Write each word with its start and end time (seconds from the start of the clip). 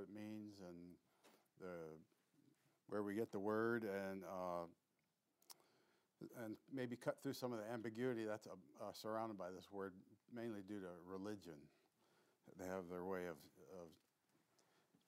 what 0.00 0.08
it 0.08 0.14
means 0.14 0.54
and 0.66 0.76
the 1.60 1.74
where 2.88 3.02
we 3.02 3.14
get 3.14 3.30
the 3.30 3.38
word 3.38 3.84
and 3.84 4.22
uh, 4.24 4.64
and 6.44 6.56
maybe 6.72 6.96
cut 6.96 7.16
through 7.22 7.34
some 7.34 7.52
of 7.52 7.58
the 7.58 7.72
ambiguity 7.72 8.24
that's 8.24 8.46
uh, 8.46 8.50
uh, 8.82 8.92
surrounded 8.92 9.38
by 9.38 9.50
this 9.54 9.68
word, 9.70 9.92
mainly 10.34 10.60
due 10.66 10.80
to 10.80 10.88
religion. 11.06 11.54
They 12.58 12.66
have 12.66 12.88
their 12.90 13.04
way 13.04 13.20
of, 13.20 13.36
of 13.80 13.88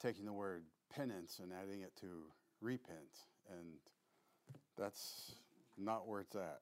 taking 0.01 0.25
the 0.25 0.33
word 0.33 0.63
penance 0.95 1.39
and 1.41 1.51
adding 1.51 1.81
it 1.81 1.93
to 2.01 2.07
repent, 2.61 3.27
and 3.51 3.65
that's 4.77 5.33
not 5.77 6.07
where 6.07 6.21
it's 6.21 6.35
at. 6.35 6.61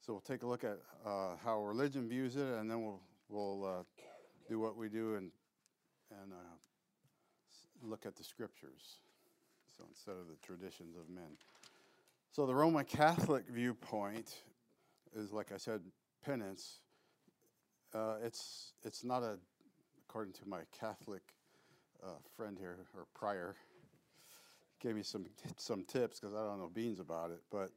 So 0.00 0.12
we'll 0.12 0.20
take 0.20 0.42
a 0.42 0.46
look 0.46 0.64
at 0.64 0.78
uh, 1.06 1.36
how 1.44 1.62
religion 1.62 2.08
views 2.08 2.36
it, 2.36 2.46
and 2.58 2.70
then 2.70 2.82
we'll 2.82 3.00
we'll 3.28 3.64
uh, 3.64 3.82
do 4.48 4.58
what 4.58 4.76
we 4.76 4.88
do 4.88 5.14
and 5.14 5.30
and 6.22 6.32
uh, 6.32 6.69
look 7.82 8.06
at 8.06 8.16
the 8.16 8.24
scriptures. 8.24 8.98
So 9.76 9.84
instead 9.88 10.12
of 10.12 10.28
the 10.28 10.36
traditions 10.46 10.96
of 10.96 11.08
men. 11.08 11.36
So 12.32 12.46
the 12.46 12.54
Roman 12.54 12.84
Catholic 12.84 13.44
viewpoint 13.48 14.34
is, 15.16 15.32
like 15.32 15.52
I 15.52 15.56
said, 15.56 15.80
penance. 16.24 16.80
Uh, 17.92 18.16
it's 18.22 18.72
it's 18.84 19.04
not 19.04 19.22
a, 19.22 19.36
according 20.08 20.32
to 20.34 20.48
my 20.48 20.60
Catholic 20.78 21.22
uh, 22.04 22.18
friend 22.36 22.56
here 22.58 22.78
or 22.94 23.06
prior, 23.14 23.56
gave 24.80 24.94
me 24.94 25.02
some 25.02 25.26
some 25.56 25.84
tips 25.84 26.20
because 26.20 26.34
I 26.34 26.44
don't 26.44 26.58
know 26.58 26.70
beans 26.72 27.00
about 27.00 27.30
it, 27.30 27.40
but 27.50 27.70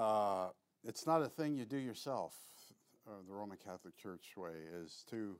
uh, 0.00 0.50
it's 0.84 1.06
not 1.06 1.22
a 1.22 1.28
thing 1.28 1.56
you 1.56 1.64
do 1.64 1.78
yourself. 1.78 2.34
Uh, 3.08 3.22
the 3.26 3.32
Roman 3.32 3.56
Catholic 3.56 3.96
Church 3.96 4.34
way 4.36 4.54
is 4.82 5.04
to 5.10 5.38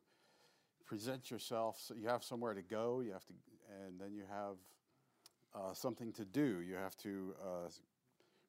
present 0.84 1.30
yourself. 1.30 1.78
So 1.80 1.94
you 1.94 2.08
have 2.08 2.24
somewhere 2.24 2.54
to 2.54 2.62
go. 2.62 3.00
You 3.00 3.12
have 3.12 3.24
to, 3.26 3.32
and 3.84 4.00
then 4.00 4.14
you 4.14 4.24
have 4.30 4.56
uh, 5.54 5.72
something 5.72 6.12
to 6.12 6.24
do. 6.24 6.60
You 6.60 6.74
have 6.74 6.96
to 6.98 7.34
uh, 7.40 7.68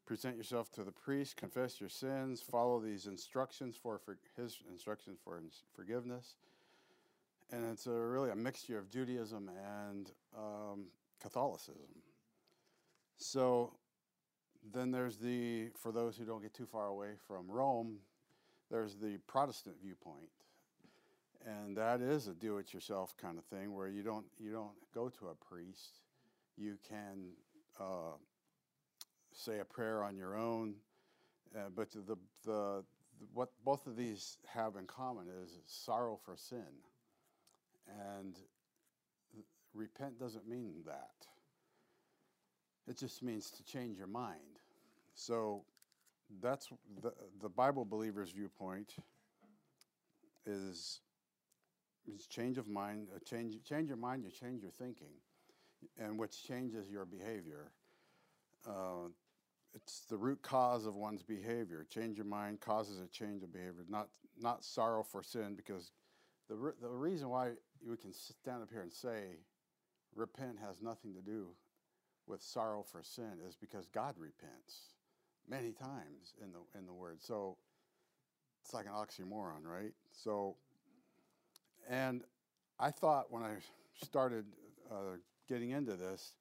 present 0.05 0.37
yourself 0.37 0.71
to 0.71 0.83
the 0.83 0.91
priest, 0.91 1.37
confess 1.37 1.79
your 1.79 1.89
sins, 1.89 2.41
follow 2.41 2.79
these 2.79 3.07
instructions 3.07 3.75
for, 3.81 3.99
for 3.99 4.17
his 4.35 4.59
instructions 4.71 5.17
for 5.23 5.41
forgiveness, 5.73 6.35
and 7.51 7.65
it's 7.71 7.87
a, 7.87 7.91
really 7.91 8.31
a 8.31 8.35
mixture 8.35 8.77
of 8.77 8.89
Judaism 8.89 9.49
and 9.89 10.11
um, 10.37 10.85
Catholicism. 11.21 12.01
So 13.17 13.73
then 14.73 14.91
there's 14.91 15.17
the 15.17 15.69
for 15.75 15.91
those 15.91 16.17
who 16.17 16.25
don't 16.25 16.41
get 16.41 16.53
too 16.53 16.65
far 16.65 16.87
away 16.87 17.11
from 17.27 17.49
Rome, 17.49 17.97
there's 18.69 18.95
the 18.95 19.17
Protestant 19.27 19.77
viewpoint 19.81 20.29
and 21.45 21.75
that 21.77 22.01
is 22.01 22.27
a 22.27 22.33
do-it-yourself 22.33 23.15
kind 23.17 23.37
of 23.37 23.45
thing 23.45 23.73
where 23.73 23.87
you 23.87 24.03
don't 24.03 24.25
you 24.39 24.51
don't 24.51 24.75
go 24.93 25.09
to 25.09 25.27
a 25.27 25.35
priest. 25.35 26.01
You 26.57 26.77
can 26.87 27.31
uh, 27.79 28.15
say 29.31 29.59
a 29.59 29.65
prayer 29.65 30.03
on 30.03 30.17
your 30.17 30.35
own, 30.35 30.75
uh, 31.55 31.69
but 31.75 31.91
the, 31.91 31.99
the, 31.99 32.17
the 32.45 32.83
what 33.33 33.49
both 33.63 33.87
of 33.87 33.95
these 33.95 34.37
have 34.47 34.75
in 34.75 34.85
common 34.85 35.27
is 35.43 35.59
sorrow 35.65 36.19
for 36.23 36.35
sin, 36.35 36.81
and 38.13 38.35
repent 39.73 40.19
doesn't 40.19 40.47
mean 40.47 40.73
that. 40.85 41.11
It 42.87 42.97
just 42.97 43.21
means 43.21 43.51
to 43.51 43.63
change 43.63 43.97
your 43.97 44.07
mind. 44.07 44.59
So 45.13 45.63
that's 46.41 46.69
the 47.01 47.13
the 47.41 47.49
Bible 47.49 47.85
believer's 47.85 48.31
viewpoint 48.31 48.95
is 50.45 51.01
it's 52.13 52.27
change 52.27 52.57
of 52.57 52.67
mind. 52.67 53.07
A 53.15 53.19
change, 53.19 53.55
change 53.63 53.87
your 53.87 53.97
mind, 53.97 54.23
you 54.23 54.31
change 54.31 54.61
your 54.61 54.71
thinking, 54.71 55.13
and 55.97 56.17
which 56.17 56.43
changes 56.43 56.89
your 56.89 57.05
behavior. 57.05 57.71
Uh, 58.67 59.09
it's 59.73 60.01
the 60.09 60.17
root 60.17 60.41
cause 60.41 60.85
of 60.85 60.95
one's 60.95 61.23
behavior. 61.23 61.85
Change 61.89 62.17
your 62.17 62.25
mind 62.25 62.61
causes 62.61 62.99
a 62.99 63.07
change 63.07 63.43
of 63.43 63.53
behavior, 63.53 63.85
not 63.89 64.09
not 64.39 64.63
sorrow 64.63 65.03
for 65.03 65.21
sin. 65.21 65.55
Because 65.55 65.91
the 66.49 66.55
re- 66.55 66.73
the 66.81 66.89
reason 66.89 67.29
why 67.29 67.51
we 67.87 67.97
can 67.97 68.13
stand 68.13 68.63
up 68.63 68.69
here 68.71 68.81
and 68.81 68.93
say, 68.93 69.37
repent 70.15 70.57
has 70.65 70.81
nothing 70.81 71.13
to 71.13 71.21
do 71.21 71.49
with 72.25 72.41
sorrow 72.41 72.83
for 72.83 73.03
sin 73.03 73.39
is 73.47 73.55
because 73.55 73.87
God 73.87 74.15
repents 74.17 74.95
many 75.47 75.71
times 75.71 76.33
in 76.41 76.51
the 76.51 76.59
in 76.77 76.85
the 76.85 76.93
Word. 76.93 77.21
So 77.21 77.57
it's 78.63 78.73
like 78.73 78.85
an 78.85 78.93
oxymoron, 78.93 79.63
right? 79.63 79.93
So 80.11 80.57
and 81.89 82.23
I 82.79 82.91
thought 82.91 83.31
when 83.31 83.43
I 83.43 83.55
started 84.03 84.45
uh, 84.91 85.17
getting 85.47 85.71
into 85.71 85.95
this, 85.95 86.33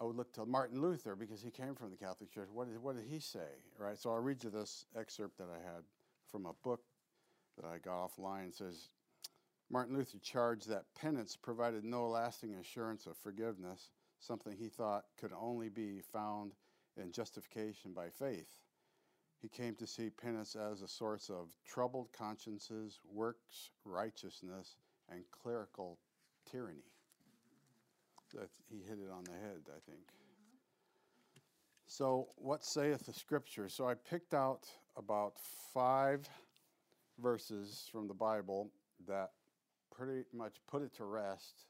I 0.00 0.04
would 0.04 0.16
look 0.16 0.32
to 0.34 0.46
Martin 0.46 0.80
Luther 0.80 1.14
because 1.14 1.42
he 1.42 1.50
came 1.50 1.74
from 1.74 1.90
the 1.90 1.96
Catholic 1.96 2.32
Church. 2.32 2.48
What 2.52 2.68
did, 2.68 2.82
what 2.82 2.96
did 2.96 3.04
he 3.08 3.18
say? 3.18 3.38
Right. 3.78 3.98
So 3.98 4.10
I'll 4.10 4.18
read 4.18 4.42
you 4.42 4.50
this 4.50 4.86
excerpt 4.98 5.38
that 5.38 5.48
I 5.48 5.58
had 5.58 5.82
from 6.30 6.46
a 6.46 6.52
book 6.64 6.80
that 7.56 7.66
I 7.66 7.78
got 7.78 8.10
offline. 8.10 8.48
It 8.48 8.54
says 8.54 8.88
Martin 9.70 9.96
Luther 9.96 10.18
charged 10.18 10.68
that 10.68 10.84
penance 10.94 11.36
provided 11.36 11.84
no 11.84 12.08
lasting 12.08 12.54
assurance 12.54 13.06
of 13.06 13.16
forgiveness, 13.16 13.90
something 14.18 14.56
he 14.56 14.68
thought 14.68 15.04
could 15.18 15.32
only 15.38 15.68
be 15.68 16.00
found 16.12 16.52
in 16.96 17.12
justification 17.12 17.92
by 17.92 18.08
faith. 18.08 18.48
He 19.42 19.48
came 19.48 19.74
to 19.74 19.88
see 19.88 20.08
penance 20.08 20.54
as 20.54 20.82
a 20.82 20.88
source 20.88 21.28
of 21.28 21.48
troubled 21.66 22.12
consciences, 22.16 23.00
works 23.12 23.70
righteousness, 23.84 24.76
and 25.10 25.24
clerical 25.32 25.98
tyranny. 26.48 26.92
That 28.34 28.48
he 28.70 28.78
hit 28.88 28.98
it 29.04 29.10
on 29.12 29.24
the 29.24 29.32
head, 29.32 29.62
I 29.66 29.80
think. 29.90 30.06
So, 31.86 32.28
what 32.36 32.64
saith 32.64 33.04
the 33.04 33.12
scripture? 33.12 33.68
So, 33.68 33.86
I 33.86 33.94
picked 33.94 34.32
out 34.32 34.68
about 34.96 35.34
five 35.74 36.26
verses 37.20 37.88
from 37.90 38.06
the 38.06 38.14
Bible 38.14 38.70
that 39.08 39.32
pretty 39.94 40.22
much 40.32 40.54
put 40.70 40.82
it 40.82 40.94
to 40.94 41.04
rest 41.04 41.66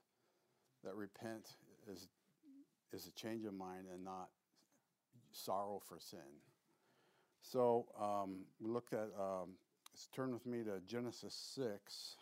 that 0.84 0.94
repent 0.94 1.56
is, 1.90 2.08
is 2.92 3.06
a 3.06 3.12
change 3.12 3.44
of 3.44 3.54
mind 3.54 3.86
and 3.92 4.04
not 4.04 4.28
sorrow 5.32 5.80
for 5.88 5.98
sin. 5.98 6.20
So 7.42 7.86
um, 8.00 8.36
we 8.60 8.70
looked 8.70 8.94
at, 8.94 9.08
um, 9.18 9.50
turn 10.14 10.32
with 10.32 10.46
me 10.46 10.62
to 10.62 10.80
Genesis 10.86 11.34
6. 11.54 12.16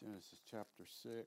Genesis 0.00 0.40
chapter 0.50 0.84
6. 0.84 1.26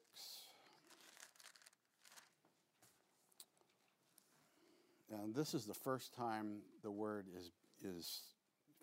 And 5.11 5.33
this 5.33 5.53
is 5.53 5.65
the 5.65 5.73
first 5.73 6.13
time 6.13 6.57
the 6.83 6.91
word 6.91 7.27
is, 7.37 7.51
is 7.83 8.21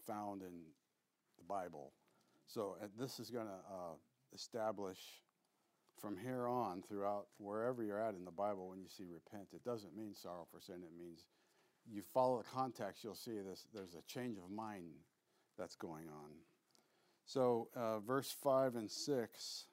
found 0.06 0.40
in 0.40 0.52
the 1.36 1.44
Bible. 1.44 1.92
So 2.46 2.76
this 2.98 3.18
is 3.18 3.28
going 3.28 3.46
to 3.46 3.52
uh, 3.52 3.94
establish 4.32 4.98
from 6.02 6.16
here 6.16 6.48
on 6.48 6.82
throughout 6.82 7.26
wherever 7.38 7.82
you're 7.84 8.00
at 8.00 8.14
in 8.14 8.24
the 8.24 8.32
Bible 8.32 8.68
when 8.68 8.80
you 8.80 8.88
see 8.88 9.04
repent, 9.04 9.48
it 9.54 9.64
doesn't 9.64 9.96
mean 9.96 10.12
sorrow 10.14 10.46
for 10.52 10.60
sin. 10.60 10.82
It 10.82 10.98
means 10.98 11.26
you 11.90 12.02
follow 12.02 12.38
the 12.38 12.48
context, 12.48 13.04
you'll 13.04 13.14
see 13.14 13.38
this. 13.38 13.66
There's 13.72 13.94
a 13.94 14.02
change 14.12 14.36
of 14.36 14.50
mind 14.50 14.84
that's 15.56 15.76
going 15.76 16.08
on. 16.08 16.30
So, 17.24 17.68
uh, 17.76 18.00
verse 18.00 18.34
five 18.42 18.74
and 18.74 18.90
six. 18.90 19.66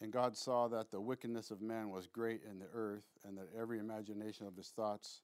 And 0.00 0.12
God 0.12 0.36
saw 0.36 0.68
that 0.68 0.90
the 0.90 1.00
wickedness 1.00 1.50
of 1.50 1.60
man 1.60 1.90
was 1.90 2.06
great 2.06 2.42
in 2.48 2.58
the 2.58 2.66
earth, 2.74 3.04
and 3.24 3.36
that 3.38 3.48
every 3.56 3.78
imagination 3.78 4.46
of 4.46 4.56
his 4.56 4.68
thoughts, 4.68 5.20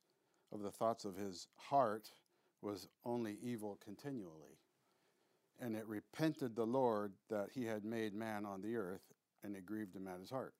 of 0.53 0.63
the 0.63 0.71
thoughts 0.71 1.05
of 1.05 1.17
his 1.17 1.49
heart, 1.57 2.09
was 2.63 2.89
only 3.05 3.39
evil 3.43 3.79
continually. 3.85 4.59
And 5.61 5.75
it 5.75 5.87
repented 5.87 6.55
the 6.55 6.67
Lord 6.67 7.13
that 7.31 7.49
he 7.53 7.65
had 7.65 7.85
made 7.85 8.15
man 8.15 8.47
on 8.47 8.63
the 8.63 8.77
earth, 8.77 9.03
and 9.43 9.57
it 9.57 9.67
grieved 9.67 9.95
him 9.95 10.07
at 10.07 10.21
his 10.21 10.31
heart. 10.31 10.55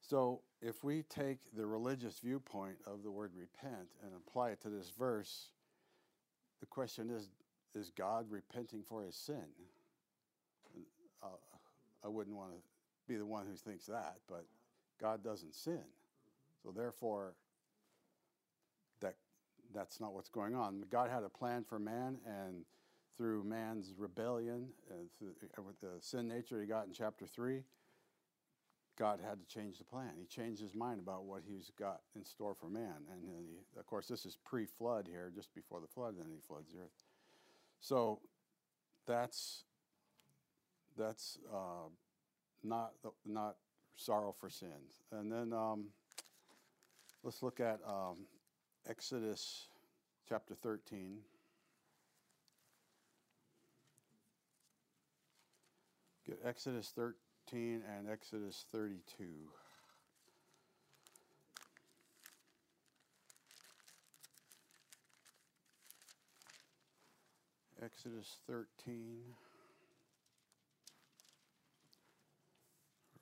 So, 0.00 0.42
if 0.62 0.84
we 0.84 1.02
take 1.02 1.38
the 1.56 1.66
religious 1.66 2.18
viewpoint 2.20 2.76
of 2.86 3.02
the 3.02 3.10
word 3.10 3.32
repent 3.36 3.88
and 4.02 4.12
apply 4.16 4.50
it 4.50 4.60
to 4.62 4.70
this 4.70 4.92
verse, 4.96 5.50
the 6.60 6.66
question 6.66 7.10
is 7.10 7.28
is 7.74 7.90
God 7.90 8.26
repenting 8.30 8.82
for 8.82 9.02
his 9.02 9.14
sin? 9.14 9.44
Uh, 11.22 11.26
I 12.04 12.08
wouldn't 12.08 12.36
want 12.36 12.50
to 12.50 12.58
be 13.06 13.16
the 13.16 13.26
one 13.26 13.46
who 13.46 13.54
thinks 13.54 13.86
that, 13.86 14.16
but 14.28 14.44
God 15.00 15.22
doesn't 15.22 15.54
sin. 15.54 15.82
So, 16.62 16.72
therefore, 16.74 17.34
that, 19.00 19.14
that's 19.74 20.00
not 20.00 20.14
what's 20.14 20.28
going 20.28 20.54
on. 20.54 20.84
God 20.90 21.10
had 21.10 21.22
a 21.22 21.28
plan 21.28 21.64
for 21.64 21.78
man, 21.78 22.18
and 22.26 22.64
through 23.18 23.42
man's 23.42 23.92
rebellion 23.98 24.68
and 24.90 25.08
uh, 25.22 25.62
with 25.62 25.80
the 25.80 26.00
sin 26.00 26.28
nature 26.28 26.60
he 26.60 26.66
got 26.66 26.86
in 26.86 26.92
chapter 26.92 27.26
3, 27.26 27.62
God 28.96 29.20
had 29.22 29.38
to 29.40 29.46
change 29.54 29.78
the 29.78 29.84
plan. 29.84 30.10
He 30.18 30.24
changed 30.24 30.62
his 30.62 30.74
mind 30.74 31.00
about 31.00 31.24
what 31.24 31.42
he's 31.46 31.70
got 31.78 32.00
in 32.16 32.24
store 32.24 32.54
for 32.54 32.68
man. 32.68 33.06
And 33.12 33.22
he, 33.22 33.78
of 33.78 33.86
course, 33.86 34.06
this 34.08 34.24
is 34.24 34.38
pre 34.44 34.66
flood 34.66 35.08
here, 35.10 35.30
just 35.34 35.54
before 35.54 35.80
the 35.80 35.86
flood, 35.86 36.14
and 36.14 36.20
then 36.20 36.30
he 36.32 36.40
floods 36.46 36.72
the 36.72 36.80
earth. 36.80 37.04
So 37.80 38.20
that's 39.06 39.64
that's 40.96 41.38
uh, 41.52 41.88
not 42.64 42.92
not 43.24 43.56
sorrow 43.96 44.34
for 44.38 44.50
sins. 44.50 45.02
And 45.12 45.30
then 45.30 45.52
um, 45.52 45.86
let's 47.22 47.42
look 47.42 47.60
at 47.60 47.80
um, 47.86 48.26
Exodus 48.88 49.68
chapter 50.28 50.54
13. 50.54 51.18
Get 56.28 56.40
Exodus 56.44 56.92
13 56.94 57.82
and 57.88 58.10
Exodus 58.10 58.66
32. 58.70 59.24
Exodus 67.82 68.40
13, 68.46 69.20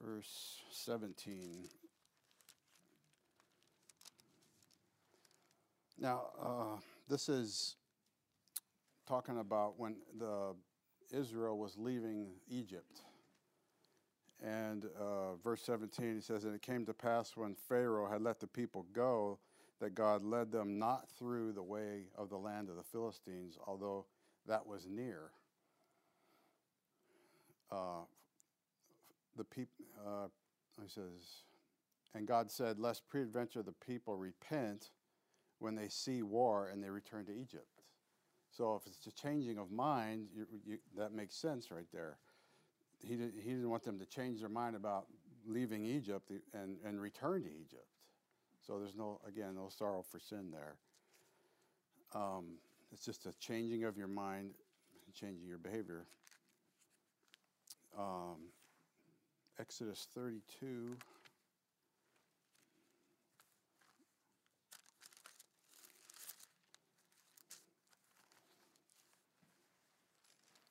verse 0.03 0.63
17. 0.73 1.69
Now, 5.97 6.23
uh, 6.43 6.81
this 7.09 7.29
is 7.29 7.77
talking 9.07 9.39
about 9.39 9.79
when 9.79 9.95
the 10.19 10.57
Israel 11.13 11.59
was 11.59 11.77
leaving 11.79 12.29
Egypt. 12.49 13.03
And 14.43 14.87
uh, 15.01 15.37
verse 15.43 15.63
17, 15.63 16.17
he 16.17 16.21
says, 16.21 16.45
And 16.45 16.55
it 16.55 16.63
came 16.63 16.85
to 16.87 16.95
pass 16.95 17.37
when 17.37 17.55
Pharaoh 17.69 18.11
had 18.11 18.23
let 18.23 18.41
the 18.41 18.47
people 18.47 18.87
go, 18.93 19.39
that 19.81 19.95
God 19.95 20.23
led 20.23 20.51
them 20.53 20.79
not 20.79 21.09
through 21.19 21.53
the 21.53 21.63
way 21.63 22.05
of 22.17 22.31
the 22.31 22.39
land 22.39 22.69
of 22.69 22.77
the 22.77 22.83
Philistines, 22.83 23.59
although 23.67 24.07
that 24.47 24.67
was 24.67 24.87
near. 24.89 25.31
Uh, 27.71 28.05
the 29.37 29.45
people, 29.45 29.85
uh, 30.07 30.29
he 30.83 30.89
says, 30.89 31.43
and 32.15 32.27
God 32.27 32.51
said, 32.51 32.79
Lest 32.79 33.07
peradventure 33.11 33.63
the 33.63 33.75
people 33.87 34.17
repent 34.17 34.91
when 35.59 35.75
they 35.75 35.89
see 35.89 36.23
war 36.23 36.69
and 36.73 36.83
they 36.83 36.91
return 36.91 37.27
to 37.27 37.33
Egypt. 37.33 37.76
So 38.57 38.75
if 38.75 38.87
it's 38.87 39.07
a 39.07 39.13
changing 39.13 39.59
of 39.59 39.71
mind, 39.71 40.29
you, 40.35 40.47
you, 40.65 40.79
that 40.97 41.13
makes 41.13 41.37
sense 41.37 41.71
right 41.71 41.87
there. 41.93 42.17
He, 43.07 43.17
did, 43.17 43.35
he 43.37 43.51
didn't 43.51 43.69
want 43.69 43.83
them 43.85 43.99
to 43.99 44.07
change 44.07 44.41
their 44.41 44.49
mind 44.49 44.77
about 44.77 45.07
leaving 45.47 45.85
Egypt 45.85 46.31
and, 46.55 46.77
and 46.85 47.01
return 47.01 47.43
to 47.43 47.51
Egypt. 47.51 47.87
So 48.67 48.79
there's 48.79 48.97
no, 48.97 49.21
again, 49.29 49.55
no 49.57 49.69
sorrow 49.69 50.03
for 50.03 50.19
sin 50.19 50.51
there. 50.51 50.77
Um, 52.15 52.57
it's 52.93 53.05
just 53.05 53.27
a 53.27 53.33
changing 53.39 53.85
of 53.85 53.99
your 53.99 54.09
mind, 54.09 54.53
changing 55.13 55.47
your 55.47 55.59
behavior. 55.59 56.07
Um, 57.99 58.37
Exodus 59.61 60.09
32. 60.15 60.97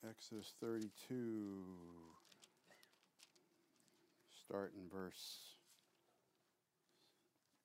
Exodus 0.08 0.54
32, 0.60 1.64
start 4.46 4.72
in 4.76 4.88
verse. 4.88 5.56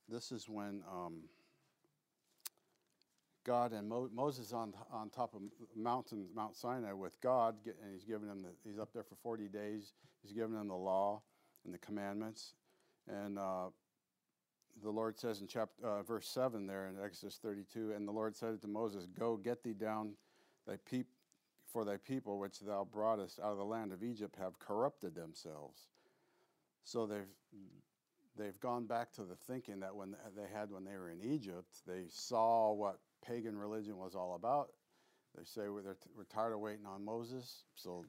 This 0.10 0.32
is 0.32 0.50
when 0.50 0.82
um, 0.92 1.24
God 3.46 3.74
and 3.74 3.88
Mo- 3.88 4.10
Moses 4.14 4.54
on 4.54 4.74
on 4.92 5.10
top 5.10 5.34
of 5.36 5.42
mountain 5.76 6.28
Mount 6.36 6.56
Sinai 6.56 6.94
with 6.94 7.20
God, 7.22 7.56
and 7.66 7.94
he's 7.94 8.04
giving 8.04 8.28
them 8.28 8.42
the, 8.42 8.50
he's 8.68 8.80
up 8.80 8.90
there 8.94 9.04
for 9.04 9.16
forty 9.16 9.48
days. 9.48 9.94
He's 10.22 10.34
giving 10.34 10.54
them 10.54 10.68
the 10.68 10.76
law 10.76 11.22
and 11.66 11.74
the 11.74 11.80
commandments, 11.80 12.54
and 13.08 13.38
uh, 13.38 13.70
the 14.84 14.90
Lord 14.90 15.18
says 15.20 15.42
in 15.42 15.48
chapter 15.48 15.86
uh, 15.86 16.04
verse 16.04 16.28
seven 16.28 16.66
there 16.66 16.88
in 16.88 16.96
Exodus 17.04 17.40
thirty 17.42 17.64
two, 17.72 17.94
and 17.94 18.08
the 18.08 18.12
Lord 18.12 18.36
said 18.36 18.62
to 18.62 18.68
Moses, 18.68 19.06
"Go 19.18 19.38
get 19.38 19.64
thee 19.64 19.74
down 19.74 20.14
thy 20.68 20.78
peep." 20.90 21.08
For 21.72 21.86
thy 21.86 21.98
people, 21.98 22.40
which 22.40 22.60
thou 22.60 22.88
broughtest 22.92 23.40
out 23.40 23.52
of 23.52 23.58
the 23.58 23.64
land 23.66 23.94
of 23.94 24.04
Egypt, 24.04 24.36
have 24.38 24.60
corrupted 24.60 25.16
themselves. 25.16 25.88
So 26.84 27.06
they've 27.06 27.30
they've 28.38 28.60
gone 28.60 28.86
back 28.86 29.12
to 29.14 29.24
the 29.24 29.36
thinking 29.36 29.80
that 29.80 29.96
when 29.96 30.16
they 30.36 30.48
had 30.54 30.72
when 30.72 30.84
they 30.84 30.98
were 30.98 31.10
in 31.10 31.22
Egypt, 31.22 31.78
they 31.88 32.06
saw 32.10 32.74
what 32.74 33.00
pagan 33.26 33.58
religion 33.58 33.98
was 33.98 34.16
all 34.16 34.36
about. 34.36 34.70
They 35.38 35.44
say 35.44 35.70
we're, 35.70 35.96
we're 36.16 36.24
tired 36.26 36.54
of 36.54 36.60
waiting 36.60 36.86
on 36.86 37.06
Moses, 37.06 37.64
so 37.76 38.06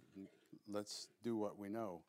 let's 0.69 1.09
do 1.23 1.37
what 1.37 1.59
we 1.59 1.69
know. 1.69 2.01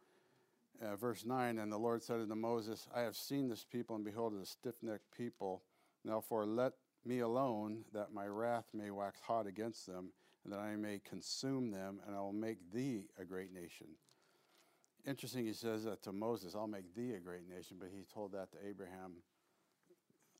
Uh, 0.81 0.95
verse 0.95 1.23
9 1.25 1.59
And 1.59 1.71
the 1.71 1.77
Lord 1.77 2.01
said 2.01 2.19
unto 2.19 2.35
Moses, 2.35 2.87
I 2.95 3.01
have 3.01 3.15
seen 3.15 3.47
this 3.47 3.63
people, 3.63 3.95
and 3.95 4.03
behold, 4.03 4.33
it 4.33 4.41
is 4.41 4.49
a 4.49 4.51
stiff 4.51 4.75
necked 4.81 5.15
people. 5.15 5.61
Now, 6.03 6.19
for 6.19 6.45
let 6.45 6.73
me 7.05 7.19
alone, 7.19 7.83
that 7.93 8.13
my 8.13 8.25
wrath 8.25 8.65
may 8.73 8.89
wax 8.89 9.19
hot 9.21 9.45
against 9.45 9.85
them, 9.85 10.09
and 10.43 10.53
that 10.53 10.59
I 10.59 10.75
may 10.75 10.99
consume 11.07 11.71
them, 11.71 11.99
and 12.05 12.15
I 12.15 12.19
will 12.19 12.33
make 12.33 12.57
thee 12.73 13.05
a 13.19 13.25
great 13.25 13.53
nation. 13.53 13.87
Interesting, 15.05 15.45
he 15.45 15.53
says 15.53 15.83
that 15.83 16.01
to 16.03 16.11
Moses, 16.11 16.55
I'll 16.55 16.67
make 16.67 16.95
thee 16.95 17.13
a 17.13 17.19
great 17.19 17.47
nation, 17.49 17.77
but 17.79 17.89
he 17.93 18.03
told 18.13 18.31
that 18.33 18.51
to 18.51 18.57
Abraham 18.67 19.13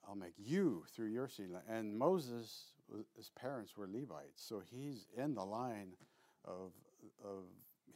I'll 0.08 0.16
make 0.16 0.34
you 0.38 0.84
through 0.94 1.08
your 1.08 1.28
seed. 1.28 1.48
And 1.70 1.98
Moses, 1.98 2.74
his 3.16 3.30
parents 3.30 3.78
were 3.78 3.88
Levites, 3.88 4.44
so 4.44 4.62
he's 4.72 5.08
in 5.18 5.34
the 5.34 5.44
line 5.44 5.94
of, 6.46 6.72
of 7.24 7.44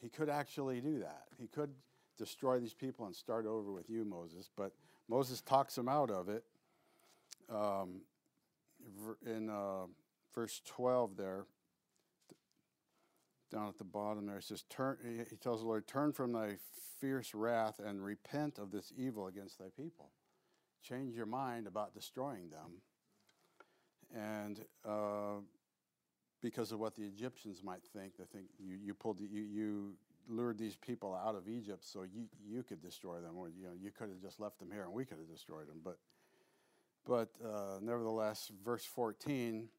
he 0.01 0.09
could 0.09 0.29
actually 0.29 0.79
do 0.79 0.99
that. 0.99 1.23
He 1.37 1.47
could 1.47 1.71
destroy 2.17 2.59
these 2.59 2.73
people 2.73 3.05
and 3.05 3.15
start 3.15 3.45
over 3.45 3.71
with 3.71 3.89
you, 3.89 4.05
Moses. 4.05 4.49
But 4.55 4.71
Moses 5.07 5.41
talks 5.41 5.77
him 5.77 5.87
out 5.87 6.11
of 6.11 6.29
it. 6.29 6.43
Um, 7.49 8.01
in 9.25 9.49
uh, 9.49 9.85
verse 10.33 10.61
12 10.65 11.17
there, 11.17 11.45
down 13.51 13.67
at 13.67 13.77
the 13.77 13.83
bottom 13.83 14.25
there, 14.25 14.37
it 14.37 14.43
says, 14.43 14.63
turn, 14.69 14.97
he 15.29 15.35
tells 15.37 15.61
the 15.61 15.67
Lord, 15.67 15.87
turn 15.87 16.13
from 16.13 16.33
thy 16.33 16.57
fierce 16.99 17.33
wrath 17.33 17.79
and 17.83 18.03
repent 18.03 18.57
of 18.57 18.71
this 18.71 18.91
evil 18.97 19.27
against 19.27 19.59
thy 19.59 19.69
people 19.75 20.11
change 20.87 21.15
your 21.15 21.25
mind 21.25 21.67
about 21.67 21.93
destroying 21.93 22.49
them. 22.49 22.81
And 24.15 24.63
uh, 24.85 25.41
because 26.41 26.71
of 26.71 26.79
what 26.79 26.95
the 26.95 27.03
Egyptians 27.03 27.61
might 27.63 27.83
think, 27.93 28.17
they 28.17 28.25
think 28.25 28.47
you, 28.57 28.77
you 28.81 28.93
pulled 28.93 29.19
you, 29.19 29.41
you 29.41 29.93
lured 30.29 30.57
these 30.57 30.75
people 30.75 31.15
out 31.15 31.35
of 31.35 31.47
Egypt 31.47 31.83
so 31.85 32.03
you, 32.03 32.25
you 32.45 32.63
could 32.63 32.81
destroy 32.81 33.19
them, 33.19 33.37
or 33.37 33.49
you 33.49 33.65
know 33.65 33.73
you 33.79 33.91
could 33.91 34.09
have 34.09 34.21
just 34.21 34.39
left 34.39 34.59
them 34.59 34.69
here 34.71 34.83
and 34.83 34.93
we 34.93 35.03
could 35.03 35.17
have 35.17 35.29
destroyed 35.29 35.67
them. 35.67 35.81
But 35.83 35.97
but 37.05 37.29
uh, 37.43 37.79
nevertheless, 37.81 38.51
verse 38.65 38.83
14, 38.83 39.69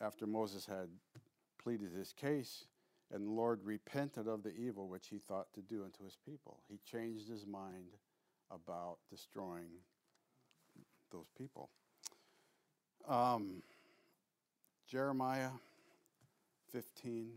after 0.00 0.24
Moses 0.24 0.66
had 0.66 0.88
pleaded 1.62 1.90
his 1.92 2.12
case, 2.12 2.64
and 3.12 3.26
the 3.26 3.30
Lord 3.30 3.60
repented 3.64 4.26
of 4.26 4.42
the 4.42 4.54
evil 4.54 4.88
which 4.88 5.08
he 5.08 5.18
thought 5.18 5.52
to 5.54 5.60
do 5.60 5.84
unto 5.84 6.04
his 6.04 6.16
people. 6.26 6.58
He 6.68 6.78
changed 6.90 7.28
his 7.28 7.46
mind 7.46 7.94
about 8.50 8.98
destroying 9.10 9.70
those 11.12 11.28
people. 11.38 11.70
Um, 13.08 13.62
Jeremiah 14.88 15.50
15. 16.72 17.30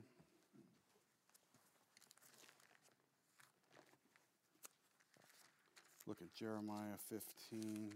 Look 6.08 6.22
at 6.22 6.34
Jeremiah 6.34 6.98
15. 7.10 7.92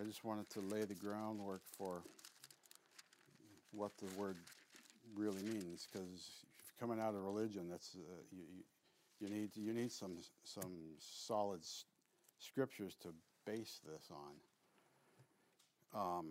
I 0.00 0.04
just 0.04 0.24
wanted 0.24 0.50
to 0.50 0.60
lay 0.60 0.84
the 0.84 0.94
groundwork 0.94 1.62
for 1.78 2.02
what 3.72 3.92
the 3.98 4.06
word 4.18 4.36
really 5.16 5.42
means 5.42 5.86
because 5.90 6.44
coming 6.78 7.00
out 7.00 7.14
of 7.14 7.22
religion 7.22 7.68
that's 7.70 7.96
uh, 7.96 8.22
you, 8.32 8.42
you, 9.20 9.28
need 9.28 9.50
you 9.54 9.72
need 9.72 9.92
some 9.92 10.16
some 10.44 10.72
solid 10.98 11.60
scriptures 12.38 12.96
to 13.02 13.08
base 13.44 13.80
this 13.84 14.10
on. 14.10 14.34
Um, 15.92 16.26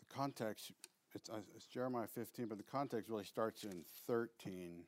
the 0.00 0.14
context, 0.14 0.72
it's, 1.14 1.30
uh, 1.30 1.38
it's 1.56 1.66
Jeremiah 1.66 2.06
15, 2.06 2.46
but 2.46 2.58
the 2.58 2.64
context 2.64 3.10
really 3.10 3.24
starts 3.24 3.64
in 3.64 3.84
13 4.06 4.84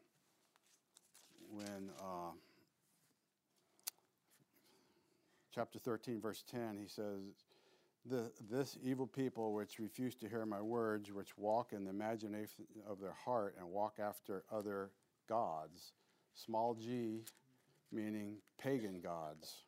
when 1.50 1.90
uh, 2.00 2.32
chapter 5.54 5.78
13, 5.78 6.20
verse 6.20 6.44
10, 6.50 6.78
he 6.80 6.88
says, 6.88 7.45
the, 8.08 8.30
This 8.50 8.78
evil 8.82 9.06
people 9.06 9.52
which 9.52 9.78
refuse 9.78 10.14
to 10.16 10.28
hear 10.28 10.46
my 10.46 10.60
words, 10.60 11.12
which 11.12 11.36
walk 11.36 11.72
in 11.72 11.84
the 11.84 11.90
imagination 11.90 12.64
of 12.88 13.00
their 13.00 13.14
heart 13.24 13.56
and 13.58 13.68
walk 13.68 13.94
after 13.98 14.44
other 14.52 14.90
gods, 15.28 15.92
small 16.34 16.74
g, 16.74 17.24
meaning 17.92 18.36
pagan 18.58 19.00
gods, 19.00 19.62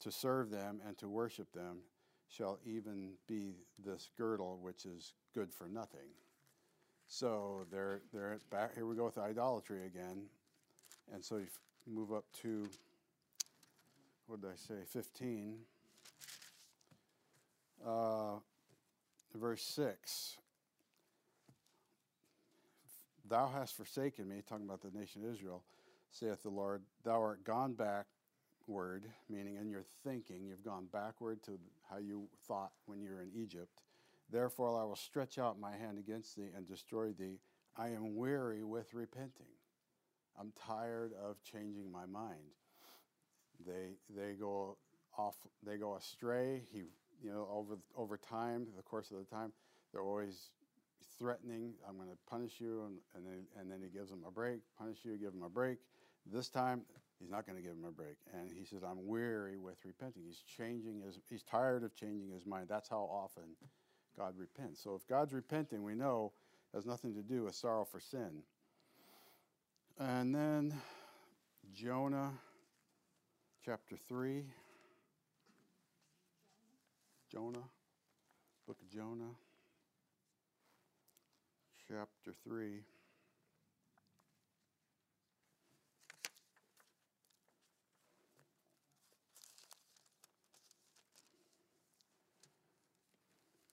to 0.00 0.10
serve 0.10 0.50
them 0.50 0.80
and 0.86 0.98
to 0.98 1.08
worship 1.08 1.52
them, 1.52 1.78
shall 2.28 2.58
even 2.64 3.12
be 3.28 3.54
this 3.84 4.10
girdle, 4.16 4.58
which 4.60 4.84
is 4.86 5.14
good 5.34 5.52
for 5.52 5.68
nothing. 5.68 6.10
So 7.06 7.66
they're, 7.70 8.00
they're 8.12 8.38
back. 8.50 8.74
Here 8.74 8.86
we 8.86 8.96
go 8.96 9.04
with 9.04 9.18
idolatry 9.18 9.86
again. 9.86 10.24
And 11.12 11.24
so 11.24 11.36
you 11.36 11.46
move 11.86 12.12
up 12.12 12.24
to, 12.42 12.66
what 14.26 14.40
did 14.40 14.50
I 14.50 14.56
say, 14.56 14.84
15. 14.88 15.58
Uh, 17.86 18.36
verse 19.34 19.62
6. 19.62 20.38
Thou 23.28 23.48
hast 23.48 23.76
forsaken 23.76 24.28
me, 24.28 24.42
talking 24.46 24.66
about 24.66 24.80
the 24.82 24.96
nation 24.96 25.22
of 25.24 25.32
Israel, 25.32 25.62
saith 26.10 26.42
the 26.42 26.50
Lord. 26.50 26.82
Thou 27.04 27.20
art 27.20 27.44
gone 27.44 27.74
backward, 27.74 29.04
meaning 29.28 29.56
in 29.56 29.68
your 29.68 29.84
thinking, 30.04 30.44
you've 30.44 30.64
gone 30.64 30.86
backward 30.92 31.42
to 31.44 31.52
how 31.90 31.98
you 31.98 32.28
thought 32.46 32.72
when 32.86 33.00
you 33.00 33.10
were 33.10 33.22
in 33.22 33.30
Egypt. 33.34 33.82
Therefore, 34.30 34.80
I 34.80 34.84
will 34.84 34.96
stretch 34.96 35.38
out 35.38 35.60
my 35.60 35.72
hand 35.76 35.98
against 35.98 36.36
thee 36.36 36.48
and 36.56 36.66
destroy 36.66 37.12
thee. 37.12 37.38
I 37.76 37.88
am 37.88 38.16
weary 38.16 38.62
with 38.62 38.94
repenting. 38.94 39.46
I'm 40.38 40.52
tired 40.66 41.12
of 41.22 41.42
changing 41.42 41.90
my 41.90 42.06
mind. 42.06 42.54
They 43.66 43.96
they 44.14 44.34
go 44.34 44.76
off. 45.16 45.36
They 45.64 45.76
go 45.76 45.96
astray. 45.96 46.62
He 46.72 46.82
you 47.24 47.30
know 47.30 47.48
over 47.50 47.78
over 47.96 48.16
time, 48.16 48.66
the 48.76 48.82
course 48.82 49.10
of 49.10 49.16
the 49.18 49.24
time, 49.24 49.52
they're 49.92 50.02
always 50.02 50.50
threatening. 51.18 51.72
I'm 51.88 51.96
going 51.96 52.08
to 52.08 52.16
punish 52.28 52.60
you, 52.60 52.84
and, 52.86 52.98
and 53.14 53.26
then 53.26 53.46
and 53.58 53.70
then 53.70 53.80
he 53.82 53.88
gives 53.88 54.10
them 54.10 54.22
a 54.26 54.30
break. 54.30 54.60
Punish 54.78 54.98
you, 55.02 55.16
give 55.16 55.32
them 55.32 55.42
a 55.42 55.48
break. 55.48 55.78
This 56.30 56.48
time 56.48 56.82
he's 57.18 57.30
not 57.30 57.46
going 57.46 57.56
to 57.56 57.62
give 57.62 57.72
him 57.72 57.84
a 57.88 57.90
break, 57.90 58.16
and 58.32 58.50
he 58.52 58.64
says, 58.64 58.82
"I'm 58.82 59.06
weary 59.06 59.56
with 59.56 59.78
repenting." 59.84 60.22
He's 60.26 60.42
changing 60.56 61.00
his. 61.00 61.18
He's 61.30 61.42
tired 61.42 61.82
of 61.82 61.94
changing 61.96 62.30
his 62.30 62.44
mind. 62.44 62.66
That's 62.68 62.88
how 62.88 63.08
often 63.10 63.56
God 64.18 64.34
repents. 64.36 64.82
So 64.82 64.94
if 64.94 65.06
God's 65.08 65.32
repenting, 65.32 65.82
we 65.82 65.94
know 65.94 66.32
has 66.74 66.84
nothing 66.84 67.14
to 67.14 67.22
do 67.22 67.44
with 67.44 67.54
sorrow 67.54 67.84
for 67.84 68.00
sin. 68.00 68.42
And 69.98 70.34
then 70.34 70.74
Jonah 71.72 72.32
chapter 73.64 73.96
3. 73.96 74.44
Jonah, 77.34 77.64
book 78.64 78.76
of 78.80 78.88
Jonah, 78.88 79.34
chapter 81.88 82.32
3. 82.44 82.62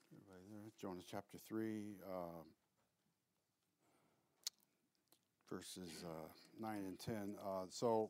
Everybody 0.09 0.45
there? 0.49 0.71
Jonah 0.81 1.01
chapter 1.07 1.37
3, 1.47 1.83
uh, 2.03 2.13
verses 5.47 6.03
uh, 6.03 6.29
9 6.59 6.77
and 6.77 6.97
10. 6.97 7.35
Uh, 7.39 7.65
so, 7.69 8.09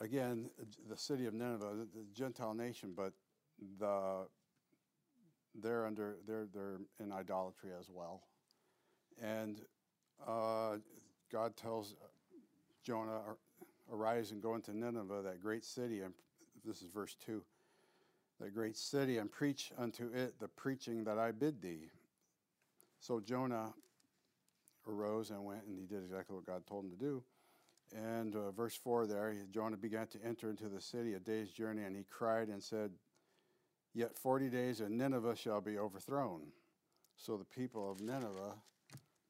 again, 0.00 0.48
the 0.88 0.96
city 0.96 1.26
of 1.26 1.34
Nineveh, 1.34 1.88
the 1.92 2.04
Gentile 2.14 2.54
nation, 2.54 2.92
but 2.96 3.12
the 3.78 4.26
they're 5.62 5.86
under 5.86 6.16
they're 6.26 6.46
they're 6.52 6.80
in 7.00 7.12
idolatry 7.12 7.70
as 7.78 7.88
well, 7.90 8.22
and 9.20 9.60
uh, 10.26 10.76
God 11.30 11.56
tells 11.56 11.94
Jonah, 12.84 13.20
"Arise 13.92 14.30
and 14.30 14.42
go 14.42 14.54
into 14.54 14.76
Nineveh, 14.76 15.22
that 15.22 15.42
great 15.42 15.64
city." 15.64 16.00
And 16.00 16.14
this 16.64 16.82
is 16.82 16.88
verse 16.88 17.16
two 17.24 17.42
that 18.42 18.54
great 18.54 18.76
city 18.76 19.18
and 19.18 19.30
preach 19.30 19.70
unto 19.78 20.08
it 20.12 20.38
the 20.40 20.48
preaching 20.48 21.04
that 21.04 21.18
I 21.18 21.30
bid 21.30 21.62
thee. 21.62 21.88
So 22.98 23.20
Jonah 23.20 23.72
arose 24.86 25.30
and 25.30 25.44
went, 25.44 25.64
and 25.66 25.78
he 25.78 25.86
did 25.86 26.02
exactly 26.04 26.34
what 26.34 26.46
God 26.46 26.66
told 26.66 26.84
him 26.84 26.90
to 26.90 26.96
do. 26.96 27.22
And 27.94 28.34
uh, 28.34 28.50
verse 28.50 28.74
4 28.74 29.06
there, 29.06 29.34
Jonah 29.52 29.76
began 29.76 30.06
to 30.08 30.18
enter 30.24 30.50
into 30.50 30.68
the 30.68 30.80
city 30.80 31.14
a 31.14 31.20
day's 31.20 31.50
journey, 31.50 31.82
and 31.82 31.94
he 31.94 32.04
cried 32.04 32.48
and 32.48 32.62
said, 32.62 32.90
Yet 33.94 34.16
40 34.16 34.48
days, 34.48 34.80
and 34.80 34.96
Nineveh 34.96 35.36
shall 35.36 35.60
be 35.60 35.78
overthrown. 35.78 36.40
So 37.16 37.36
the 37.36 37.44
people 37.44 37.90
of 37.90 38.00
Nineveh 38.00 38.54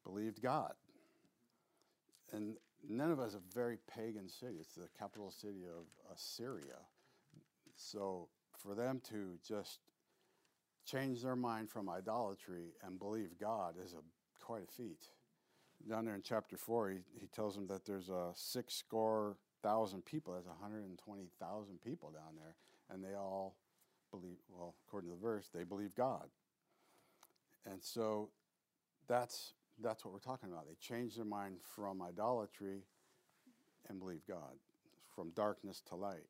believed 0.03 0.41
God. 0.41 0.73
And 2.31 2.55
Nineveh 2.87 3.23
is 3.23 3.35
a 3.35 3.41
very 3.53 3.77
pagan 3.93 4.29
city. 4.29 4.55
It's 4.59 4.75
the 4.75 4.87
capital 4.97 5.31
city 5.31 5.63
of 5.65 5.85
Assyria. 6.13 6.79
So 7.75 8.29
for 8.57 8.75
them 8.75 9.01
to 9.09 9.37
just 9.45 9.79
change 10.85 11.21
their 11.21 11.35
mind 11.35 11.69
from 11.69 11.89
idolatry 11.89 12.73
and 12.83 12.99
believe 12.99 13.29
God 13.39 13.75
is 13.83 13.93
a 13.93 14.43
quite 14.43 14.63
a 14.63 14.71
feat. 14.71 15.07
Down 15.89 16.05
there 16.05 16.15
in 16.15 16.21
chapter 16.21 16.57
four, 16.57 16.89
he, 16.89 16.99
he 17.19 17.27
tells 17.27 17.55
them 17.55 17.67
that 17.67 17.85
there's 17.85 18.09
a 18.09 18.31
six 18.35 18.75
score 18.75 19.37
thousand 19.61 20.05
people. 20.05 20.33
That's 20.33 20.47
120,000 20.47 21.81
people 21.81 22.11
down 22.11 22.35
there, 22.35 22.55
and 22.89 23.03
they 23.03 23.15
all 23.15 23.55
believe. 24.17 24.37
Well, 24.49 24.75
according 24.87 25.09
to 25.09 25.15
the 25.15 25.21
verse, 25.21 25.49
they 25.53 25.63
believe 25.63 25.95
God. 25.95 26.27
And 27.65 27.81
so, 27.81 28.29
that's 29.07 29.53
that's 29.81 30.05
what 30.05 30.13
we're 30.13 30.19
talking 30.19 30.49
about. 30.51 30.65
They 30.67 30.75
change 30.79 31.15
their 31.15 31.25
mind 31.25 31.57
from 31.75 32.01
idolatry 32.01 32.83
and 33.89 33.99
believe 33.99 34.21
God, 34.27 34.55
from 35.15 35.31
darkness 35.31 35.81
to 35.89 35.95
light. 35.95 36.27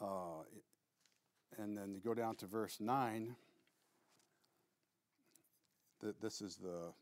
Uh, 0.00 0.44
and 1.58 1.76
then 1.76 1.92
you 1.94 2.00
go 2.00 2.14
down 2.14 2.36
to 2.36 2.46
verse 2.46 2.78
9. 2.80 3.34
this 6.20 6.40
is 6.40 6.56
the, 6.56 6.92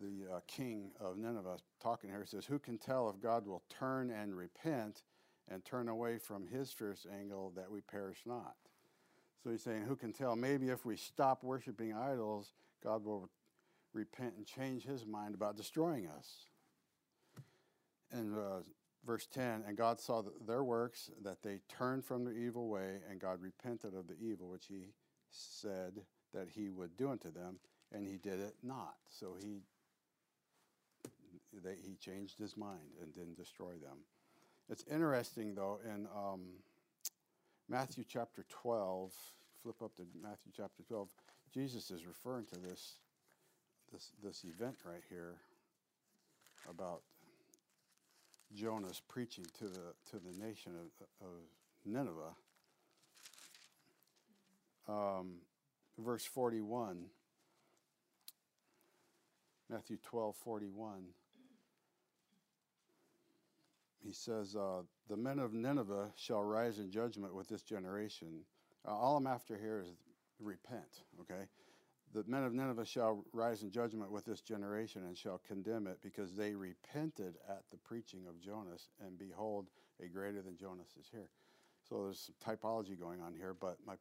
the 0.00 0.36
uh, 0.36 0.40
king 0.46 0.92
of 1.00 1.16
Nineveh 1.18 1.58
talking 1.82 2.10
here. 2.10 2.20
He 2.20 2.26
says, 2.26 2.46
Who 2.46 2.58
can 2.58 2.78
tell 2.78 3.10
if 3.10 3.20
God 3.20 3.46
will 3.46 3.62
turn 3.68 4.10
and 4.10 4.34
repent 4.34 5.02
and 5.48 5.64
turn 5.64 5.88
away 5.88 6.18
from 6.18 6.46
his 6.46 6.72
fierce 6.72 7.06
angle 7.12 7.52
that 7.56 7.70
we 7.70 7.80
perish 7.80 8.18
not? 8.26 8.54
So 9.42 9.50
he's 9.50 9.62
saying, 9.62 9.82
Who 9.82 9.96
can 9.96 10.12
tell? 10.12 10.36
Maybe 10.36 10.68
if 10.68 10.84
we 10.84 10.96
stop 10.96 11.42
worshiping 11.42 11.94
idols, 11.94 12.52
God 12.82 13.04
will 13.04 13.30
repent 13.92 14.34
and 14.36 14.46
change 14.46 14.84
his 14.84 15.04
mind 15.04 15.34
about 15.34 15.56
destroying 15.56 16.06
us. 16.06 16.46
And 18.10 18.36
uh, 18.36 18.60
verse 19.04 19.26
10 19.32 19.64
and 19.66 19.76
god 19.76 20.00
saw 20.00 20.22
their 20.46 20.62
works 20.62 21.10
that 21.22 21.42
they 21.42 21.60
turned 21.68 22.04
from 22.04 22.24
their 22.24 22.34
evil 22.34 22.68
way 22.68 22.98
and 23.10 23.20
god 23.20 23.40
repented 23.40 23.94
of 23.94 24.06
the 24.06 24.16
evil 24.20 24.48
which 24.48 24.66
he 24.68 24.86
said 25.30 26.02
that 26.32 26.48
he 26.48 26.68
would 26.70 26.96
do 26.96 27.10
unto 27.10 27.30
them 27.32 27.58
and 27.92 28.06
he 28.06 28.16
did 28.16 28.40
it 28.40 28.54
not 28.62 28.94
so 29.08 29.34
he 29.42 29.62
they, 31.64 31.74
he 31.84 31.94
changed 31.96 32.38
his 32.38 32.56
mind 32.56 32.96
and 33.02 33.12
didn't 33.12 33.36
destroy 33.36 33.72
them 33.72 33.98
it's 34.72 34.84
interesting 34.90 35.54
though 35.54 35.78
in 35.84 36.06
um, 36.16 36.40
matthew 37.68 38.04
chapter 38.08 38.44
12 38.48 39.12
flip 39.62 39.76
up 39.84 39.94
to 39.94 40.02
matthew 40.20 40.50
chapter 40.56 40.82
12 40.88 41.08
jesus 41.54 41.90
is 41.90 42.06
referring 42.06 42.46
to 42.46 42.58
this 42.58 42.94
this 43.92 44.10
this 44.22 44.44
event 44.44 44.76
right 44.84 45.02
here 45.08 45.36
about 46.68 47.02
Jonah's 48.54 49.00
preaching 49.08 49.44
to 49.58 49.64
the 49.64 49.94
to 50.10 50.18
the 50.18 50.44
nation 50.44 50.72
of, 50.72 51.26
of 51.26 51.32
Nineveh. 51.84 52.34
Um, 54.88 55.36
verse 55.98 56.24
41, 56.24 57.04
Matthew 59.70 59.96
12, 60.02 60.36
41. 60.36 61.04
He 64.04 64.12
says, 64.12 64.56
uh, 64.56 64.82
The 65.08 65.16
men 65.16 65.38
of 65.38 65.52
Nineveh 65.52 66.12
shall 66.16 66.42
rise 66.42 66.78
in 66.78 66.90
judgment 66.90 67.34
with 67.34 67.48
this 67.48 67.62
generation. 67.62 68.44
Uh, 68.86 68.96
all 68.96 69.16
I'm 69.16 69.26
after 69.26 69.56
here 69.56 69.80
is 69.80 69.94
repent, 70.40 71.04
okay? 71.20 71.46
the 72.12 72.24
men 72.26 72.44
of 72.44 72.52
Nineveh 72.52 72.84
shall 72.84 73.24
rise 73.32 73.62
in 73.62 73.70
judgment 73.70 74.10
with 74.10 74.24
this 74.24 74.40
generation 74.40 75.04
and 75.04 75.16
shall 75.16 75.40
condemn 75.46 75.86
it 75.86 75.98
because 76.02 76.34
they 76.34 76.54
repented 76.54 77.36
at 77.48 77.62
the 77.70 77.78
preaching 77.78 78.26
of 78.28 78.40
Jonas, 78.40 78.88
and 79.04 79.18
behold, 79.18 79.68
a 80.02 80.08
greater 80.08 80.42
than 80.42 80.56
Jonas 80.56 80.88
is 81.00 81.08
here. 81.10 81.28
So 81.88 82.04
there's 82.04 82.20
some 82.20 82.56
typology 82.56 82.98
going 82.98 83.20
on 83.20 83.34
here, 83.34 83.54
but 83.58 83.78
my, 83.86 83.94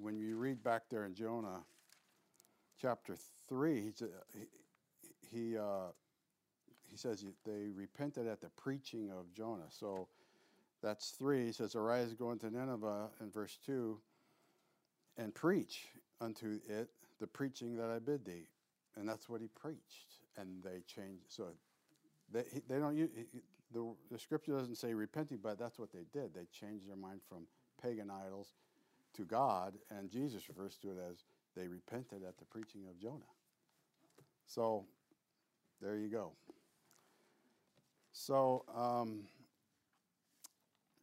when 0.00 0.16
you 0.16 0.36
read 0.36 0.62
back 0.62 0.82
there 0.90 1.04
in 1.04 1.14
Jonah 1.14 1.60
chapter 2.80 3.16
3, 3.48 3.92
he, 4.32 4.40
he, 5.30 5.58
uh, 5.58 5.92
he 6.90 6.96
says 6.96 7.24
they 7.44 7.68
repented 7.74 8.26
at 8.26 8.40
the 8.40 8.48
preaching 8.50 9.10
of 9.10 9.32
Jonah. 9.34 9.68
So 9.70 10.08
that's 10.82 11.10
3. 11.10 11.46
He 11.46 11.52
says, 11.52 11.74
Arise, 11.74 12.14
go 12.14 12.32
into 12.32 12.50
Nineveh 12.50 13.08
in 13.20 13.30
verse 13.30 13.58
2 13.66 13.98
and 15.16 15.34
preach 15.34 15.86
unto 16.20 16.60
it 16.68 16.88
the 17.20 17.26
preaching 17.26 17.76
that 17.76 17.90
I 17.90 17.98
bid 17.98 18.24
thee. 18.24 18.46
And 18.96 19.08
that's 19.08 19.28
what 19.28 19.40
he 19.40 19.48
preached. 19.48 20.14
And 20.36 20.62
they 20.62 20.80
changed. 20.86 21.24
So 21.28 21.48
they, 22.32 22.44
they 22.68 22.78
don't 22.78 22.96
use, 22.96 23.10
the, 23.72 23.92
the 24.10 24.18
scripture 24.18 24.52
doesn't 24.52 24.76
say 24.76 24.94
repenting, 24.94 25.38
but 25.42 25.58
that's 25.58 25.78
what 25.78 25.92
they 25.92 26.04
did. 26.12 26.34
They 26.34 26.46
changed 26.52 26.88
their 26.88 26.96
mind 26.96 27.20
from 27.28 27.46
pagan 27.82 28.10
idols 28.10 28.54
to 29.14 29.24
God, 29.24 29.74
and 29.90 30.10
Jesus 30.10 30.48
refers 30.48 30.76
to 30.78 30.88
it 30.88 30.96
as 31.10 31.24
they 31.56 31.66
repented 31.66 32.22
at 32.26 32.38
the 32.38 32.44
preaching 32.44 32.82
of 32.88 32.98
Jonah. 33.00 33.18
So 34.46 34.84
there 35.80 35.96
you 35.96 36.08
go. 36.08 36.32
So 38.18 38.64
um, 38.76 39.20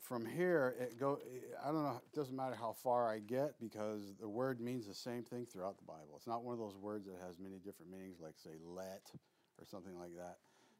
from 0.01 0.25
here, 0.25 0.75
it 0.77 0.99
go. 0.99 1.17
I 1.63 1.67
don't 1.67 1.83
know. 1.83 2.01
It 2.11 2.15
doesn't 2.15 2.35
matter 2.35 2.55
how 2.55 2.73
far 2.73 3.09
I 3.09 3.19
get 3.19 3.57
because 3.57 4.13
the 4.19 4.27
word 4.27 4.59
means 4.59 4.85
the 4.85 4.93
same 4.93 5.23
thing 5.23 5.45
throughout 5.45 5.77
the 5.77 5.85
Bible. 5.85 6.11
It's 6.17 6.27
not 6.27 6.43
one 6.43 6.53
of 6.53 6.59
those 6.59 6.75
words 6.75 7.05
that 7.05 7.15
has 7.25 7.39
many 7.39 7.55
different 7.55 7.89
meanings, 7.89 8.17
like 8.21 8.33
say 8.35 8.51
"let" 8.65 9.09
or 9.57 9.65
something 9.65 9.97
like 9.97 10.13
that. 10.17 10.39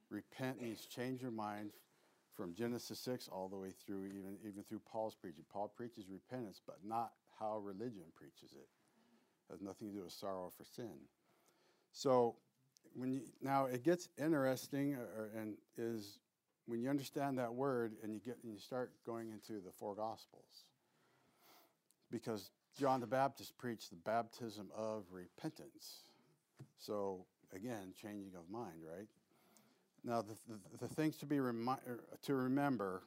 Repent 0.10 0.62
means 0.62 0.86
change 0.86 1.22
your 1.22 1.32
mind 1.32 1.72
from 2.36 2.54
Genesis 2.54 3.00
six 3.00 3.30
all 3.30 3.48
the 3.48 3.58
way 3.58 3.72
through, 3.86 4.06
even 4.08 4.38
even 4.46 4.62
through 4.64 4.82
Paul's 4.92 5.16
preaching. 5.16 5.46
Paul 5.50 5.72
preaches 5.74 6.10
repentance, 6.10 6.60
but 6.68 6.80
not 6.84 7.14
how 7.40 7.60
religion 7.60 8.04
preaches 8.14 8.52
it. 8.52 8.68
it 9.48 9.54
has 9.54 9.62
nothing 9.62 9.88
to 9.88 9.94
do 9.96 10.04
with 10.04 10.12
sorrow 10.12 10.52
for 10.56 10.66
sin. 10.66 11.00
So 11.94 12.36
when 12.94 13.14
you 13.14 13.22
now 13.42 13.66
it 13.66 13.84
gets 13.84 14.10
interesting, 14.18 14.96
or, 14.96 15.32
and 15.40 15.56
is 15.78 16.20
when 16.66 16.82
you 16.82 16.90
understand 16.90 17.38
that 17.38 17.54
word 17.54 17.94
and 18.04 18.14
you 18.14 18.20
get 18.20 18.38
and 18.44 18.52
you 18.52 18.60
start 18.60 18.92
going 19.06 19.30
into 19.30 19.62
the 19.62 19.72
four 19.72 19.96
gospels 19.96 20.66
because 22.12 22.52
john 22.78 23.00
the 23.00 23.08
baptist 23.08 23.58
preached 23.58 23.90
the 23.90 23.96
baptism 23.98 24.70
of 24.76 25.06
repentance. 25.12 26.10
So 26.78 27.26
again 27.54 27.94
changing 28.02 28.34
of 28.36 28.50
mind 28.50 28.82
right? 28.84 29.08
Now 30.04 30.22
the, 30.22 30.36
the, 30.48 30.88
the 30.88 30.94
things 30.94 31.18
to 31.18 31.26
be 31.26 31.40
remi- 31.40 31.82
er, 31.88 32.04
to 32.24 32.36
remember 32.36 33.04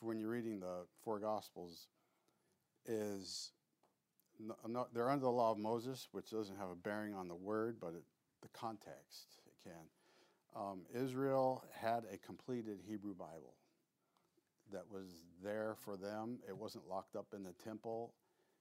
when 0.00 0.18
you're 0.18 0.30
reading 0.30 0.60
the 0.60 0.84
four 1.04 1.18
gospels 1.18 1.88
is 2.86 3.52
no, 4.68 4.86
they're 4.92 5.08
under 5.08 5.24
the 5.24 5.30
law 5.30 5.50
of 5.50 5.58
moses 5.58 6.08
which 6.12 6.30
doesn't 6.30 6.58
have 6.58 6.68
a 6.68 6.74
bearing 6.74 7.14
on 7.14 7.26
the 7.26 7.34
word 7.34 7.76
but 7.80 7.88
it, 7.88 8.04
the 8.42 8.48
context 8.48 9.40
it 9.46 9.54
can 9.64 9.72
um, 10.56 10.80
Israel 10.94 11.64
had 11.78 12.04
a 12.12 12.16
completed 12.18 12.78
Hebrew 12.88 13.14
Bible 13.14 13.54
that 14.72 14.84
was 14.90 15.06
there 15.42 15.76
for 15.84 15.96
them. 15.96 16.38
It 16.48 16.56
wasn't 16.56 16.88
locked 16.88 17.14
up 17.14 17.26
in 17.34 17.42
the 17.44 17.52
temple. 17.52 18.14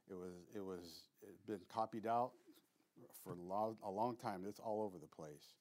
It 0.09 0.13
was 0.13 0.33
it 0.55 0.63
was 0.63 1.09
it 1.23 1.35
been 1.47 1.61
copied 1.73 2.05
out 2.05 2.31
for 3.23 3.33
a 3.33 3.41
long, 3.41 3.77
a 3.83 3.89
long 3.89 4.15
time. 4.15 4.43
It's 4.47 4.59
all 4.59 4.83
over 4.83 4.97
the 4.99 5.07
place, 5.07 5.55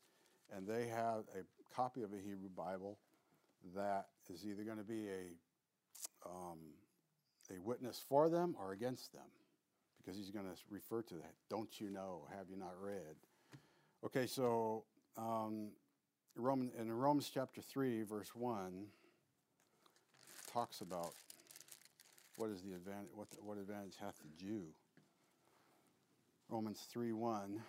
and 0.54 0.66
they 0.66 0.86
have 0.88 1.24
a 1.34 1.74
copy 1.74 2.02
of 2.02 2.12
a 2.12 2.18
Hebrew 2.18 2.50
Bible 2.54 2.98
that 3.74 4.06
is 4.28 4.44
either 4.44 4.64
going 4.64 4.78
to 4.78 4.84
be 4.84 5.06
a 5.08 6.28
um, 6.28 6.58
a 7.54 7.60
witness 7.60 8.02
for 8.06 8.28
them 8.28 8.54
or 8.58 8.72
against 8.72 9.12
them, 9.12 9.28
because 9.98 10.18
he's 10.18 10.30
going 10.30 10.46
to 10.46 10.56
refer 10.70 11.02
to 11.02 11.14
that. 11.14 11.34
Don't 11.48 11.80
you 11.80 11.90
know? 11.90 12.26
Have 12.36 12.50
you 12.50 12.56
not 12.56 12.74
read? 12.80 13.16
Okay, 14.04 14.26
so 14.26 14.84
um, 15.16 15.70
Roman, 16.36 16.70
in 16.78 16.92
Romans 16.92 17.30
chapter 17.32 17.60
3, 17.60 18.02
verse 18.02 18.34
1, 18.34 18.86
talks 20.52 20.80
about 20.80 21.12
what 22.36 22.50
is 22.50 22.62
the 22.62 22.74
advantage, 22.74 23.10
what, 23.14 23.30
the, 23.30 23.36
what 23.36 23.56
advantage 23.56 23.94
hath 24.00 24.16
the 24.18 24.44
Jew. 24.44 24.64
Romans 26.48 26.86
3, 26.90 27.12
1, 27.12 27.60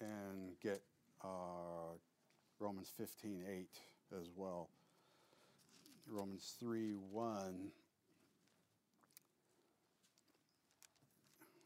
and 0.00 0.52
get 0.62 0.80
uh, 1.24 1.96
Romans 2.60 2.92
15, 2.96 3.42
8 3.48 3.68
as 4.20 4.28
well. 4.36 4.68
Romans 6.08 6.54
3, 6.60 6.92
1. 7.10 7.70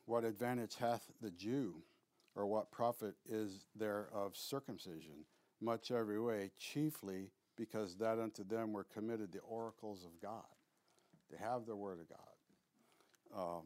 What 0.06 0.24
advantage 0.24 0.76
hath 0.76 1.04
the 1.20 1.30
Jew, 1.30 1.74
or 2.34 2.46
what 2.46 2.72
profit 2.72 3.14
is 3.28 3.66
there 3.76 4.08
of 4.14 4.36
circumcision? 4.36 5.26
Much 5.62 5.90
every 5.90 6.20
way, 6.20 6.50
chiefly 6.58 7.30
because 7.56 7.96
that 7.96 8.18
unto 8.18 8.44
them 8.44 8.72
were 8.72 8.84
committed 8.84 9.32
the 9.32 9.40
oracles 9.40 10.04
of 10.04 10.20
God. 10.20 10.42
They 11.30 11.38
have 11.38 11.66
the 11.66 11.76
Word 11.76 11.98
of 12.00 12.08
God. 12.08 12.18
Um, 13.34 13.64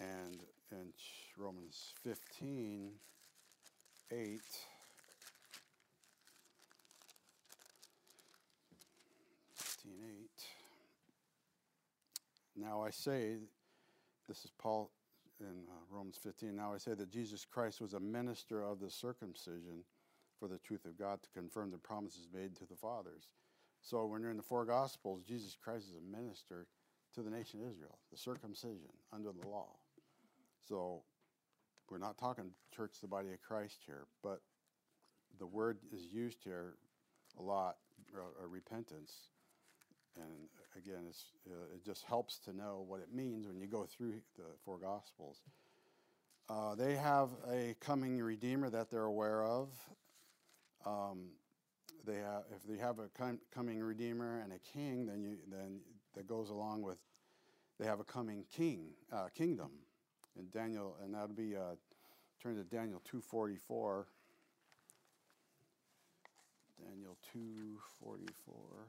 and 0.00 0.40
in 0.72 0.92
Romans 1.36 1.94
15, 2.02 2.90
8, 4.10 4.40
Now 12.60 12.82
I 12.82 12.90
say, 12.90 13.36
this 14.26 14.44
is 14.44 14.50
Paul 14.58 14.90
in 15.40 15.46
uh, 15.46 15.74
Romans 15.90 16.18
15. 16.20 16.56
Now 16.56 16.74
I 16.74 16.78
say 16.78 16.94
that 16.94 17.10
Jesus 17.10 17.44
Christ 17.44 17.80
was 17.80 17.94
a 17.94 18.00
minister 18.00 18.64
of 18.64 18.80
the 18.80 18.90
circumcision 18.90 19.84
for 20.38 20.48
the 20.48 20.58
truth 20.58 20.84
of 20.84 20.98
God 20.98 21.22
to 21.22 21.28
confirm 21.30 21.70
the 21.70 21.78
promises 21.78 22.28
made 22.32 22.56
to 22.56 22.66
the 22.66 22.76
fathers. 22.76 23.28
So 23.80 24.06
when 24.06 24.22
you're 24.22 24.30
in 24.30 24.36
the 24.36 24.42
four 24.42 24.64
Gospels, 24.64 25.22
Jesus 25.22 25.56
Christ 25.62 25.86
is 25.88 25.94
a 25.96 26.16
minister 26.16 26.66
to 27.14 27.22
the 27.22 27.30
nation 27.30 27.60
of 27.60 27.70
Israel, 27.70 27.98
the 28.10 28.18
circumcision 28.18 28.92
under 29.12 29.30
the 29.32 29.48
law. 29.48 29.70
So 30.68 31.02
we're 31.90 31.98
not 31.98 32.18
talking 32.18 32.50
church, 32.74 32.96
the 33.00 33.08
body 33.08 33.30
of 33.32 33.40
Christ 33.40 33.78
here, 33.86 34.06
but 34.22 34.40
the 35.38 35.46
word 35.46 35.78
is 35.92 36.12
used 36.12 36.44
here 36.44 36.74
a 37.38 37.42
lot, 37.42 37.76
uh, 38.14 38.46
repentance. 38.46 39.12
And 40.16 40.48
again, 40.76 41.12
uh, 41.48 41.74
it 41.74 41.84
just 41.84 42.04
helps 42.04 42.38
to 42.40 42.52
know 42.52 42.84
what 42.86 43.00
it 43.00 43.14
means 43.14 43.46
when 43.46 43.58
you 43.60 43.66
go 43.66 43.84
through 43.84 44.14
the 44.36 44.44
four 44.64 44.78
Gospels. 44.78 45.40
Uh, 46.48 46.74
they 46.74 46.96
have 46.96 47.30
a 47.50 47.76
coming 47.80 48.20
Redeemer 48.20 48.70
that 48.70 48.90
they're 48.90 49.04
aware 49.04 49.44
of, 49.44 49.68
um, 50.86 51.30
they 52.06 52.16
have, 52.16 52.44
if 52.54 52.62
they 52.68 52.78
have 52.78 52.98
a 52.98 53.08
com- 53.16 53.40
coming 53.54 53.80
redeemer 53.80 54.40
and 54.40 54.52
a 54.52 54.58
king, 54.58 55.06
then 55.06 55.22
you 55.22 55.36
then 55.50 55.80
that 56.14 56.26
goes 56.26 56.50
along 56.50 56.82
with 56.82 56.98
they 57.78 57.86
have 57.86 58.00
a 58.00 58.04
coming 58.04 58.44
king 58.50 58.90
uh, 59.12 59.28
kingdom. 59.36 59.70
And 60.36 60.50
Daniel, 60.52 60.96
and 61.02 61.14
that'll 61.14 61.28
be 61.28 61.56
uh, 61.56 61.74
turn 62.42 62.56
to 62.56 62.64
Daniel 62.64 63.02
two 63.04 63.20
forty 63.20 63.56
four. 63.56 64.06
Daniel 66.88 67.16
two 67.32 67.78
forty 68.00 68.28
four. 68.44 68.88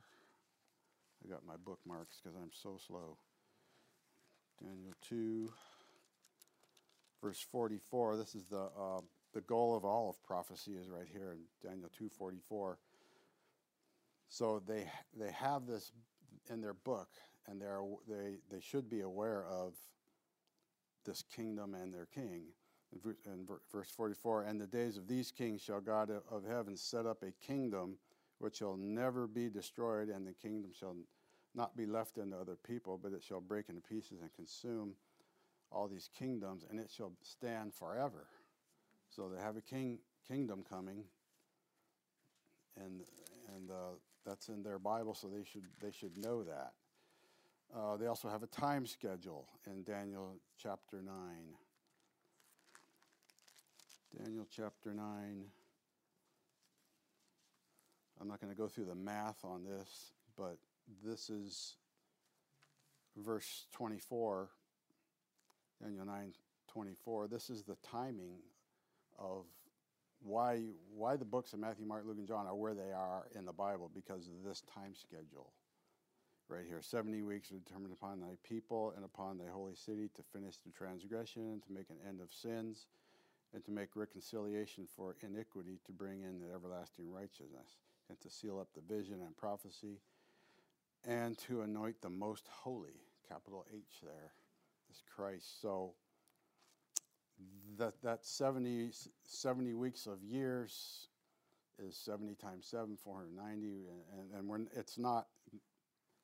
I 1.25 1.29
got 1.29 1.45
my 1.45 1.55
bookmarks 1.65 2.21
because 2.21 2.37
I'm 2.37 2.51
so 2.53 2.77
slow. 2.85 3.17
Daniel 4.61 4.93
two 5.01 5.51
verse 7.21 7.45
forty 7.51 7.79
four. 7.89 8.15
This 8.15 8.35
is 8.35 8.45
the 8.45 8.69
uh, 8.79 9.01
the 9.33 9.41
goal 9.41 9.75
of 9.75 9.85
all 9.85 10.09
of 10.09 10.21
prophecy 10.23 10.75
is 10.75 10.89
right 10.89 11.07
here 11.11 11.31
in 11.31 11.69
Daniel 11.69 11.89
2:44. 11.89 12.77
So 14.27 14.59
they 14.59 14.89
they 15.17 15.31
have 15.31 15.65
this 15.65 15.91
in 16.49 16.61
their 16.61 16.73
book, 16.73 17.09
and 17.47 17.61
they're 17.61 17.81
they 18.07 18.37
they 18.49 18.59
should 18.59 18.89
be 18.89 19.01
aware 19.01 19.45
of 19.45 19.73
this 21.05 21.23
kingdom 21.23 21.73
and 21.75 21.93
their 21.93 22.07
king. 22.07 22.53
In 22.91 23.45
verse 23.71 23.91
44, 23.91 24.43
and 24.43 24.59
the 24.59 24.65
days 24.65 24.97
of 24.97 25.07
these 25.07 25.31
kings 25.31 25.61
shall 25.61 25.79
God 25.79 26.09
of 26.09 26.43
heaven 26.43 26.75
set 26.75 27.05
up 27.05 27.21
a 27.21 27.31
kingdom 27.45 27.99
which 28.39 28.57
shall 28.57 28.77
never 28.77 29.27
be 29.27 29.47
destroyed, 29.47 30.09
and 30.09 30.25
the 30.25 30.33
kingdom 30.33 30.71
shall 30.73 30.95
not 31.53 31.77
be 31.77 31.85
left 31.85 32.17
unto 32.17 32.35
other 32.35 32.55
people, 32.55 32.97
but 32.97 33.13
it 33.13 33.21
shall 33.21 33.41
break 33.41 33.69
into 33.69 33.81
pieces 33.81 34.21
and 34.21 34.33
consume 34.33 34.95
all 35.71 35.87
these 35.87 36.09
kingdoms, 36.17 36.65
and 36.67 36.79
it 36.79 36.89
shall 36.89 37.11
stand 37.21 37.75
forever. 37.75 38.27
So 39.09 39.29
they 39.29 39.41
have 39.41 39.57
a 39.57 39.61
king 39.61 39.99
kingdom 40.27 40.63
coming, 40.67 41.03
and 42.77 43.01
and 43.55 43.71
uh, 43.71 43.97
that's 44.25 44.49
in 44.49 44.63
their 44.63 44.79
Bible, 44.79 45.13
so 45.13 45.27
they 45.27 45.43
should 45.43 45.65
they 45.81 45.91
should 45.91 46.17
know 46.17 46.43
that. 46.43 46.73
Uh, 47.75 47.97
they 47.97 48.07
also 48.07 48.29
have 48.29 48.43
a 48.43 48.47
time 48.47 48.85
schedule 48.85 49.47
in 49.67 49.83
Daniel 49.83 50.35
chapter 50.61 51.01
nine. 51.01 51.53
Daniel 54.17 54.47
chapter 54.49 54.93
nine. 54.93 55.45
I'm 58.21 58.27
not 58.27 58.41
going 58.41 58.51
to 58.51 58.57
go 58.57 58.67
through 58.67 58.85
the 58.85 58.95
math 58.95 59.45
on 59.45 59.63
this, 59.63 60.11
but 60.35 60.57
this 61.03 61.29
is 61.29 61.75
verse 63.15 63.65
24. 63.73 64.49
Daniel 65.81 66.05
9 66.05 66.33
24. 66.67 67.27
This 67.27 67.49
is 67.49 67.63
the 67.63 67.77
timing 67.83 68.39
of 69.19 69.45
why 70.21 70.59
why 70.93 71.15
the 71.15 71.25
books 71.25 71.53
of 71.53 71.59
Matthew, 71.59 71.85
Mark, 71.85 72.03
Luke, 72.05 72.17
and 72.17 72.27
John 72.27 72.47
are 72.47 72.55
where 72.55 72.73
they 72.73 72.91
are 72.91 73.27
in 73.35 73.45
the 73.45 73.53
Bible 73.53 73.89
because 73.93 74.27
of 74.27 74.43
this 74.43 74.63
time 74.73 74.93
schedule. 74.95 75.51
Right 76.49 76.65
here, 76.67 76.81
70 76.81 77.21
weeks 77.21 77.51
are 77.51 77.59
determined 77.59 77.93
upon 77.93 78.19
thy 78.19 78.35
people 78.43 78.91
and 78.95 79.05
upon 79.05 79.37
thy 79.37 79.51
holy 79.53 79.75
city 79.75 80.09
to 80.15 80.23
finish 80.33 80.57
the 80.57 80.71
transgression, 80.71 81.61
to 81.65 81.71
make 81.71 81.91
an 81.91 81.97
end 82.07 82.21
of 82.21 82.33
sins, 82.33 82.87
and 83.53 83.63
to 83.65 83.71
make 83.71 83.95
reconciliation 83.95 84.87
for 84.95 85.15
iniquity, 85.21 85.79
to 85.85 85.91
bring 85.91 86.23
in 86.23 86.39
the 86.39 86.51
everlasting 86.51 87.11
righteousness, 87.11 87.77
and 88.09 88.19
to 88.21 88.31
seal 88.31 88.59
up 88.59 88.69
the 88.73 88.93
vision 88.93 89.21
and 89.21 89.37
prophecy, 89.37 89.99
and 91.05 91.37
to 91.37 91.61
anoint 91.61 92.01
the 92.01 92.09
most 92.09 92.47
holy, 92.51 92.99
capital 93.27 93.63
H 93.71 94.01
there, 94.01 94.33
is 94.89 95.03
Christ. 95.15 95.61
So 95.61 95.93
that 97.77 97.93
that 98.03 98.25
70, 98.25 98.91
70 99.23 99.73
weeks 99.73 100.05
of 100.05 100.21
years 100.23 101.07
is 101.81 101.95
70 101.95 102.35
times 102.35 102.67
7, 102.67 102.97
490. 103.03 103.67
And, 104.13 104.33
and 104.37 104.47
when 104.47 104.67
it's 104.75 104.97
not, 104.97 105.27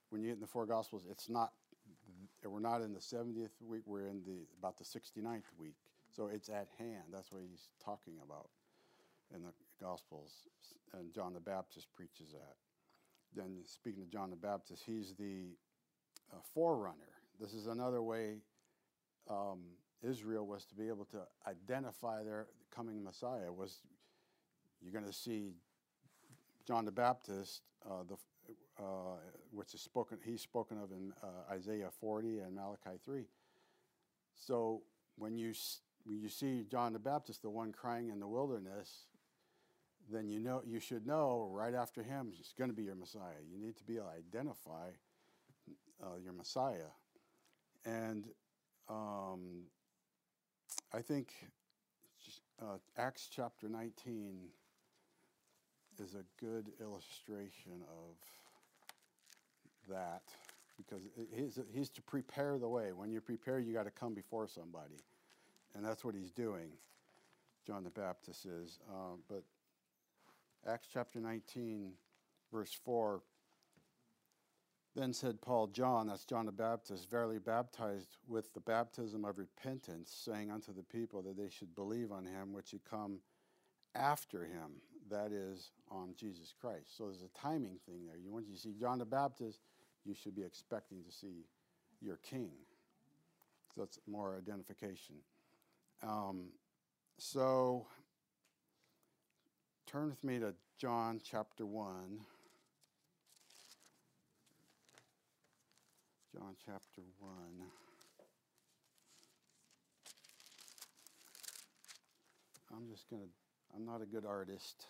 when 0.09 0.21
you 0.21 0.29
get 0.29 0.35
in 0.35 0.41
the 0.41 0.47
four 0.47 0.65
Gospels, 0.65 1.05
it's 1.09 1.29
not, 1.29 1.53
we're 2.43 2.59
not 2.59 2.81
in 2.81 2.93
the 2.93 2.99
70th 2.99 3.49
week, 3.61 3.83
we're 3.85 4.07
in 4.07 4.21
the 4.25 4.45
about 4.59 4.77
the 4.77 4.83
69th 4.83 5.43
week. 5.57 5.75
So 6.15 6.27
it's 6.27 6.49
at 6.49 6.67
hand. 6.77 7.03
That's 7.11 7.31
what 7.31 7.41
he's 7.41 7.69
talking 7.83 8.15
about 8.23 8.49
in 9.33 9.41
the 9.41 9.51
Gospels. 9.81 10.31
And 10.93 11.13
John 11.13 11.33
the 11.33 11.39
Baptist 11.39 11.87
preaches 11.95 12.31
that. 12.31 12.55
Then, 13.35 13.57
speaking 13.65 14.03
of 14.03 14.09
John 14.09 14.29
the 14.29 14.35
Baptist, 14.35 14.83
he's 14.85 15.13
the 15.17 15.57
uh, 16.31 16.37
forerunner. 16.53 16.95
This 17.39 17.53
is 17.53 17.67
another 17.67 18.01
way 18.01 18.37
um, 19.29 19.59
Israel 20.05 20.45
was 20.45 20.65
to 20.65 20.75
be 20.75 20.87
able 20.87 21.05
to 21.05 21.19
identify 21.47 22.23
their 22.23 22.47
coming 22.73 23.03
Messiah. 23.03 23.51
Was 23.51 23.79
you're 24.81 24.93
going 24.93 25.05
to 25.05 25.13
see 25.13 25.53
John 26.67 26.85
the 26.85 26.91
Baptist, 26.91 27.61
uh, 27.85 28.03
the, 28.07 28.15
uh, 28.81 29.17
which 29.51 29.73
is 29.73 29.81
spoken, 29.81 30.17
he's 30.23 30.41
spoken 30.41 30.77
of 30.77 30.91
in 30.91 31.13
uh, 31.23 31.51
Isaiah 31.51 31.89
40 31.99 32.39
and 32.39 32.55
Malachi 32.55 32.99
3. 33.03 33.23
So 34.35 34.81
when 35.17 35.37
you 35.37 35.53
when 36.03 36.19
you 36.19 36.29
see 36.29 36.65
John 36.69 36.93
the 36.93 36.99
Baptist, 36.99 37.41
the 37.41 37.49
one 37.49 37.71
crying 37.71 38.09
in 38.09 38.19
the 38.19 38.27
wilderness, 38.27 39.07
then 40.11 40.29
you 40.29 40.39
know 40.39 40.61
you 40.65 40.79
should 40.79 41.07
know 41.07 41.49
right 41.51 41.73
after 41.73 42.03
him 42.03 42.31
it's 42.39 42.53
going 42.53 42.69
to 42.69 42.75
be 42.75 42.83
your 42.83 42.95
Messiah. 42.95 43.41
You 43.49 43.57
need 43.57 43.77
to 43.77 43.83
be 43.83 43.95
able 43.95 44.07
to 44.07 44.37
identify 44.37 44.89
uh, 46.03 46.17
your 46.23 46.33
Messiah, 46.33 46.91
and 47.85 48.25
um, 48.87 49.63
I 50.95 51.01
think 51.01 51.33
uh, 52.61 52.77
Acts 52.97 53.27
chapter 53.29 53.67
19 53.67 54.37
is 56.01 56.15
a 56.15 56.23
good 56.39 56.71
illustration 56.79 57.81
of 57.89 58.15
that 59.89 60.21
because 60.77 61.09
he's, 61.35 61.59
he's 61.73 61.89
to 61.89 62.01
prepare 62.01 62.57
the 62.57 62.69
way. 62.69 62.93
When 62.93 63.11
you 63.11 63.19
prepare, 63.19 63.59
you 63.59 63.73
got 63.73 63.83
to 63.83 63.91
come 63.91 64.13
before 64.13 64.47
somebody. 64.47 64.95
And 65.75 65.83
that's 65.83 66.05
what 66.05 66.15
he's 66.15 66.31
doing, 66.31 66.69
John 67.67 67.83
the 67.83 67.89
Baptist 67.89 68.45
is. 68.45 68.79
Uh, 68.89 69.17
but 69.27 69.43
Acts 70.65 70.87
chapter 70.93 71.19
19, 71.19 71.91
verse 72.53 72.71
4 72.85 73.21
then 74.95 75.11
said 75.11 75.41
Paul, 75.41 75.67
John, 75.67 76.07
that's 76.07 76.23
John 76.23 76.45
the 76.45 76.51
Baptist, 76.53 77.09
verily 77.09 77.37
baptized 77.37 78.17
with 78.27 78.53
the 78.53 78.61
baptism 78.61 79.25
of 79.25 79.37
repentance, 79.37 80.09
saying 80.25 80.49
unto 80.49 80.73
the 80.73 80.83
people 80.83 81.21
that 81.23 81.37
they 81.37 81.49
should 81.49 81.75
believe 81.75 82.11
on 82.11 82.25
him 82.25 82.53
which 82.53 82.69
should 82.69 82.85
come 82.89 83.19
after 83.93 84.45
him, 84.45 84.71
that 85.09 85.33
is, 85.33 85.71
on 85.91 86.13
Jesus 86.17 86.53
Christ. 86.59 86.97
So 86.97 87.05
there's 87.05 87.23
a 87.23 87.39
timing 87.39 87.77
thing 87.85 88.05
there. 88.07 88.17
You, 88.17 88.31
once 88.31 88.47
you 88.49 88.55
see 88.55 88.73
John 88.79 88.99
the 88.99 89.05
Baptist, 89.05 89.59
you 90.05 90.13
should 90.13 90.35
be 90.35 90.43
expecting 90.43 91.03
to 91.03 91.11
see 91.11 91.45
your 92.01 92.17
king. 92.17 92.51
So 93.73 93.81
that's 93.81 93.99
more 94.07 94.37
identification. 94.37 95.15
Um, 96.01 96.49
so 97.17 97.87
turn 99.85 100.09
with 100.09 100.23
me 100.23 100.39
to 100.39 100.53
John 100.77 101.19
chapter 101.23 101.65
1. 101.65 102.19
John 106.35 106.53
chapter 106.65 107.01
1. 107.19 107.31
I'm 112.75 112.89
just 112.91 113.09
going 113.09 113.21
to, 113.21 113.29
I'm 113.73 113.85
not 113.85 114.01
a 114.01 114.05
good 114.05 114.25
artist, 114.25 114.85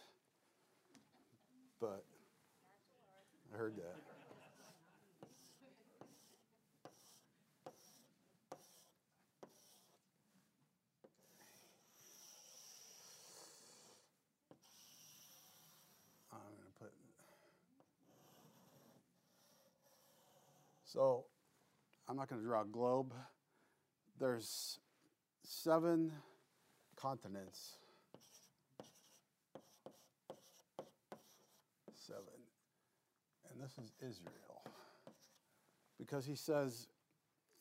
but 1.80 2.04
I 3.54 3.58
heard 3.58 3.76
that. 3.76 3.96
I'm 16.34 16.40
going 16.40 16.72
to 16.74 16.80
put, 16.80 16.92
so 20.86 21.26
I'm 22.08 22.16
not 22.16 22.30
going 22.30 22.42
to 22.42 22.48
draw 22.48 22.62
a 22.62 22.66
globe. 22.66 23.14
There's 24.20 24.80
seven 25.44 26.12
continents. 26.96 27.78
Seven. 32.08 32.24
And 33.52 33.62
this 33.62 33.72
is 33.84 33.92
Israel. 34.00 34.62
Because 35.98 36.26
he 36.26 36.36
says 36.36 36.88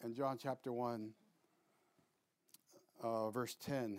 in 0.04 0.14
John 0.14 0.36
chapter 0.40 0.72
1, 0.72 1.10
uh, 3.02 3.30
verse 3.30 3.56
10 3.64 3.98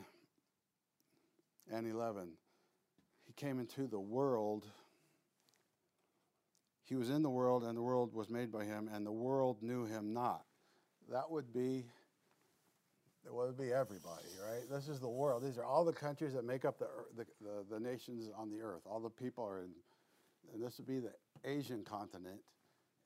and 1.72 1.88
11, 1.88 2.30
he 3.26 3.34
came 3.34 3.60
into 3.60 3.88
the 3.88 4.00
world 4.00 4.68
he 6.86 6.96
was 6.96 7.10
in 7.10 7.24
the 7.24 7.30
world, 7.30 7.64
and 7.64 7.76
the 7.76 7.82
world 7.82 8.14
was 8.14 8.30
made 8.30 8.52
by 8.52 8.64
him, 8.64 8.90
and 8.94 9.06
the 9.06 9.12
world 9.12 9.58
knew 9.62 9.86
him 9.86 10.14
not. 10.14 10.44
That 11.10 11.30
would 11.30 11.54
be 11.54 11.86
that 13.26 13.34
would 13.34 13.58
be 13.58 13.74
everybody, 13.74 14.28
right? 14.48 14.70
This 14.70 14.88
is 14.88 15.00
the 15.00 15.10
world. 15.10 15.44
These 15.44 15.58
are 15.58 15.66
all 15.66 15.84
the 15.84 15.92
countries 15.92 16.34
that 16.34 16.46
make 16.46 16.64
up 16.64 16.78
the, 16.78 16.88
the, 17.18 17.26
the, 17.42 17.66
the 17.72 17.80
nations 17.80 18.30
on 18.38 18.52
the 18.52 18.62
earth. 18.62 18.82
All 18.86 19.00
the 19.00 19.10
people 19.10 19.44
are 19.44 19.62
in, 19.62 19.72
and 20.54 20.64
this 20.64 20.78
would 20.78 20.86
be 20.86 21.00
the 21.00 21.12
Asian 21.44 21.84
continent. 21.84 22.40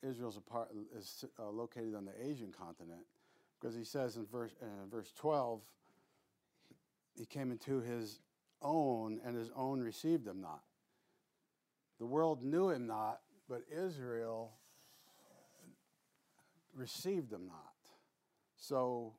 Israel's 0.02 0.36
a 0.36 0.42
part, 0.42 0.70
is 0.96 1.24
uh, 1.39 1.50
located 1.50 1.96
on 1.96 2.04
the 2.04 2.12
Asian 2.22 2.52
continent, 2.52 3.02
because 3.60 3.76
he 3.76 3.86
says 3.86 4.18
in 4.18 4.26
verse, 4.26 4.52
in 4.62 4.89
verse 4.89 5.13
12, 5.18 5.62
he 7.18 7.26
came 7.26 7.52
into 7.52 7.80
his 7.80 8.20
own, 8.62 9.22
and 9.26 9.38
his 9.38 9.52
own 9.56 9.80
received 9.80 10.28
him 10.28 10.42
not. 10.42 10.63
The 12.00 12.06
world 12.06 12.44
knew 12.44 12.70
him 12.70 12.88
not, 12.88 13.20
but 13.50 13.64
Israel 13.76 14.52
received 16.76 17.32
them 17.32 17.48
not. 17.48 17.74
So 18.56 19.14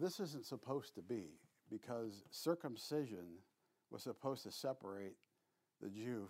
this 0.00 0.18
isn't 0.18 0.44
supposed 0.44 0.94
to 0.96 1.02
be 1.02 1.38
because 1.70 2.24
circumcision 2.30 3.38
was 3.90 4.02
supposed 4.02 4.42
to 4.42 4.50
separate 4.50 5.14
the 5.80 5.88
Jew 5.88 6.28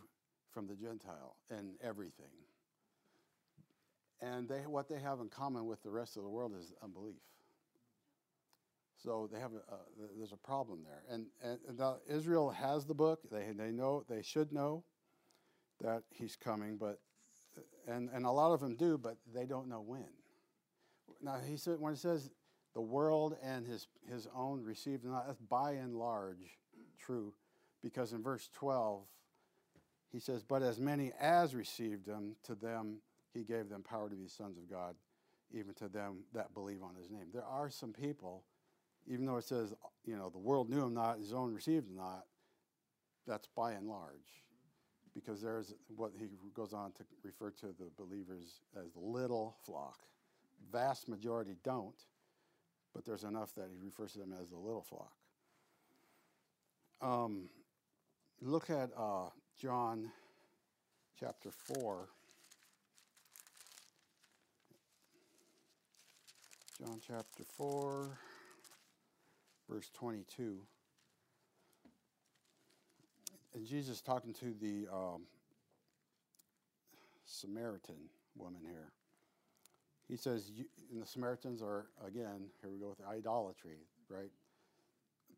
from 0.52 0.66
the 0.66 0.74
Gentile 0.74 1.36
and 1.50 1.70
everything. 1.82 2.26
And 4.20 4.48
they, 4.48 4.60
what 4.66 4.88
they 4.88 5.00
have 5.00 5.20
in 5.20 5.28
common 5.28 5.66
with 5.66 5.82
the 5.82 5.90
rest 5.90 6.16
of 6.16 6.22
the 6.22 6.28
world 6.28 6.52
is 6.56 6.72
unbelief. 6.82 7.22
So 9.02 9.28
they 9.32 9.40
have 9.40 9.50
a, 9.52 10.06
there's 10.16 10.32
a 10.32 10.36
problem 10.36 10.84
there. 10.84 11.02
And, 11.10 11.26
and, 11.42 11.58
and 11.66 11.96
Israel 12.08 12.50
has 12.50 12.84
the 12.84 12.94
book. 12.94 13.20
They, 13.32 13.50
they 13.56 13.72
know, 13.72 14.04
they 14.08 14.22
should 14.22 14.52
know 14.52 14.84
that 15.82 16.02
he's 16.10 16.36
coming, 16.36 16.76
but 16.76 17.00
and 17.86 18.08
and 18.12 18.24
a 18.24 18.30
lot 18.30 18.52
of 18.52 18.60
them 18.60 18.76
do, 18.76 18.96
but 18.96 19.16
they 19.34 19.44
don't 19.44 19.68
know 19.68 19.82
when. 19.82 20.08
Now 21.20 21.38
he 21.46 21.56
said 21.56 21.80
when 21.80 21.92
it 21.92 21.98
says 21.98 22.30
the 22.74 22.80
world 22.80 23.36
and 23.42 23.66
his 23.66 23.88
his 24.08 24.26
own 24.34 24.62
received 24.62 25.04
not, 25.04 25.26
that's 25.26 25.40
by 25.40 25.72
and 25.72 25.94
large 25.96 26.58
true, 26.98 27.34
because 27.82 28.12
in 28.12 28.22
verse 28.22 28.48
twelve 28.54 29.02
he 30.10 30.20
says, 30.20 30.42
"But 30.42 30.62
as 30.62 30.78
many 30.78 31.12
as 31.18 31.54
received 31.54 32.06
him, 32.06 32.36
to 32.44 32.54
them 32.54 32.98
he 33.34 33.44
gave 33.44 33.68
them 33.68 33.82
power 33.82 34.08
to 34.08 34.16
be 34.16 34.28
sons 34.28 34.58
of 34.58 34.68
God, 34.68 34.94
even 35.50 35.74
to 35.74 35.88
them 35.88 36.24
that 36.32 36.54
believe 36.54 36.82
on 36.82 36.94
his 36.94 37.10
name." 37.10 37.26
There 37.32 37.44
are 37.44 37.70
some 37.70 37.92
people, 37.92 38.44
even 39.06 39.26
though 39.26 39.38
it 39.38 39.44
says 39.44 39.74
you 40.04 40.16
know 40.16 40.30
the 40.30 40.38
world 40.38 40.70
knew 40.70 40.84
him 40.84 40.94
not, 40.94 41.18
his 41.18 41.32
own 41.32 41.52
received 41.52 41.88
him 41.88 41.96
not. 41.96 42.26
That's 43.26 43.46
by 43.48 43.72
and 43.72 43.88
large 43.88 44.41
because 45.14 45.42
there's 45.42 45.74
what 45.96 46.12
he 46.18 46.26
goes 46.54 46.72
on 46.72 46.92
to 46.92 47.04
refer 47.22 47.50
to 47.50 47.66
the 47.78 47.90
believers 47.98 48.60
as 48.76 48.92
the 48.92 49.00
little 49.00 49.56
flock. 49.64 49.98
Vast 50.70 51.08
majority 51.08 51.56
don't, 51.64 52.04
but 52.94 53.04
there's 53.04 53.24
enough 53.24 53.54
that 53.54 53.68
he 53.70 53.84
refers 53.84 54.12
to 54.12 54.20
them 54.20 54.32
as 54.40 54.48
the 54.48 54.56
little 54.56 54.82
flock. 54.82 55.12
Um, 57.00 57.48
look 58.40 58.70
at 58.70 58.90
uh, 58.96 59.28
John 59.60 60.10
chapter 61.18 61.50
4. 61.50 62.08
John 66.78 67.00
chapter 67.06 67.44
4, 67.56 68.18
verse 69.68 69.90
22 69.94 70.58
and 73.54 73.66
Jesus 73.66 74.00
talking 74.00 74.32
to 74.34 74.54
the 74.60 74.86
um, 74.92 75.22
Samaritan 77.26 78.08
woman 78.36 78.62
here. 78.64 78.92
he 80.08 80.16
says, 80.16 80.50
you, 80.54 80.64
and 80.90 81.02
the 81.02 81.06
Samaritans 81.06 81.62
are, 81.62 81.86
again, 82.06 82.46
here 82.60 82.70
we 82.70 82.78
go 82.78 82.88
with 82.88 83.06
idolatry, 83.06 83.78
right? 84.08 84.30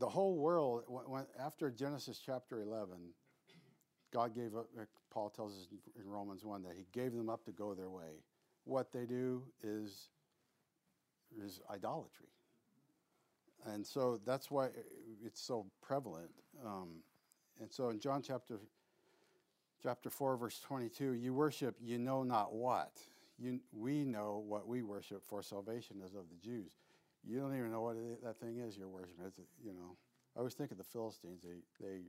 The 0.00 0.08
whole 0.08 0.36
world, 0.36 0.84
when, 0.88 1.26
after 1.38 1.70
Genesis 1.70 2.20
chapter 2.24 2.60
11, 2.60 2.96
God 4.12 4.34
gave 4.34 4.54
up, 4.54 4.68
Paul 5.10 5.30
tells 5.30 5.52
us 5.52 5.68
in 6.00 6.08
Romans 6.08 6.44
1 6.44 6.62
that 6.62 6.74
he 6.76 6.86
gave 6.92 7.12
them 7.12 7.28
up 7.28 7.44
to 7.46 7.52
go 7.52 7.74
their 7.74 7.90
way. 7.90 8.22
What 8.64 8.92
they 8.92 9.06
do 9.06 9.42
is, 9.62 10.08
is 11.44 11.60
idolatry. 11.70 12.28
And 13.66 13.86
so 13.86 14.20
that's 14.24 14.50
why 14.50 14.68
it's 15.24 15.40
so 15.40 15.66
prevalent. 15.82 16.30
Um, 16.64 17.02
and 17.60 17.72
so 17.72 17.90
in 17.90 18.00
John 18.00 18.22
chapter 18.22 18.58
chapter 19.82 20.10
4 20.10 20.36
verse 20.36 20.60
22 20.60 21.12
you 21.12 21.34
worship 21.34 21.76
you 21.80 21.98
know 21.98 22.22
not 22.22 22.54
what. 22.54 22.92
You, 23.36 23.58
we 23.72 24.04
know 24.04 24.44
what 24.46 24.68
we 24.68 24.82
worship 24.82 25.24
for 25.26 25.42
salvation 25.42 25.96
is 26.04 26.14
of 26.14 26.28
the 26.30 26.36
jews. 26.36 26.70
You 27.24 27.40
don't 27.40 27.56
even 27.56 27.72
know 27.72 27.82
what 27.82 27.96
it, 27.96 28.22
that 28.22 28.38
thing 28.38 28.58
is 28.58 28.76
you're 28.76 28.88
worshiping. 28.88 29.24
It's, 29.26 29.40
you 29.64 29.72
know 29.72 29.96
i 30.36 30.40
always 30.40 30.54
think 30.54 30.72
of 30.72 30.78
the 30.78 30.84
philistines. 30.84 31.42
They, 31.42 31.84
they 31.84 32.00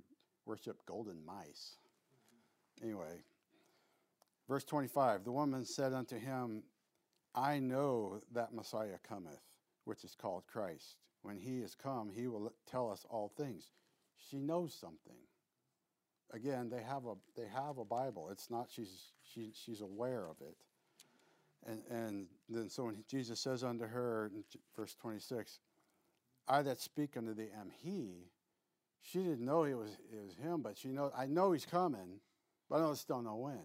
worship 0.45 0.85
golden 0.85 1.23
mice. 1.25 1.77
Anyway 2.81 3.23
verse 4.47 4.63
25 4.63 5.23
the 5.23 5.31
woman 5.31 5.65
said 5.65 5.93
unto 5.93 6.19
him 6.19 6.61
i 7.33 7.57
know 7.57 8.19
that 8.31 8.53
messiah 8.53 8.97
cometh 9.07 9.41
which 9.85 10.03
is 10.03 10.15
called 10.15 10.43
christ. 10.47 10.97
When 11.21 11.37
he 11.37 11.59
is 11.59 11.73
come 11.73 12.11
he 12.13 12.27
will 12.27 12.53
tell 12.69 12.91
us 12.91 13.05
all 13.09 13.31
things 13.35 13.71
she 14.29 14.37
knows 14.37 14.73
something 14.73 15.17
again, 16.33 16.69
they 16.69 16.81
have 16.81 17.05
a 17.05 17.15
they 17.35 17.47
have 17.53 17.77
a 17.77 17.85
Bible. 17.85 18.29
It's 18.31 18.49
not 18.49 18.67
she's 18.69 19.11
she, 19.33 19.51
she's 19.53 19.81
aware 19.81 20.25
of 20.27 20.37
it. 20.41 20.55
And 21.67 21.81
and 21.89 22.27
then 22.49 22.69
so 22.69 22.85
when 22.85 23.03
Jesus 23.09 23.39
says 23.39 23.63
unto 23.63 23.85
her 23.87 24.31
in 24.33 24.43
verse 24.75 24.95
26, 24.95 25.59
I 26.47 26.61
that 26.61 26.79
speak 26.79 27.17
unto 27.17 27.33
thee 27.33 27.49
am 27.59 27.71
he, 27.81 28.27
she 29.01 29.19
didn't 29.19 29.45
know 29.45 29.63
it 29.63 29.77
was 29.77 29.91
it 30.11 30.23
was 30.23 30.35
him, 30.35 30.61
but 30.61 30.77
she 30.77 30.89
knows 30.89 31.11
I 31.17 31.25
know 31.25 31.51
he's 31.51 31.65
coming, 31.65 32.19
but 32.69 32.81
I 32.81 32.89
just 32.89 33.07
don't 33.07 33.23
know 33.23 33.35
when. 33.35 33.59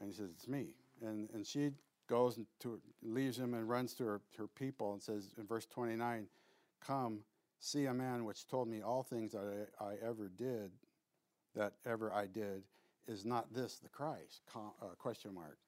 And 0.00 0.10
he 0.10 0.14
says, 0.14 0.30
It's 0.34 0.48
me. 0.48 0.74
And 1.00 1.28
and 1.34 1.46
she 1.46 1.70
goes 2.08 2.38
to 2.60 2.80
leaves 3.02 3.38
him 3.38 3.54
and 3.54 3.68
runs 3.68 3.94
to 3.94 4.04
her, 4.04 4.20
her 4.36 4.46
people 4.46 4.92
and 4.92 5.02
says 5.02 5.32
in 5.38 5.46
verse 5.46 5.66
29, 5.66 6.26
Come, 6.86 7.20
see 7.58 7.86
a 7.86 7.94
man 7.94 8.24
which 8.24 8.46
told 8.46 8.68
me 8.68 8.82
all 8.82 9.02
things 9.02 9.32
that 9.32 9.68
I, 9.80 9.84
I 9.84 9.94
ever 10.02 10.30
did 10.36 10.70
that 11.54 11.74
ever 11.86 12.12
I 12.12 12.26
did, 12.26 12.62
is 13.06 13.24
not 13.24 13.52
this 13.52 13.76
the 13.76 13.88
Christ? 13.88 14.42
Uh, 14.54 14.86
question 14.98 15.34
mark. 15.34 15.58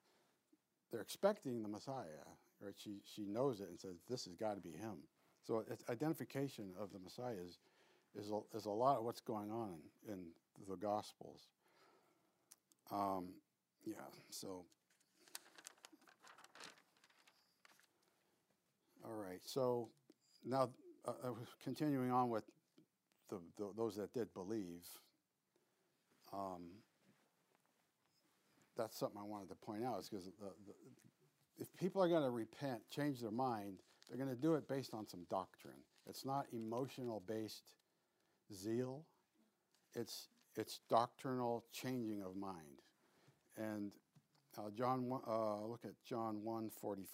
They're 0.91 1.01
expecting 1.01 1.63
the 1.63 1.69
Messiah, 1.69 2.25
right? 2.61 2.75
She 2.77 3.01
she 3.05 3.23
knows 3.23 3.61
it 3.61 3.69
and 3.69 3.79
says 3.79 3.97
this 4.09 4.25
has 4.27 4.35
got 4.37 4.55
to 4.55 4.61
be 4.61 4.71
him. 4.71 4.99
So 5.47 5.65
it's 5.71 5.85
identification 5.91 6.71
of 6.81 6.93
the 6.93 6.99
Messiah 6.99 7.35
is 7.45 7.59
is 8.17 8.31
a, 8.31 8.41
is 8.57 8.67
a 8.67 8.71
lot 8.71 8.99
of 8.99 9.05
what's 9.05 9.21
going 9.21 9.51
on 9.51 9.75
in, 10.07 10.15
in 10.15 10.69
the 10.69 10.77
Gospels. 10.77 11.49
Um, 12.93 13.29
yeah. 13.85 13.95
So. 14.31 14.65
All 19.05 19.17
right. 19.17 19.41
So 19.45 19.89
now, 20.45 20.71
uh, 21.07 21.13
uh 21.25 21.33
continuing 21.63 22.11
on 22.11 22.31
with 22.31 22.45
the, 23.29 23.41
the, 23.59 23.71
those 23.77 23.97
that 23.97 24.15
did 24.15 24.33
believe, 24.33 24.87
um, 26.35 26.63
that's 28.77 28.99
something 28.99 29.21
I 29.21 29.25
wanted 29.25 29.49
to 29.51 29.55
point 29.55 29.85
out 29.85 30.01
is 30.01 30.09
because 30.09 30.31
if 31.59 31.69
people 31.77 32.03
are 32.03 32.09
going 32.09 32.25
to 32.25 32.31
repent, 32.31 32.81
change 32.91 33.21
their 33.21 33.31
mind, 33.31 33.79
they're 34.09 34.19
going 34.19 34.35
to 34.35 34.41
do 34.41 34.55
it 34.55 34.69
based 34.69 34.95
on 34.95 35.07
some 35.07 35.27
doctrine. 35.31 35.83
It's 36.09 36.25
not 36.25 36.47
emotional 36.53 37.23
based 37.27 37.73
zeal. 38.53 39.05
It's 39.95 40.29
it's 40.57 40.81
doctrinal 40.89 41.65
changing 41.73 42.23
of 42.23 42.37
mind. 42.37 42.83
And 43.57 43.93
uh, 44.59 44.71
John, 44.77 45.11
uh, 45.27 45.67
look 45.67 45.85
at 45.85 45.93
John 46.05 46.41
1:45. 46.45 47.07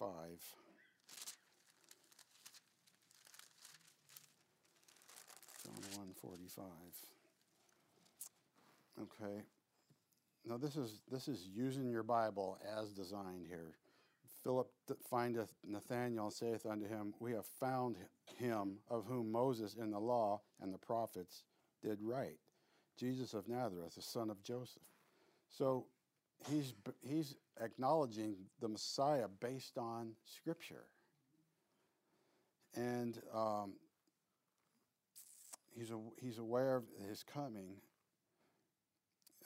John 5.64 6.06
1:45. 6.24 7.19
Okay. 9.02 9.42
Now 10.46 10.56
this 10.56 10.76
is 10.76 11.02
this 11.10 11.28
is 11.28 11.48
using 11.54 11.88
your 11.88 12.02
Bible 12.02 12.58
as 12.78 12.92
designed 12.92 13.46
here. 13.46 13.76
Philip 14.42 14.70
findeth 15.10 15.52
Nathanael 15.66 16.24
and 16.24 16.32
saith 16.32 16.64
unto 16.64 16.88
him, 16.88 17.12
We 17.20 17.32
have 17.32 17.44
found 17.44 17.96
him 18.36 18.78
of 18.88 19.04
whom 19.06 19.30
Moses 19.30 19.74
in 19.74 19.90
the 19.90 19.98
law 19.98 20.40
and 20.62 20.72
the 20.72 20.78
prophets 20.78 21.44
did 21.82 21.98
write, 22.00 22.38
Jesus 22.98 23.34
of 23.34 23.48
Nazareth, 23.48 23.94
the 23.96 24.02
son 24.02 24.30
of 24.30 24.42
Joseph. 24.42 24.82
So 25.50 25.86
he's 26.48 26.74
he's 27.02 27.36
acknowledging 27.62 28.36
the 28.60 28.68
Messiah 28.68 29.26
based 29.40 29.76
on 29.76 30.12
Scripture, 30.24 30.84
and 32.74 33.18
um, 33.34 33.74
he's 35.76 35.90
a, 35.90 35.98
he's 36.18 36.38
aware 36.38 36.76
of 36.76 36.84
his 37.08 37.22
coming, 37.22 37.76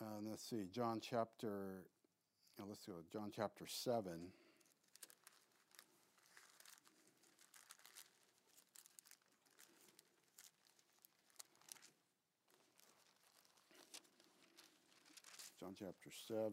uh, 0.00 0.04
let's 0.28 0.48
see, 0.48 0.64
John 0.72 1.00
chapter, 1.00 1.84
let's 2.66 2.84
go, 2.86 2.94
John 3.12 3.30
chapter 3.34 3.66
7. 3.66 4.12
John 15.60 15.74
chapter 15.78 16.10
7, 16.28 16.50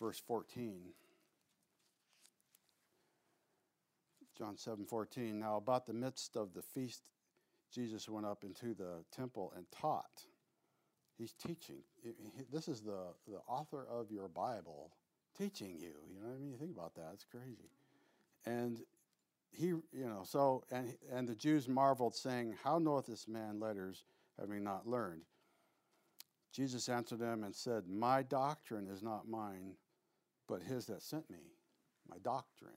verse 0.00 0.20
14. 0.26 0.80
John 4.36 4.56
7 4.56 4.84
14. 4.86 5.38
Now, 5.38 5.56
about 5.56 5.86
the 5.86 5.92
midst 5.92 6.36
of 6.36 6.52
the 6.54 6.62
feast 6.62 7.02
Jesus 7.74 8.08
went 8.08 8.26
up 8.26 8.44
into 8.44 8.74
the 8.74 9.04
temple 9.10 9.52
and 9.56 9.66
taught. 9.72 10.22
He's 11.18 11.32
teaching. 11.32 11.82
This 12.52 12.68
is 12.68 12.80
the, 12.80 13.14
the 13.26 13.38
author 13.48 13.86
of 13.90 14.10
your 14.10 14.28
Bible 14.28 14.92
teaching 15.36 15.76
you. 15.78 15.92
You 16.12 16.20
know 16.20 16.28
what 16.28 16.36
I 16.36 16.38
mean? 16.38 16.50
You 16.52 16.56
think 16.56 16.76
about 16.76 16.94
that. 16.94 17.10
It's 17.14 17.24
crazy. 17.24 17.70
And 18.46 18.80
he, 19.50 19.66
you 19.66 19.82
know, 19.92 20.22
so, 20.24 20.64
and, 20.70 20.94
and 21.12 21.28
the 21.28 21.34
Jews 21.34 21.68
marveled, 21.68 22.14
saying, 22.14 22.54
How 22.62 22.78
knoweth 22.78 23.06
this 23.06 23.28
man 23.28 23.60
letters, 23.60 24.04
having 24.38 24.64
not 24.64 24.86
learned? 24.86 25.22
Jesus 26.52 26.88
answered 26.88 27.18
them 27.18 27.44
and 27.44 27.54
said, 27.54 27.84
My 27.88 28.22
doctrine 28.22 28.88
is 28.88 29.02
not 29.02 29.28
mine, 29.28 29.74
but 30.48 30.62
his 30.62 30.86
that 30.86 31.02
sent 31.02 31.28
me. 31.30 31.52
My 32.08 32.16
doctrine. 32.18 32.72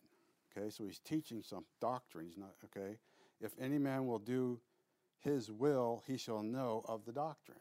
Okay, 0.55 0.69
so 0.69 0.85
he's 0.85 0.99
teaching 0.99 1.43
some 1.43 1.65
doctrine. 1.79 2.25
He's 2.25 2.37
not, 2.37 2.53
okay? 2.65 2.97
If 3.41 3.51
any 3.59 3.77
man 3.77 4.07
will 4.07 4.19
do 4.19 4.59
his 5.19 5.51
will, 5.51 6.03
he 6.07 6.17
shall 6.17 6.43
know 6.43 6.83
of 6.87 7.05
the 7.05 7.11
doctrine. 7.11 7.59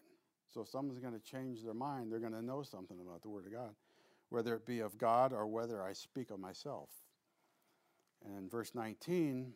So 0.53 0.61
if 0.61 0.69
someone's 0.69 0.99
going 0.99 1.19
to 1.19 1.21
change 1.21 1.63
their 1.63 1.75
mind, 1.75 2.11
they're 2.11 2.21
going 2.21 2.33
to 2.33 2.45
know 2.45 2.63
something 2.63 2.99
about 3.01 3.23
the 3.23 3.29
Word 3.29 3.47
of 3.47 3.53
God, 3.53 3.75
whether 4.31 4.55
it 4.55 4.67
be 4.67 4.81
of 4.81 4.97
God 4.99 5.33
or 5.33 5.47
whether 5.47 5.83
I 5.83 5.93
speak 5.93 6.31
of 6.31 6.39
myself. 6.39 6.89
And 8.25 8.37
in 8.37 8.49
verse 8.49 8.75
19, 8.75 9.53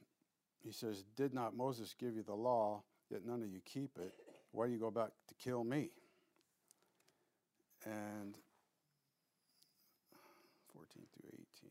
he 0.62 0.72
says, 0.72 1.04
Did 1.16 1.32
not 1.32 1.56
Moses 1.56 1.94
give 1.98 2.16
you 2.16 2.22
the 2.22 2.34
law, 2.34 2.82
yet 3.10 3.24
none 3.24 3.42
of 3.42 3.50
you 3.50 3.60
keep 3.64 3.98
it? 3.98 4.12
Why 4.52 4.66
do 4.66 4.72
you 4.72 4.78
go 4.78 4.90
back 4.90 5.10
to 5.28 5.34
kill 5.34 5.64
me? 5.64 5.90
And 7.84 8.34
14 10.72 10.86
through 11.14 11.30
18 11.32 11.70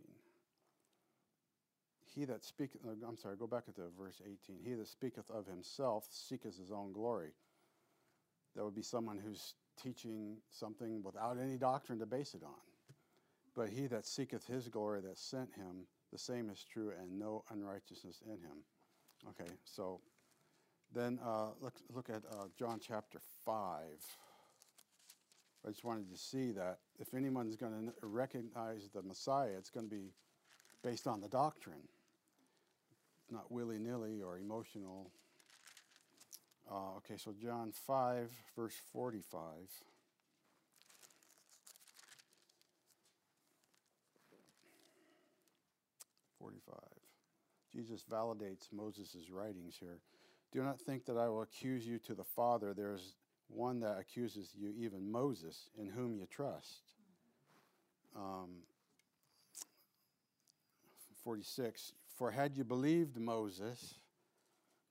he 2.19 2.25
that 2.25 2.43
speaketh, 2.43 2.81
uh, 2.85 3.07
I'm 3.07 3.15
sorry, 3.15 3.37
go 3.37 3.47
back 3.47 3.65
to 3.65 3.71
verse 3.97 4.21
18. 4.25 4.59
He 4.61 4.73
that 4.73 4.87
speaketh 4.89 5.31
of 5.31 5.45
himself 5.47 6.05
seeketh 6.11 6.57
his 6.57 6.69
own 6.69 6.91
glory. 6.91 7.31
That 8.55 8.65
would 8.65 8.75
be 8.75 8.81
someone 8.81 9.17
who's 9.17 9.53
teaching 9.81 10.35
something 10.51 11.01
without 11.01 11.37
any 11.41 11.57
doctrine 11.57 11.97
to 11.99 12.05
base 12.05 12.33
it 12.33 12.43
on. 12.43 12.51
But 13.55 13.69
he 13.69 13.87
that 13.87 14.05
seeketh 14.05 14.45
his 14.45 14.67
glory 14.67 14.99
that 15.01 15.17
sent 15.17 15.53
him, 15.55 15.87
the 16.11 16.17
same 16.17 16.49
is 16.49 16.61
true, 16.61 16.91
and 16.99 17.17
no 17.17 17.45
unrighteousness 17.51 18.21
in 18.25 18.33
him. 18.33 18.65
Okay, 19.29 19.51
so 19.63 20.01
then 20.93 21.19
uh, 21.25 21.51
look, 21.61 21.75
look 21.93 22.09
at 22.09 22.23
uh, 22.31 22.45
John 22.57 22.81
chapter 22.85 23.19
5. 23.45 23.53
I 25.65 25.69
just 25.69 25.85
wanted 25.85 26.09
to 26.11 26.17
see 26.17 26.51
that 26.51 26.79
if 26.99 27.13
anyone's 27.13 27.55
going 27.55 27.71
to 27.87 27.93
recognize 28.01 28.89
the 28.93 29.03
Messiah, 29.03 29.51
it's 29.57 29.69
going 29.69 29.89
to 29.89 29.95
be 29.95 30.11
based 30.83 31.07
on 31.07 31.21
the 31.21 31.27
doctrine 31.29 31.83
not 33.31 33.51
willy 33.51 33.79
nilly 33.79 34.21
or 34.21 34.37
emotional. 34.37 35.11
Uh, 36.71 36.97
okay, 36.97 37.17
so 37.17 37.33
John 37.41 37.71
5, 37.71 38.29
verse 38.55 38.75
45. 38.93 39.41
45. 46.39 46.75
Jesus 47.71 48.03
validates 48.09 48.71
Moses' 48.71 49.29
writings 49.31 49.75
here. 49.79 49.99
Do 50.51 50.63
not 50.63 50.79
think 50.79 51.05
that 51.05 51.17
I 51.17 51.27
will 51.29 51.41
accuse 51.41 51.85
you 51.85 51.99
to 51.99 52.13
the 52.13 52.23
Father. 52.23 52.73
There 52.73 52.93
is 52.93 53.15
one 53.47 53.79
that 53.81 53.97
accuses 53.99 54.51
you, 54.55 54.73
even 54.77 55.11
Moses, 55.11 55.69
in 55.77 55.87
whom 55.87 56.15
you 56.15 56.25
trust. 56.25 56.81
Um, 58.15 58.63
46. 61.23 61.93
For 62.19 62.29
had 62.29 62.57
you 62.57 62.65
believed 62.65 63.17
Moses, 63.17 63.95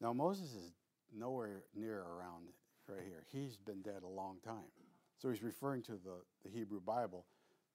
now 0.00 0.14
Moses 0.14 0.54
is 0.54 0.72
nowhere 1.14 1.64
near 1.76 1.98
around 1.98 2.48
right 2.88 3.04
here. 3.06 3.26
He's 3.30 3.58
been 3.58 3.82
dead 3.82 4.02
a 4.02 4.08
long 4.08 4.38
time. 4.42 4.72
So 5.18 5.28
he's 5.28 5.42
referring 5.42 5.82
to 5.82 5.92
the, 5.92 6.22
the 6.42 6.48
Hebrew 6.48 6.80
Bible, 6.80 7.26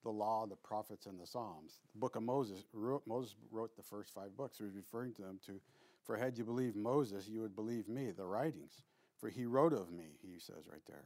the 0.02 0.10
law, 0.10 0.44
the 0.46 0.56
prophets, 0.56 1.06
and 1.06 1.20
the 1.20 1.26
Psalms. 1.26 1.78
The 1.92 2.00
book 2.00 2.16
of 2.16 2.24
Moses, 2.24 2.64
wrote, 2.72 3.02
Moses 3.06 3.36
wrote 3.52 3.76
the 3.76 3.82
first 3.84 4.12
five 4.12 4.36
books. 4.36 4.58
So 4.58 4.64
he's 4.64 4.74
referring 4.74 5.14
to 5.14 5.22
them 5.22 5.38
to, 5.46 5.60
for 6.02 6.16
had 6.16 6.36
you 6.36 6.42
believed 6.42 6.74
Moses, 6.74 7.28
you 7.28 7.40
would 7.40 7.54
believe 7.54 7.88
me, 7.88 8.10
the 8.10 8.26
writings. 8.26 8.82
For 9.18 9.28
he 9.28 9.46
wrote 9.46 9.72
of 9.72 9.92
me, 9.92 10.16
he 10.20 10.40
says 10.40 10.66
right 10.68 10.82
there. 10.88 11.04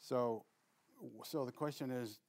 So, 0.00 0.44
so 1.24 1.46
the 1.46 1.52
question 1.52 1.90
is, 1.90 2.20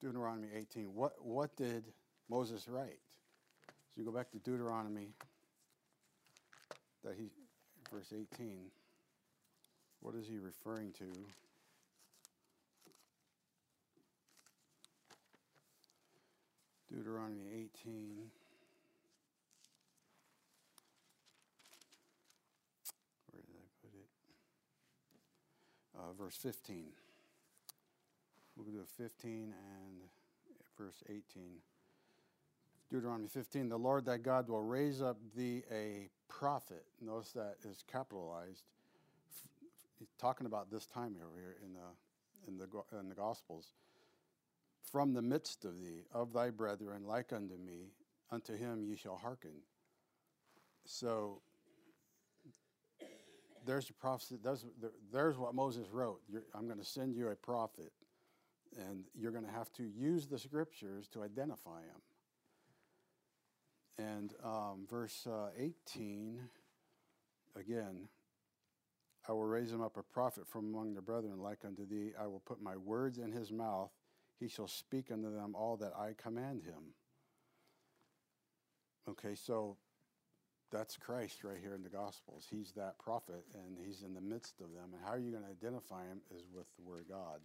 Deuteronomy 0.00 0.48
18, 0.56 0.94
what, 0.94 1.12
what 1.22 1.54
did 1.56 1.84
Moses 2.30 2.66
write? 2.68 3.00
So 3.94 4.00
you 4.00 4.06
go 4.06 4.10
back 4.10 4.32
to 4.32 4.38
Deuteronomy, 4.38 5.10
that 7.04 7.14
he, 7.16 7.28
verse 7.92 8.12
18. 8.12 8.56
What 10.00 10.16
is 10.16 10.26
he 10.26 10.38
referring 10.38 10.90
to? 10.94 11.04
Deuteronomy 16.92 17.46
18. 17.46 18.16
Where 23.30 23.42
did 23.42 23.54
I 23.54 23.68
put 23.80 23.94
it? 23.94 24.08
Uh, 25.96 26.12
verse 26.20 26.36
15. 26.36 26.86
We'll 28.56 28.66
do 28.66 28.84
15 28.96 29.32
and 29.32 30.00
verse 30.76 31.00
18. 31.08 31.22
Deuteronomy 32.90 33.28
15, 33.28 33.68
the 33.68 33.76
Lord 33.76 34.04
thy 34.04 34.18
God 34.18 34.48
will 34.48 34.62
raise 34.62 35.02
up 35.02 35.16
thee 35.36 35.62
a 35.70 36.08
prophet. 36.28 36.84
Notice 37.00 37.32
that 37.32 37.56
is 37.68 37.82
capitalized. 37.90 38.64
He's 39.98 40.12
talking 40.18 40.46
about 40.46 40.70
this 40.70 40.86
time 40.86 41.16
over 41.16 41.40
here 41.40 41.56
in 41.64 41.72
the, 41.72 42.48
in 42.48 42.58
the, 42.58 42.98
in 42.98 43.08
the 43.08 43.14
Gospels. 43.14 43.72
From 44.92 45.12
the 45.14 45.22
midst 45.22 45.64
of 45.64 45.80
thee, 45.80 46.02
of 46.12 46.32
thy 46.32 46.50
brethren, 46.50 47.04
like 47.06 47.32
unto 47.32 47.56
me, 47.56 47.92
unto 48.30 48.56
him 48.56 48.84
ye 48.84 48.96
shall 48.96 49.16
hearken. 49.16 49.62
So 50.84 51.40
there's 53.64 53.88
a 53.90 53.94
prophecy. 53.94 54.36
There's, 54.42 54.64
there's 55.12 55.38
what 55.38 55.54
Moses 55.54 55.88
wrote. 55.90 56.20
You're, 56.28 56.42
I'm 56.54 56.66
going 56.66 56.78
to 56.78 56.84
send 56.84 57.16
you 57.16 57.28
a 57.28 57.34
prophet, 57.34 57.92
and 58.76 59.04
you're 59.14 59.32
going 59.32 59.46
to 59.46 59.52
have 59.52 59.72
to 59.74 59.84
use 59.84 60.26
the 60.26 60.38
scriptures 60.38 61.08
to 61.08 61.22
identify 61.22 61.80
him. 61.80 62.00
And 63.98 64.34
um, 64.42 64.86
verse 64.90 65.26
uh, 65.26 65.50
18, 65.56 66.40
again, 67.56 68.08
I 69.28 69.32
will 69.32 69.44
raise 69.44 69.72
him 69.72 69.80
up 69.80 69.96
a 69.96 70.02
prophet 70.02 70.46
from 70.48 70.66
among 70.66 70.94
the 70.94 71.00
brethren 71.00 71.38
like 71.38 71.64
unto 71.64 71.86
thee. 71.86 72.12
I 72.20 72.26
will 72.26 72.42
put 72.44 72.60
my 72.60 72.76
words 72.76 73.18
in 73.18 73.32
his 73.32 73.50
mouth. 73.50 73.90
He 74.38 74.48
shall 74.48 74.68
speak 74.68 75.10
unto 75.10 75.32
them 75.32 75.54
all 75.54 75.76
that 75.78 75.92
I 75.96 76.14
command 76.20 76.62
him. 76.62 76.94
Okay, 79.08 79.34
so 79.34 79.76
that's 80.72 80.96
Christ 80.96 81.44
right 81.44 81.58
here 81.60 81.74
in 81.74 81.82
the 81.82 81.88
Gospels. 81.88 82.46
He's 82.50 82.72
that 82.72 82.98
prophet, 82.98 83.44
and 83.54 83.78
he's 83.82 84.02
in 84.02 84.12
the 84.14 84.20
midst 84.20 84.60
of 84.60 84.72
them. 84.74 84.92
And 84.92 85.00
how 85.04 85.12
are 85.12 85.18
you 85.18 85.30
going 85.30 85.44
to 85.44 85.50
identify 85.50 86.04
him 86.06 86.20
is 86.34 86.44
with 86.52 86.66
the 86.76 86.82
Word 86.82 87.02
of 87.02 87.08
God. 87.08 87.40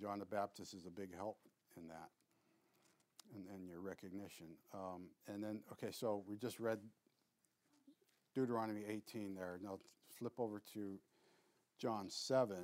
John 0.00 0.18
the 0.18 0.24
Baptist 0.24 0.74
is 0.74 0.86
a 0.86 0.90
big 0.90 1.14
help 1.14 1.38
in 1.76 1.86
that 1.88 2.10
and, 3.34 3.44
and 3.54 3.68
your 3.68 3.80
recognition. 3.80 4.46
Um, 4.74 5.02
and 5.26 5.42
then, 5.42 5.60
okay, 5.72 5.90
so 5.90 6.22
we 6.26 6.36
just 6.36 6.60
read 6.60 6.78
Deuteronomy 8.34 8.82
18 8.88 9.34
there. 9.34 9.58
Now 9.62 9.78
flip 10.18 10.32
over 10.38 10.60
to 10.74 10.98
John 11.78 12.08
7. 12.08 12.56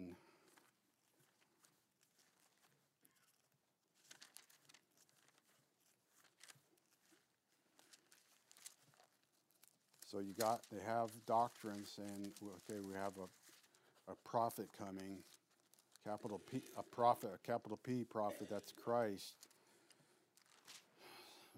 So 10.06 10.20
you 10.20 10.34
got, 10.38 10.60
they 10.70 10.82
have 10.86 11.10
doctrine 11.26 11.84
saying, 11.84 12.30
okay, 12.70 12.80
we 12.80 12.94
have 12.94 13.12
a, 13.18 14.12
a 14.12 14.14
prophet 14.24 14.68
coming, 14.78 15.18
capital 16.04 16.38
P, 16.38 16.62
a 16.78 16.82
prophet, 16.82 17.30
a 17.34 17.46
capital 17.46 17.78
P 17.82 18.04
prophet, 18.04 18.46
that's 18.48 18.72
Christ 18.72 19.45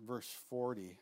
verse 0.06 0.30
40. 0.48 0.96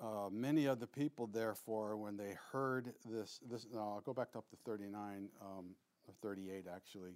Uh, 0.00 0.28
many 0.30 0.66
of 0.66 0.78
the 0.78 0.86
people, 0.86 1.26
therefore, 1.26 1.96
when 1.96 2.16
they 2.16 2.36
heard 2.52 2.94
this, 3.04 3.40
this 3.50 3.66
I'll 3.74 4.02
go 4.04 4.12
back 4.12 4.28
up 4.36 4.48
to 4.50 4.56
39, 4.64 5.28
um, 5.42 5.64
or 6.06 6.14
38 6.22 6.66
actually, 6.72 7.12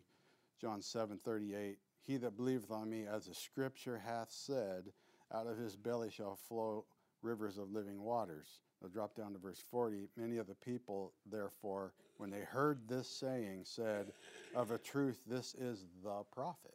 John 0.61 0.83
7 0.83 1.19
38. 1.25 1.79
He 2.05 2.17
that 2.17 2.37
believeth 2.37 2.73
on 2.73 2.91
me, 2.91 3.05
as 3.07 3.27
the 3.27 3.35
scripture 3.35 4.03
hath 4.05 4.31
said, 4.31 4.87
out 5.33 5.47
of 5.47 5.57
his 5.57 5.77
belly 5.77 6.11
shall 6.11 6.35
flow 6.35 6.85
rivers 7.23 7.57
of 7.57 7.71
living 7.71 8.03
waters. 8.03 8.59
I'll 8.83 8.89
drop 8.89 9.15
down 9.15 9.33
to 9.33 9.39
verse 9.39 9.63
40. 9.71 10.09
Many 10.17 10.39
of 10.39 10.49
the 10.49 10.57
people, 10.57 11.13
therefore, 11.31 11.93
when 12.17 12.31
they 12.31 12.41
heard 12.41 12.81
this 12.89 13.09
saying, 13.09 13.63
said, 13.63 14.13
Of 14.57 14.73
a 14.73 14.79
truth, 14.79 15.21
this 15.29 15.55
is 15.55 15.87
the 16.03 16.25
prophet 16.35 16.75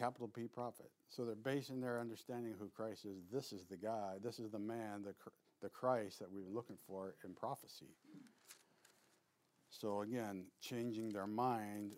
capital 0.00 0.28
P 0.28 0.48
prophet. 0.48 0.90
So 1.08 1.24
they're 1.24 1.34
basing 1.34 1.80
their 1.80 2.00
understanding 2.00 2.52
of 2.52 2.58
who 2.58 2.70
Christ 2.74 3.04
is. 3.04 3.18
This 3.30 3.52
is 3.52 3.66
the 3.66 3.76
guy, 3.76 4.14
this 4.22 4.38
is 4.38 4.50
the 4.50 4.58
man, 4.58 5.02
the, 5.04 5.14
the 5.60 5.68
Christ 5.68 6.18
that 6.20 6.32
we've 6.32 6.44
been 6.44 6.54
looking 6.54 6.78
for 6.86 7.14
in 7.24 7.34
prophecy. 7.34 7.90
So 9.68 10.00
again, 10.00 10.46
changing 10.60 11.10
their 11.10 11.26
mind 11.26 11.92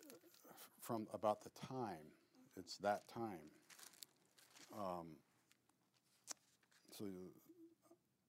from 0.80 1.06
about 1.14 1.42
the 1.44 1.50
time. 1.66 2.10
It's 2.56 2.76
that 2.78 3.08
time. 3.08 3.50
Um, 4.76 5.06
so 6.90 7.04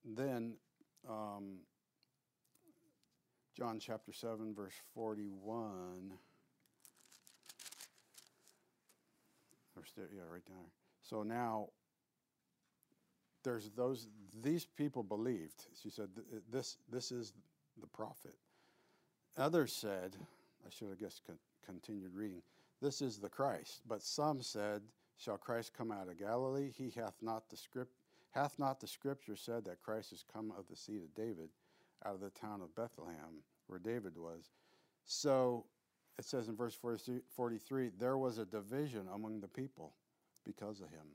then, 0.05 0.53
um, 1.09 1.59
John 3.57 3.79
chapter 3.79 4.13
7, 4.13 4.53
verse 4.55 4.73
41. 4.93 6.13
Yeah, 9.98 10.22
right 10.30 10.46
down 10.46 10.58
there. 10.62 10.72
So 11.02 11.24
now 11.24 11.69
there's 13.43 13.69
those 13.76 14.08
these 14.41 14.65
people 14.65 15.04
believed. 15.04 15.65
She 15.82 15.89
said 15.89 16.10
this 16.50 16.78
this 16.91 17.12
is 17.12 17.34
the 17.80 17.88
prophet. 17.88 18.36
Others 19.38 19.74
said, 19.74 20.15
I 20.65 20.69
should 20.69 20.89
have 20.89 21.00
guess 21.00 21.19
con- 21.26 21.39
continued 21.65 22.13
reading. 22.13 22.41
This 22.82 23.02
is 23.02 23.17
the 23.17 23.30
Christ. 23.30 23.82
But 23.88 24.04
some 24.04 24.41
said, 24.41 24.82
Shall 25.17 25.38
Christ 25.38 25.74
come 25.76 25.91
out 25.91 26.08
of 26.08 26.19
Galilee? 26.19 26.72
He 26.76 26.91
hath 26.96 27.15
not 27.22 27.50
the 27.50 27.58
script 27.58 27.93
hath 28.34 28.58
not 28.58 28.80
the 28.80 28.88
scripture 28.88 29.36
said 29.36 29.63
that 29.65 29.82
Christ 29.84 30.12
is 30.12 30.26
come 30.32 30.52
of 30.58 30.65
the 30.67 30.76
seed 30.76 31.04
of 31.04 31.13
David, 31.13 31.50
out 32.06 32.15
of 32.15 32.19
the 32.19 32.32
town 32.32 32.62
of 32.62 32.76
Bethlehem, 32.76 33.43
where 33.67 33.80
David 33.80 34.18
was. 34.18 34.49
So 35.05 35.66
it 36.18 36.26
says 36.26 36.47
in 36.47 36.55
verse 36.55 36.78
43 37.36 37.89
there 37.99 38.18
was 38.18 38.38
a 38.38 38.45
division 38.45 39.07
among 39.14 39.41
the 39.41 39.47
people 39.47 39.93
because 40.45 40.80
of 40.80 40.89
him. 40.89 41.07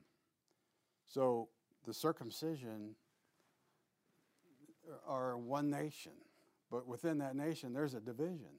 So 1.07 1.49
the 1.87 1.95
circumcision 1.95 2.95
are 5.07 5.37
one 5.37 5.71
nation, 5.71 6.13
but 6.71 6.87
within 6.87 7.19
that 7.19 7.37
nation 7.37 7.73
there's 7.73 7.95
a 7.95 8.01
division 8.01 8.59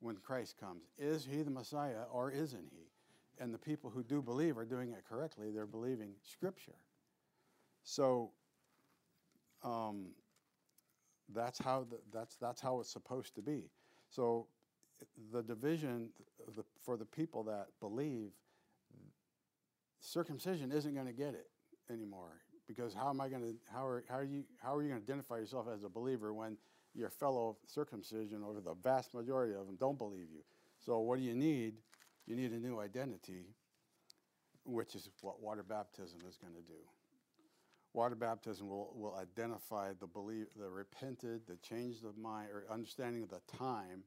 when 0.00 0.16
Christ 0.16 0.56
comes. 0.58 0.82
Is 0.98 1.26
he 1.30 1.42
the 1.42 1.50
Messiah 1.50 2.04
or 2.12 2.30
isn't 2.30 2.68
he? 2.70 2.86
And 3.40 3.54
the 3.54 3.58
people 3.58 3.90
who 3.90 4.02
do 4.02 4.20
believe 4.20 4.58
are 4.58 4.64
doing 4.64 4.90
it 4.90 5.04
correctly. 5.08 5.50
They're 5.50 5.66
believing 5.66 6.10
Scripture. 6.24 6.74
So 7.84 8.32
um, 9.62 10.08
that's 11.34 11.58
how 11.58 11.86
the, 11.88 11.98
that's 12.12 12.36
that's 12.36 12.60
how 12.60 12.80
it's 12.80 12.90
supposed 12.90 13.34
to 13.36 13.42
be. 13.42 13.70
So 14.10 14.46
the 15.32 15.42
division 15.42 16.10
for 16.82 16.96
the 16.96 17.04
people 17.04 17.44
that 17.44 17.68
believe 17.80 18.30
circumcision 20.00 20.72
isn't 20.72 20.94
going 20.94 21.06
to 21.06 21.12
get 21.12 21.34
it 21.34 21.48
anymore 21.90 22.40
because 22.66 22.94
how 22.94 23.08
am 23.08 23.20
I 23.20 23.28
going 23.28 23.42
to 23.42 23.54
how 23.72 23.86
are 23.86 24.04
how 24.08 24.16
are 24.16 24.24
you 24.24 24.44
how 24.62 24.76
are 24.76 24.82
you 24.82 24.90
going 24.90 25.00
to 25.00 25.12
identify 25.12 25.36
yourself 25.36 25.66
as 25.74 25.82
a 25.82 25.88
believer 25.88 26.32
when 26.32 26.56
your 26.94 27.10
fellow 27.10 27.56
circumcision 27.66 28.42
or 28.42 28.54
the 28.54 28.74
vast 28.82 29.14
majority 29.14 29.54
of 29.54 29.66
them 29.66 29.76
don't 29.80 29.98
believe 29.98 30.28
you? 30.32 30.42
So 30.78 30.98
what 31.00 31.18
do 31.18 31.24
you 31.24 31.34
need? 31.34 31.74
You 32.26 32.36
need 32.36 32.52
a 32.52 32.58
new 32.58 32.78
identity, 32.78 33.46
which 34.64 34.94
is 34.94 35.08
what 35.22 35.40
water 35.40 35.62
baptism 35.62 36.20
is 36.28 36.36
going 36.36 36.54
to 36.54 36.60
do. 36.60 36.78
Water 37.94 38.14
baptism 38.14 38.68
will, 38.68 38.92
will 38.94 39.16
identify 39.16 39.92
the 39.98 40.06
believe, 40.06 40.46
the 40.60 40.68
repented, 40.68 41.40
the 41.48 41.56
changed 41.56 42.04
of 42.04 42.18
mind, 42.18 42.48
or 42.52 42.66
understanding 42.70 43.22
of 43.22 43.30
the 43.30 43.40
time. 43.56 44.02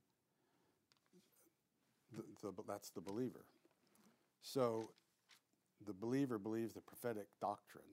The, 2.15 2.23
the, 2.41 2.53
that's 2.67 2.89
the 2.89 3.01
believer. 3.01 3.45
So 4.41 4.89
the 5.85 5.93
believer 5.93 6.37
believes 6.37 6.73
the 6.73 6.81
prophetic 6.81 7.27
doctrine. 7.39 7.83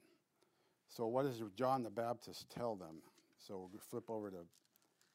So 0.88 1.06
what 1.06 1.24
does 1.24 1.40
John 1.56 1.82
the 1.82 1.90
Baptist 1.90 2.50
tell 2.50 2.74
them? 2.74 3.02
So 3.38 3.68
we'll 3.72 3.80
flip 3.80 4.10
over 4.10 4.30
to 4.30 4.46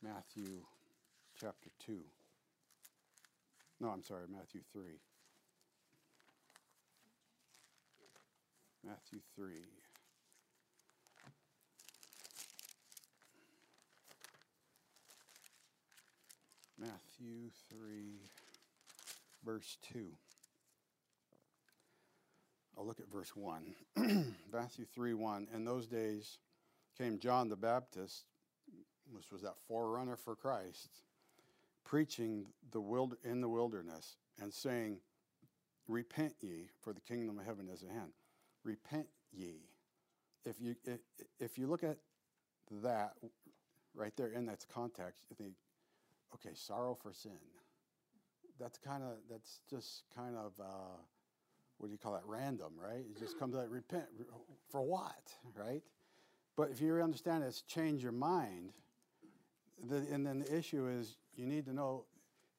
Matthew 0.01 0.61
chapter 1.39 1.69
2. 1.85 1.99
No, 3.81 3.89
I'm 3.89 4.03
sorry, 4.03 4.23
Matthew 4.31 4.61
3. 4.71 4.83
Matthew 8.85 9.19
3. 9.35 9.45
Matthew 16.79 17.49
3, 17.69 17.77
verse 19.45 19.77
2. 19.93 20.05
I'll 22.77 22.85
look 22.85 22.99
at 22.99 23.11
verse 23.11 23.35
1. 23.35 23.75
Matthew 24.51 24.85
3 24.93 25.13
1. 25.13 25.47
In 25.53 25.65
those 25.65 25.87
days 25.87 26.39
came 26.97 27.19
John 27.19 27.49
the 27.49 27.55
Baptist, 27.55 28.25
which 29.11 29.31
was 29.31 29.41
that 29.41 29.57
forerunner 29.67 30.15
for 30.15 30.35
Christ, 30.35 30.89
preaching 31.83 32.47
the 32.71 32.81
wild, 32.81 33.15
in 33.23 33.41
the 33.41 33.49
wilderness 33.49 34.17
and 34.41 34.53
saying, 34.53 34.97
Repent 35.87 36.33
ye, 36.41 36.69
for 36.81 36.93
the 36.93 37.01
kingdom 37.01 37.37
of 37.37 37.45
heaven 37.45 37.67
is 37.71 37.83
at 37.83 37.89
hand. 37.89 38.13
Repent 38.63 39.07
ye. 39.33 39.55
If 40.45 40.55
you, 40.59 40.75
if 41.39 41.57
you 41.57 41.67
look 41.67 41.83
at 41.83 41.97
that 42.83 43.13
right 43.93 44.13
there 44.15 44.29
in 44.29 44.45
that 44.45 44.65
context, 44.73 45.25
you 45.29 45.35
think, 45.35 45.53
okay, 46.33 46.55
sorrow 46.55 46.97
for 47.01 47.13
sin. 47.13 47.31
That's 48.63 48.77
kind 48.77 49.03
of, 49.03 49.17
that's 49.29 49.59
just 49.69 50.03
kind 50.15 50.37
of, 50.37 50.53
uh, 50.57 50.95
what 51.77 51.87
do 51.87 51.91
you 51.91 51.97
call 51.97 52.13
that, 52.13 52.23
random, 52.25 52.71
right? 52.81 52.99
It 53.01 53.19
just 53.19 53.37
comes 53.37 53.55
like, 53.55 53.67
repent. 53.69 54.05
For 54.69 54.81
what, 54.81 55.33
right? 55.53 55.83
But 56.55 56.69
if 56.71 56.79
you 56.79 56.95
understand 57.01 57.43
it's 57.43 57.61
change 57.63 58.01
your 58.01 58.13
mind, 58.13 58.71
the, 59.89 59.97
and 59.97 60.25
then 60.25 60.39
the 60.39 60.57
issue 60.57 60.87
is 60.87 61.17
you 61.35 61.45
need 61.45 61.65
to 61.65 61.73
know 61.73 62.05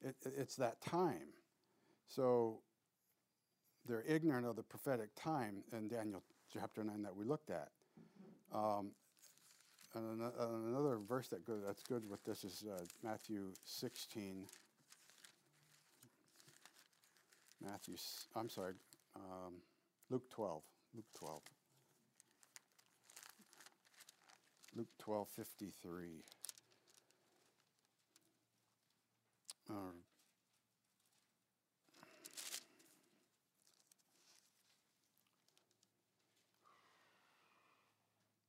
it, 0.03 0.15
it's 0.37 0.55
that 0.57 0.79
time. 0.81 1.33
So 2.07 2.59
they're 3.87 4.03
ignorant 4.07 4.45
of 4.45 4.55
the 4.57 4.63
prophetic 4.63 5.09
time 5.15 5.63
in 5.75 5.87
Daniel 5.87 6.21
chapter 6.53 6.83
9 6.83 7.01
that 7.01 7.15
we 7.15 7.25
looked 7.25 7.49
at. 7.49 7.69
Um, 8.53 8.91
and 9.95 10.21
another 10.39 10.99
verse 10.99 11.29
that 11.29 11.45
good, 11.45 11.61
that's 11.65 11.81
good 11.81 12.07
with 12.07 12.23
this 12.25 12.43
is 12.43 12.63
uh, 12.69 12.83
Matthew 13.01 13.53
16. 13.63 14.45
Matthew, 17.63 17.95
I'm 18.35 18.49
sorry, 18.49 18.73
um, 19.15 19.55
Luke 20.09 20.29
12. 20.31 20.61
Luke 20.95 21.05
12. 21.17 21.41
Luke 24.75 24.87
12, 24.99 25.27
53. 25.35 26.23
Uh, 29.69 29.73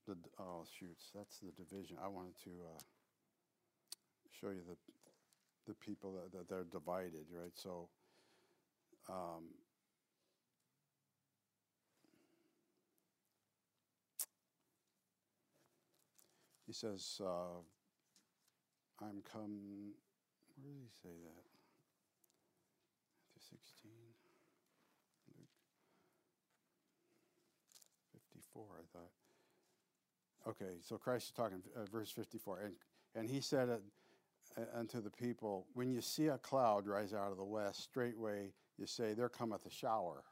the 0.06 0.14
oh 0.38 0.64
shoots, 0.78 1.10
that's 1.14 1.38
the 1.38 1.50
division. 1.52 1.96
I 2.02 2.08
wanted 2.08 2.34
to 2.44 2.50
uh, 2.50 2.80
show 4.40 4.50
you 4.50 4.60
the 4.68 4.76
the 5.66 5.74
people 5.74 6.12
that, 6.12 6.32
that 6.36 6.48
they're 6.48 6.64
divided, 6.64 7.26
right? 7.32 7.52
So. 7.54 7.88
Um, 9.08 9.44
he 16.66 16.72
says, 16.72 17.20
uh, 17.24 17.62
I'm 19.00 19.22
come, 19.30 19.92
where 20.62 20.72
does 20.72 20.82
he 20.82 21.08
say 21.08 21.14
that? 21.24 21.44
Matthew 23.36 23.58
16, 23.58 23.90
Luke 25.38 25.48
54, 28.32 28.64
I 28.80 28.98
thought. 28.98 29.12
Okay, 30.48 30.78
so 30.80 30.96
Christ 30.96 31.26
is 31.26 31.32
talking, 31.32 31.62
uh, 31.76 31.84
verse 31.90 32.10
54. 32.10 32.60
And, 32.64 32.74
and 33.14 33.30
he 33.30 33.40
said 33.40 33.68
unto 34.74 35.00
the 35.00 35.10
people, 35.10 35.66
When 35.74 35.90
you 35.90 36.00
see 36.00 36.28
a 36.28 36.38
cloud 36.38 36.86
rise 36.86 37.12
out 37.12 37.30
of 37.30 37.36
the 37.36 37.44
west, 37.44 37.82
straightway 37.82 38.52
you 38.78 38.86
say, 38.86 39.14
There 39.14 39.28
cometh 39.28 39.66
a 39.66 39.70
shower. 39.70 40.24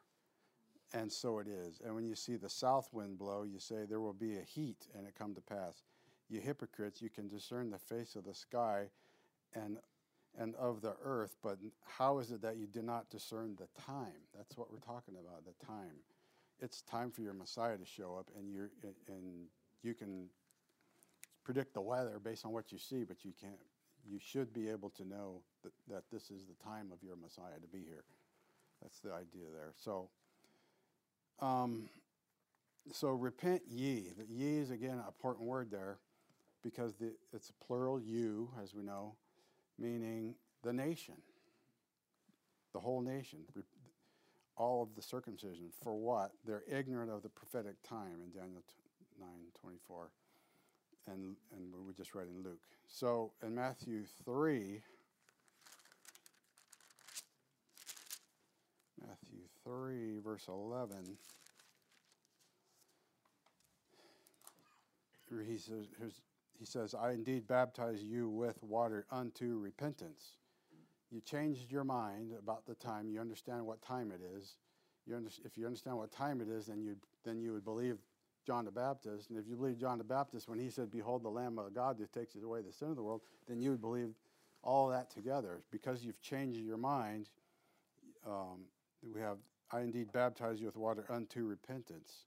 And 0.93 1.11
so 1.11 1.39
it 1.41 1.49
is. 1.49 1.81
And 1.85 1.95
when 1.95 2.07
you 2.07 2.15
see 2.15 2.37
the 2.37 2.49
south 2.49 2.89
wind 2.93 3.19
blow, 3.19 3.43
you 3.43 3.59
say, 3.59 3.85
There 3.89 4.01
will 4.01 4.13
be 4.13 4.37
a 4.37 4.43
heat, 4.43 4.87
and 4.97 5.07
it 5.07 5.15
come 5.19 5.35
to 5.35 5.41
pass. 5.41 5.83
You 6.29 6.41
hypocrites, 6.41 7.03
you 7.03 7.11
can 7.11 7.29
discern 7.29 7.71
the 7.71 7.79
face 7.79 8.17
of 8.17 8.25
the 8.25 8.35
sky 8.35 8.87
and 9.55 9.79
and 10.37 10.55
of 10.57 10.81
the 10.81 10.95
earth, 11.05 11.37
but 11.43 11.59
how 11.87 12.19
is 12.19 12.33
it 12.33 12.43
that 12.43 12.57
you 12.57 12.67
do 12.67 12.83
not 12.83 13.09
discern 13.09 13.57
the 13.57 13.69
time? 13.81 14.21
That's 14.37 14.57
what 14.57 14.73
we're 14.73 14.81
talking 14.81 15.15
about, 15.15 15.45
the 15.45 15.65
time. 15.65 15.95
It's 16.61 16.83
time 16.83 17.13
for 17.13 17.23
your 17.23 17.35
Messiah 17.35 17.77
to 17.77 17.85
show 17.85 18.17
up, 18.19 18.31
and 18.37 18.51
you 18.51 18.69
and 19.09 19.47
you 19.83 19.95
can 19.95 20.29
predict 21.45 21.75
the 21.75 21.81
weather 21.81 22.19
based 22.19 22.45
on 22.45 22.53
what 22.53 22.73
you 22.73 22.79
see, 22.79 23.05
but 23.05 23.25
you 23.25 23.33
can't. 23.41 23.55
You 24.11 24.19
should 24.19 24.53
be 24.53 24.69
able 24.69 24.91
to 24.91 25.05
know 25.07 25.43
that, 25.63 25.73
that 25.89 26.03
this 26.13 26.31
is 26.31 26.45
the 26.47 26.65
time 26.65 26.91
of 26.93 26.99
your 27.03 27.17
Messiah 27.17 27.59
to 27.61 27.69
be 27.69 27.85
here. 27.85 28.05
That's 28.83 29.01
the 29.01 29.13
idea 29.13 29.47
there. 29.53 29.73
So, 29.77 30.09
um, 31.41 31.89
so 32.93 33.09
repent 33.11 33.63
ye. 33.69 34.13
The 34.17 34.27
ye 34.27 34.59
is 34.59 34.71
again 34.71 34.99
an 34.99 35.05
important 35.07 35.47
word 35.47 35.71
there, 35.71 35.99
because 36.63 36.95
the, 36.95 37.13
it's 37.33 37.51
a 37.51 37.65
plural 37.65 38.01
you, 38.01 38.51
as 38.63 38.75
we 38.75 38.83
know, 38.83 39.15
meaning 39.79 40.35
the 40.63 40.73
nation, 40.73 41.15
the 42.73 42.81
whole 42.81 43.01
nation, 43.01 43.41
all 44.57 44.83
of 44.83 44.95
the 44.95 45.03
circumcision. 45.03 45.71
For 45.83 45.95
what? 45.95 46.33
They're 46.45 46.65
ignorant 46.71 47.11
of 47.11 47.23
the 47.23 47.29
prophetic 47.29 47.83
time 47.83 48.21
in 48.23 48.31
Daniel 48.31 48.63
9 49.19 49.29
24. 49.61 50.11
And, 51.07 51.37
and 51.55 51.73
we 51.87 51.93
just 51.93 52.15
read 52.15 52.29
in 52.29 52.43
Luke. 52.43 52.61
So 52.89 53.33
in 53.43 53.55
Matthew 53.55 54.05
3, 54.25 54.81
Matthew 59.01 59.41
3, 59.65 60.19
verse 60.25 60.49
11, 60.49 61.19
he 65.47 65.59
says, 65.59 65.87
he 66.59 66.65
says, 66.65 66.95
I 66.95 67.13
indeed 67.13 67.47
baptize 67.47 68.03
you 68.03 68.29
with 68.29 68.63
water 68.63 69.07
unto 69.11 69.59
repentance. 69.59 70.37
You 71.11 71.21
changed 71.21 71.71
your 71.71 71.85
mind 71.85 72.33
about 72.39 72.67
the 72.67 72.75
time. 72.75 73.09
You 73.09 73.21
understand 73.21 73.67
what 73.67 73.83
time 73.83 74.11
it 74.11 74.21
is. 74.37 74.57
You 75.07 75.17
under, 75.17 75.31
if 75.45 75.59
you 75.59 75.67
understand 75.67 75.97
what 75.97 76.11
time 76.11 76.41
it 76.41 76.49
is, 76.49 76.67
then 76.67 76.83
you 76.83 76.97
then 77.25 77.41
you 77.41 77.53
would 77.53 77.65
believe 77.65 77.99
John 78.47 78.65
the 78.65 78.71
Baptist. 78.71 79.31
And 79.31 79.39
if 79.39 79.47
you 79.49 79.57
believe 79.57 79.79
John 79.79 79.99
the 79.99 80.05
Baptist 80.05 80.49
when 80.49 80.59
he 80.59 80.71
said, 80.71 80.91
Behold 80.91 81.23
the 81.23 81.29
Lamb 81.29 81.59
of 81.59 81.75
God 81.75 81.99
that 81.99 82.13
takes 82.13 82.35
away 82.35 82.61
the 82.63 82.73
sin 82.73 82.91
of 82.91 82.97
the 82.97 83.03
world, 83.03 83.23
then 83.49 83.61
you 83.61 83.71
would 83.71 83.81
believe 83.81 84.11
all 84.63 84.89
that 84.89 85.11
together. 85.11 85.63
Because 85.71 86.05
you've 86.05 86.21
changed 86.21 86.59
your 86.61 86.77
mind, 86.77 87.31
um, 88.27 88.67
we 89.15 89.21
have, 89.21 89.39
I 89.71 89.81
indeed 89.81 90.13
baptize 90.13 90.61
you 90.61 90.67
with 90.67 90.77
water 90.77 91.05
unto 91.09 91.45
repentance. 91.45 92.27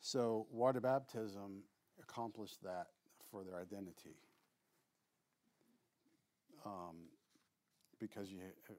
So, 0.00 0.46
water 0.50 0.80
baptism 0.80 1.62
accomplished 2.00 2.62
that 2.62 2.88
for 3.30 3.42
their 3.42 3.56
identity. 3.60 4.16
Um, 6.64 7.08
because 7.98 8.30
you, 8.30 8.38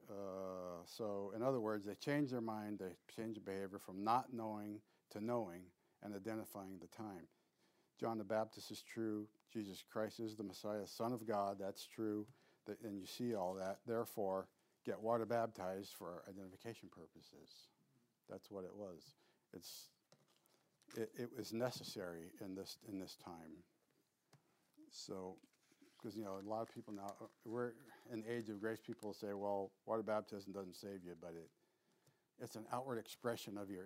uh, 0.10 0.84
so 0.86 1.34
in 1.36 1.44
other 1.44 1.60
words, 1.60 1.86
they 1.86 1.96
change 1.96 2.32
their 2.32 2.42
mind, 2.42 2.80
they 2.80 2.94
change 3.14 3.36
their 3.36 3.54
behavior 3.54 3.80
from 3.80 4.04
not 4.04 4.34
knowing 4.34 4.80
to 5.12 5.24
knowing 5.24 5.64
and 6.04 6.16
identifying 6.16 6.80
the 6.80 6.88
time. 6.88 7.28
John 8.00 8.18
the 8.18 8.24
Baptist 8.24 8.72
is 8.72 8.82
true. 8.82 9.28
Jesus 9.52 9.84
Christ 9.92 10.20
is 10.20 10.36
the 10.36 10.44
Messiah, 10.44 10.86
Son 10.86 11.12
of 11.12 11.28
God. 11.28 11.58
That's 11.60 11.86
true. 11.86 12.26
And 12.84 13.00
you 13.00 13.06
see 13.06 13.34
all 13.34 13.56
that. 13.56 13.80
Therefore, 13.88 14.48
get 14.86 15.02
water 15.02 15.26
baptized 15.26 15.94
for 15.98 16.24
identification 16.30 16.88
purposes. 16.90 17.68
That's 18.30 18.52
what 18.52 18.64
it 18.64 18.76
was. 18.76 19.16
It's 19.54 19.90
it, 20.96 21.10
it 21.18 21.30
was 21.36 21.54
necessary 21.54 22.32
in 22.44 22.56
this 22.56 22.78
in 22.88 23.00
this 23.00 23.16
time. 23.24 23.64
So, 24.92 25.36
because 25.98 26.16
you 26.16 26.24
know 26.24 26.40
a 26.44 26.48
lot 26.48 26.62
of 26.62 26.74
people 26.74 26.94
now 26.94 27.14
we're 27.46 27.74
in 28.12 28.22
the 28.22 28.32
age 28.32 28.50
of 28.50 28.62
grace. 28.62 28.80
People 28.86 29.14
say, 29.14 29.34
"Well, 29.34 29.72
water 29.86 30.04
baptism 30.04 30.54
doesn't 30.54 30.76
save 30.76 31.04
you," 31.04 31.16
but 31.20 31.32
it 31.32 31.50
it's 32.42 32.56
an 32.56 32.66
outward 32.72 33.00
expression 33.00 33.58
of 33.58 33.70
your. 33.70 33.86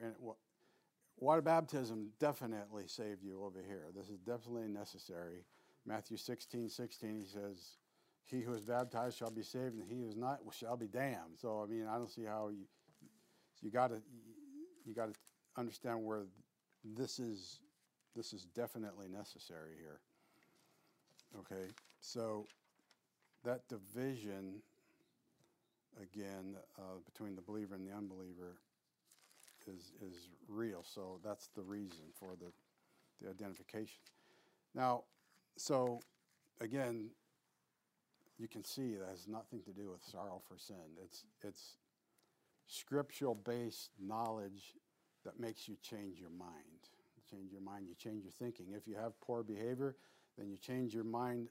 Water 1.18 1.42
baptism 1.42 2.10
definitely 2.20 2.88
saved 2.88 3.24
you 3.24 3.44
over 3.44 3.62
here. 3.66 3.86
This 3.96 4.10
is 4.10 4.20
definitely 4.20 4.68
necessary. 4.68 5.46
Matthew 5.86 6.18
16, 6.18 6.70
16, 6.70 7.16
he 7.20 7.26
says, 7.26 7.78
He 8.26 8.42
who 8.42 8.54
is 8.54 8.62
baptized 8.62 9.18
shall 9.18 9.32
be 9.32 9.44
saved, 9.44 9.76
and 9.76 9.84
he 9.88 10.02
who 10.02 10.10
is 10.10 10.16
not 10.16 10.40
shall 10.52 10.78
be 10.78 10.88
damned. 10.88 11.38
So, 11.38 11.64
I 11.64 11.72
mean, 11.72 11.88
I 11.90 11.98
don't 11.98 12.10
see 12.10 12.26
how 12.26 12.50
you. 12.50 12.66
You 13.62 13.72
got 13.72 13.92
to 13.92 14.02
you 14.86 14.94
got 14.94 15.08
to 15.08 15.14
understand 15.58 16.04
where 16.04 16.24
this 16.84 17.20
is 17.20 17.60
this 18.16 18.34
is 18.34 18.46
definitely 18.46 19.08
necessary 19.08 19.72
here. 19.80 20.00
Okay, 21.40 21.72
so 22.00 22.46
that 23.44 23.68
division 23.68 24.62
again 26.02 26.56
uh, 26.78 27.00
between 27.06 27.36
the 27.36 27.42
believer 27.42 27.76
and 27.76 27.88
the 27.88 27.94
unbeliever 27.94 28.58
is 29.68 29.94
is 30.02 30.30
real. 30.48 30.84
So 30.84 31.20
that's 31.24 31.50
the 31.56 31.64
reason 31.64 32.06
for 32.20 32.36
the 32.40 32.52
the 33.22 33.30
identification. 33.30 34.00
Now, 34.76 35.04
so 35.58 36.02
again, 36.62 37.10
you 38.38 38.48
can 38.48 38.64
see 38.64 38.96
that 38.96 39.08
has 39.10 39.28
nothing 39.28 39.62
to 39.64 39.72
do 39.72 39.92
with 39.92 40.04
sorrow 40.04 40.42
for 40.48 40.58
sin. 40.58 40.98
It's 41.04 41.26
it's 41.42 41.78
scriptural 42.68 43.36
based 43.36 43.92
knowledge 44.00 44.74
that 45.26 45.40
makes 45.40 45.68
you 45.68 45.76
change 45.82 46.20
your 46.20 46.32
mind. 46.32 46.90
Change 47.30 47.52
your 47.52 47.62
mind, 47.62 47.88
you 47.88 47.96
change 47.96 48.24
your 48.24 48.32
thinking. 48.32 48.68
If 48.76 48.86
you 48.88 48.96
have 48.96 49.20
poor 49.20 49.42
behavior, 49.42 49.96
then 50.38 50.50
you 50.50 50.58
change 50.58 50.94
your 50.94 51.04
mind, 51.04 51.48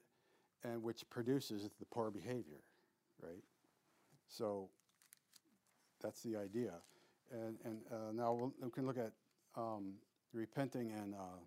and 0.63 0.81
which 0.81 1.09
produces 1.11 1.69
the 1.81 1.87
poor 1.87 2.11
behavior, 2.11 2.61
right? 3.21 3.43
So 4.29 4.69
that's 6.01 6.23
the 6.23 6.37
idea. 6.37 6.73
And, 7.33 7.57
and 7.65 7.79
uh, 7.91 8.13
now 8.13 8.35
we'll, 8.35 8.53
we 8.63 8.71
can 8.71 8.87
look 8.87 8.99
at 8.99 9.13
um, 9.57 9.95
repenting 10.35 10.91
in 10.91 11.15
uh, 11.15 11.41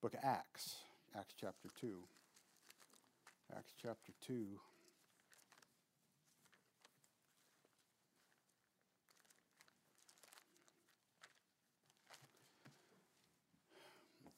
book 0.00 0.14
of 0.14 0.20
Acts, 0.22 0.76
Acts 1.16 1.34
chapter 1.38 1.68
2. 1.80 1.94
Acts 3.56 3.72
chapter 3.82 4.12
2. 4.26 4.46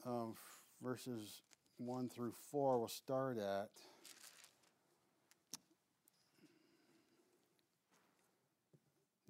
um, 0.07 0.35
verses 0.83 1.41
1 1.79 2.09
through 2.09 2.33
4 2.51 2.79
we'll 2.79 2.89
start 2.89 3.39
at. 3.39 3.69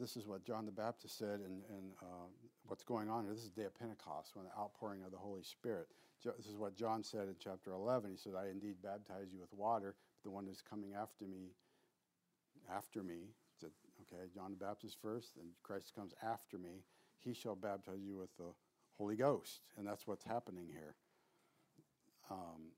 This 0.05 0.19
is 0.19 0.27
what 0.27 0.45
John 0.45 0.67
the 0.67 0.71
Baptist 0.71 1.17
said, 1.17 1.41
and, 1.41 1.63
and 1.71 1.93
uh, 2.03 2.29
what's 2.67 2.85
going 2.85 3.09
on 3.09 3.25
here. 3.25 3.33
This 3.33 3.45
is 3.45 3.53
the 3.53 3.63
day 3.63 3.67
of 3.67 3.79
Pentecost, 3.79 4.37
when 4.37 4.45
the 4.45 4.51
outpouring 4.61 5.03
of 5.03 5.11
the 5.11 5.17
Holy 5.17 5.43
Spirit. 5.43 5.89
This 6.23 6.45
is 6.45 6.59
what 6.59 6.77
John 6.77 7.03
said 7.03 7.23
in 7.23 7.37
chapter 7.43 7.73
11. 7.73 8.11
He 8.11 8.19
said, 8.19 8.35
I 8.39 8.51
indeed 8.51 8.75
baptize 8.83 9.33
you 9.33 9.41
with 9.41 9.55
water, 9.55 9.95
but 10.23 10.29
the 10.29 10.31
one 10.31 10.45
who's 10.45 10.61
coming 10.61 10.93
after 10.93 11.25
me, 11.25 11.53
after 12.71 13.03
me, 13.03 13.31
said, 13.59 13.71
okay, 14.03 14.25
John 14.35 14.51
the 14.51 14.63
Baptist 14.63 14.99
first, 15.01 15.37
then 15.37 15.47
Christ 15.63 15.95
comes 15.97 16.13
after 16.23 16.59
me. 16.59 16.85
He 17.19 17.33
shall 17.33 17.55
baptize 17.55 18.05
you 18.07 18.19
with 18.19 18.37
the 18.37 18.53
Holy 18.99 19.17
Ghost, 19.17 19.61
and 19.79 19.87
that's 19.87 20.07
what's 20.07 20.25
happening 20.25 20.67
here. 20.71 20.97
Um, 22.31 22.73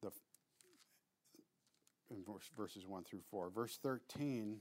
the 0.00 0.12
in 2.08 2.22
verse, 2.22 2.48
verses 2.56 2.86
one 2.86 3.02
through 3.02 3.22
four. 3.32 3.50
Verse 3.50 3.80
thirteen, 3.82 4.60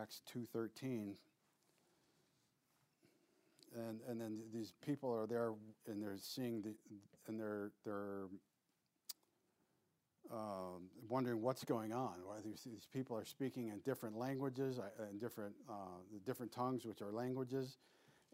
Acts 0.00 0.20
two 0.26 0.44
thirteen. 0.52 1.16
And 3.74 4.00
and 4.08 4.20
then 4.20 4.38
these 4.54 4.72
people 4.84 5.12
are 5.12 5.26
there, 5.26 5.52
and 5.86 6.02
they're 6.02 6.16
seeing 6.18 6.62
the, 6.62 6.74
and 7.26 7.38
they're 7.38 7.70
they're 7.84 8.26
um, 10.32 10.88
wondering 11.08 11.42
what's 11.42 11.64
going 11.64 11.92
on. 11.92 12.14
Why 12.24 12.36
these, 12.44 12.62
these 12.64 12.86
people 12.92 13.16
are 13.16 13.24
speaking 13.24 13.68
in 13.68 13.80
different 13.80 14.16
languages, 14.16 14.78
uh, 14.78 15.04
in 15.10 15.18
different 15.18 15.54
uh, 15.68 15.98
different 16.24 16.52
tongues, 16.52 16.84
which 16.84 17.02
are 17.02 17.12
languages, 17.12 17.76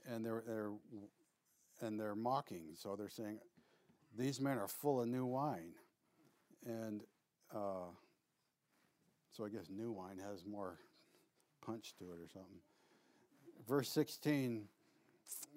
and 0.06 0.24
they're 0.24 0.42
they're 0.46 0.70
and 1.80 1.98
they're 1.98 2.14
mocking. 2.14 2.74
So 2.74 2.94
they're 2.96 3.08
saying, 3.08 3.38
"These 4.16 4.40
men 4.40 4.58
are 4.58 4.68
full 4.68 5.00
of 5.00 5.08
new 5.08 5.26
wine," 5.26 5.72
and 6.64 7.02
uh, 7.54 7.90
so 9.32 9.44
I 9.44 9.48
guess 9.48 9.68
new 9.70 9.90
wine 9.90 10.18
has 10.18 10.44
more 10.46 10.78
punch 11.64 11.94
to 11.98 12.04
it 12.04 12.18
or 12.22 12.28
something. 12.32 12.60
Verse 13.68 13.88
sixteen, 13.88 14.64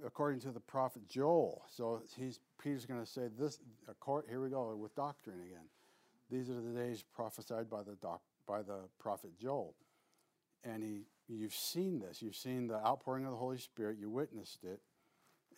according 0.06 0.40
to 0.42 0.52
the 0.52 0.60
prophet 0.60 1.08
Joel. 1.08 1.64
So 1.70 2.02
he's 2.18 2.40
Peter's 2.62 2.86
going 2.86 3.02
to 3.02 3.06
say 3.06 3.30
this. 3.38 3.60
Here 4.30 4.42
we 4.42 4.50
go 4.50 4.76
with 4.76 4.96
doctrine 4.96 5.40
again. 5.42 5.68
These 6.32 6.50
are 6.50 6.62
the 6.62 6.80
days 6.80 7.04
prophesied 7.14 7.70
by 7.70 7.84
the 7.84 7.96
doc, 8.02 8.22
by 8.48 8.62
the 8.62 8.80
prophet 9.00 9.32
Joel, 9.40 9.76
and 10.64 10.84
he. 10.84 11.02
You've 11.28 11.56
seen 11.56 11.98
this. 11.98 12.22
You've 12.22 12.36
seen 12.36 12.68
the 12.68 12.76
outpouring 12.76 13.26
of 13.26 13.32
the 13.32 13.38
Holy 13.38 13.58
Spirit. 13.58 13.98
You 14.00 14.12
witnessed 14.12 14.64
it 14.64 14.80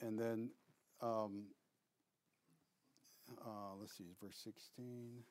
and 0.02 0.18
then 0.20 0.50
um, 1.02 1.44
uh, 3.42 3.76
let's 3.80 3.98
see, 3.98 4.06
verse 4.22 4.40
16. 4.44 5.24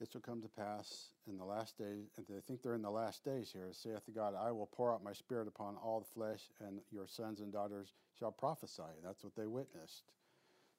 It 0.00 0.10
shall 0.12 0.20
come 0.20 0.42
to 0.42 0.48
pass 0.48 1.10
in 1.28 1.38
the 1.38 1.44
last 1.44 1.78
days, 1.78 2.10
and 2.16 2.26
they 2.28 2.40
think 2.40 2.62
they're 2.62 2.74
in 2.74 2.82
the 2.82 2.90
last 2.90 3.24
days 3.24 3.50
here, 3.52 3.68
saith 3.72 4.04
the 4.06 4.12
God, 4.12 4.34
I 4.38 4.50
will 4.50 4.66
pour 4.66 4.92
out 4.92 5.04
my 5.04 5.12
spirit 5.12 5.46
upon 5.46 5.76
all 5.76 6.00
the 6.00 6.06
flesh, 6.06 6.50
and 6.60 6.80
your 6.90 7.06
sons 7.06 7.40
and 7.40 7.52
daughters 7.52 7.92
shall 8.18 8.32
prophesy. 8.32 8.82
And 8.82 9.04
That's 9.04 9.22
what 9.22 9.36
they 9.36 9.46
witnessed. 9.46 10.02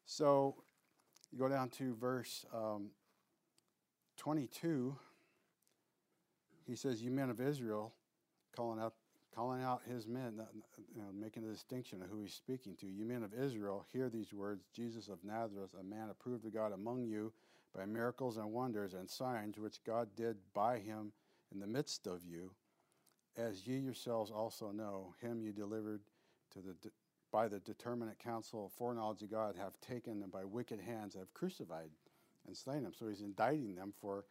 So 0.05 0.55
you 1.31 1.39
go 1.39 1.47
down 1.47 1.69
to 1.69 1.95
verse 1.95 2.45
um, 2.53 2.89
22. 4.17 4.95
He 6.67 6.75
says, 6.75 7.01
You 7.01 7.11
men 7.11 7.29
of 7.29 7.39
Israel, 7.39 7.93
calling 8.55 8.79
out 8.79 8.93
calling 9.33 9.61
out 9.61 9.81
his 9.85 10.07
men, 10.07 10.39
you 10.95 11.01
know, 11.01 11.09
making 11.13 11.43
a 11.43 11.51
distinction 11.51 12.01
of 12.01 12.09
who 12.09 12.21
he's 12.21 12.33
speaking 12.33 12.73
to. 12.79 12.87
You 12.87 13.03
men 13.03 13.21
of 13.21 13.33
Israel, 13.33 13.85
hear 13.91 14.07
these 14.07 14.33
words 14.33 14.63
Jesus 14.73 15.09
of 15.09 15.17
Nazareth, 15.25 15.71
a 15.77 15.83
man 15.83 16.07
approved 16.09 16.45
of 16.45 16.53
God 16.53 16.71
among 16.71 17.03
you 17.03 17.33
by 17.75 17.85
miracles 17.85 18.37
and 18.37 18.51
wonders 18.51 18.93
and 18.93 19.09
signs 19.09 19.57
which 19.57 19.83
God 19.85 20.07
did 20.15 20.37
by 20.53 20.79
him 20.79 21.11
in 21.53 21.59
the 21.59 21.67
midst 21.67 22.07
of 22.07 22.23
you, 22.25 22.51
as 23.37 23.67
ye 23.67 23.77
yourselves 23.77 24.31
also 24.31 24.71
know, 24.71 25.13
him 25.21 25.41
you 25.41 25.51
delivered 25.51 26.01
to 26.53 26.59
the 26.59 26.73
de- 26.81 26.91
by 27.31 27.47
the 27.49 27.59
determinate 27.59 28.17
counsel 28.17 28.65
of 28.65 28.71
foreknowledge 28.71 29.21
of 29.21 29.29
God 29.29 29.55
have 29.57 29.73
taken 29.81 30.23
and 30.23 30.31
by 30.31 30.45
wicked 30.45 30.79
hands 30.79 31.15
have 31.15 31.33
crucified 31.33 31.89
and 32.47 32.55
slain 32.55 32.85
him. 32.85 32.93
So 32.97 33.07
he's 33.07 33.21
indicting 33.21 33.75
them 33.75 33.93
for 33.99 34.23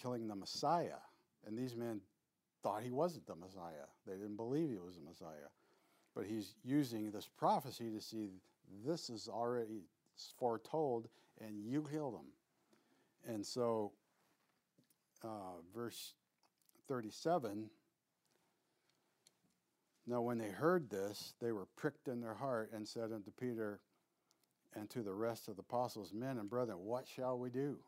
killing 0.00 0.28
the 0.28 0.34
Messiah. 0.34 1.00
And 1.46 1.58
these 1.58 1.76
men 1.76 2.00
thought 2.62 2.82
he 2.82 2.90
wasn't 2.90 3.26
the 3.26 3.34
Messiah. 3.34 3.86
They 4.06 4.14
didn't 4.14 4.36
believe 4.36 4.70
he 4.70 4.78
was 4.78 4.94
the 4.94 5.02
Messiah. 5.02 5.50
But 6.14 6.24
he's 6.24 6.54
using 6.64 7.10
this 7.10 7.28
prophecy 7.36 7.90
to 7.90 8.00
see 8.00 8.30
this 8.82 9.10
is 9.10 9.28
already 9.28 9.82
foretold 10.38 11.08
and 11.40 11.62
you 11.62 11.86
killed 11.90 12.14
him. 12.14 12.32
And 13.26 13.44
so, 13.44 13.92
uh, 15.22 15.60
verse 15.74 16.14
37 16.88 17.70
Now, 20.06 20.20
when 20.20 20.38
they 20.38 20.50
heard 20.50 20.90
this, 20.90 21.34
they 21.40 21.52
were 21.52 21.66
pricked 21.76 22.08
in 22.08 22.20
their 22.20 22.34
heart 22.34 22.70
and 22.74 22.86
said 22.86 23.12
unto 23.12 23.30
Peter 23.30 23.80
and 24.74 24.90
to 24.90 25.02
the 25.02 25.12
rest 25.12 25.48
of 25.48 25.56
the 25.56 25.62
apostles, 25.62 26.12
Men 26.12 26.38
and 26.38 26.48
brethren, 26.48 26.78
what 26.78 27.06
shall 27.06 27.38
we 27.38 27.50
do? 27.50 27.78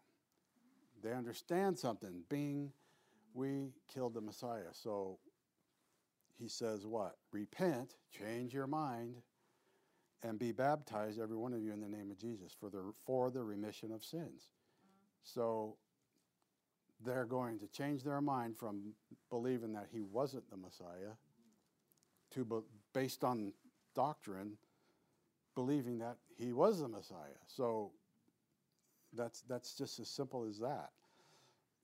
They 1.02 1.12
understand 1.12 1.78
something. 1.78 2.22
Being 2.28 2.72
we 3.34 3.72
killed 3.92 4.14
the 4.14 4.20
Messiah. 4.20 4.72
So 4.72 5.18
he 6.38 6.48
says, 6.48 6.86
What? 6.86 7.16
Repent, 7.32 7.96
change 8.16 8.54
your 8.54 8.66
mind, 8.66 9.16
and 10.22 10.38
be 10.38 10.52
baptized, 10.52 11.20
every 11.20 11.36
one 11.36 11.52
of 11.52 11.62
you, 11.62 11.72
in 11.72 11.80
the 11.80 11.88
name 11.88 12.10
of 12.10 12.18
Jesus 12.18 12.56
for 12.58 12.70
the, 12.70 12.92
for 13.04 13.30
the 13.30 13.42
remission 13.42 13.92
of 13.92 14.04
sins. 14.04 14.50
So 15.24 15.76
they're 17.04 17.24
going 17.24 17.58
to 17.58 17.66
change 17.66 18.02
their 18.02 18.20
mind 18.20 18.56
from 18.56 18.92
believing 19.30 19.72
that 19.72 19.88
he 19.92 20.02
wasn't 20.02 20.48
the 20.50 20.56
Messiah 20.56 21.14
to, 22.34 22.64
based 22.92 23.24
on 23.24 23.52
doctrine, 23.94 24.52
believing 25.54 25.98
that 25.98 26.16
he 26.38 26.52
was 26.52 26.80
the 26.80 26.88
Messiah. 26.88 27.40
So 27.46 27.92
that's, 29.12 29.42
that's 29.42 29.74
just 29.74 29.98
as 29.98 30.08
simple 30.08 30.44
as 30.44 30.58
that. 30.58 30.90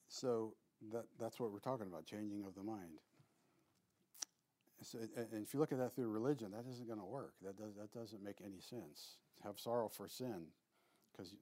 So 0.09 0.55
that, 0.93 1.05
that's 1.19 1.39
what 1.39 1.53
we're 1.53 1.59
talking 1.59 1.87
about, 1.87 2.07
changing 2.07 2.45
of 2.47 2.55
the 2.55 2.63
mind. 2.63 3.01
So, 4.83 4.99
and 5.17 5.43
if 5.43 5.53
you 5.53 5.61
look 5.61 5.73
at 5.73 5.79
that 5.79 5.95
through 5.95 6.09
religion, 6.09 6.53
that 6.53 6.65
isn't 6.71 6.87
going 6.87 6.99
to 6.99 7.05
work. 7.05 7.35
That, 7.43 7.57
does, 7.57 7.75
that 7.77 7.93
doesn't 7.93 8.23
make 8.23 8.39
any 8.43 8.61
sense. 8.61 9.17
Have 9.45 9.59
sorrow 9.59 9.89
for 9.89 10.09
sin 10.09 10.47
because 11.13 11.35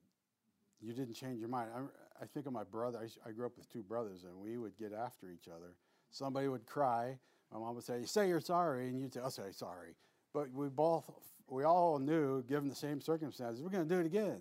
you 0.88 0.94
didn't 0.94 1.14
change 1.14 1.38
your 1.38 1.50
mind. 1.50 1.68
I, 1.76 1.80
I 2.22 2.26
think 2.26 2.46
of 2.46 2.52
my 2.52 2.64
brother. 2.64 2.98
I, 2.98 3.28
I 3.28 3.32
grew 3.32 3.44
up 3.44 3.58
with 3.58 3.70
two 3.70 3.82
brothers, 3.82 4.24
and 4.24 4.40
we 4.40 4.56
would 4.56 4.76
get 4.78 4.92
after 4.94 5.30
each 5.30 5.46
other. 5.48 5.74
Somebody 6.10 6.48
would 6.48 6.64
cry, 6.64 7.18
My 7.52 7.58
mom 7.58 7.74
would 7.74 7.84
say, 7.84 8.04
"Say 8.04 8.28
you're 8.28 8.40
sorry," 8.40 8.88
and 8.88 8.98
you'd 8.98 9.12
say, 9.12 9.20
"I'll 9.20 9.30
say 9.30 9.52
sorry." 9.52 9.94
But 10.32 10.50
we 10.52 10.68
both, 10.68 11.10
we 11.46 11.64
all 11.64 11.98
knew, 11.98 12.42
given 12.44 12.68
the 12.68 12.74
same 12.74 13.00
circumstances, 13.00 13.62
we're 13.62 13.70
going 13.70 13.86
to 13.86 13.94
do 13.94 14.00
it 14.00 14.06
again. 14.06 14.40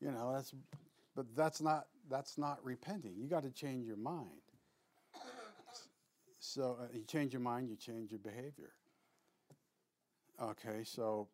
You 0.00 0.10
know, 0.10 0.32
that's, 0.32 0.52
but 1.14 1.26
that's 1.36 1.60
not 1.60 1.86
that's 2.10 2.38
not 2.38 2.58
repenting. 2.64 3.14
You 3.16 3.28
got 3.28 3.44
to 3.44 3.50
change 3.50 3.86
your 3.86 3.96
mind. 3.96 4.42
So 6.40 6.78
uh, 6.80 6.86
you 6.92 7.04
change 7.04 7.32
your 7.32 7.42
mind, 7.42 7.68
you 7.68 7.76
change 7.76 8.10
your 8.10 8.20
behavior. 8.20 8.72
Okay, 10.42 10.82
so 10.82 11.28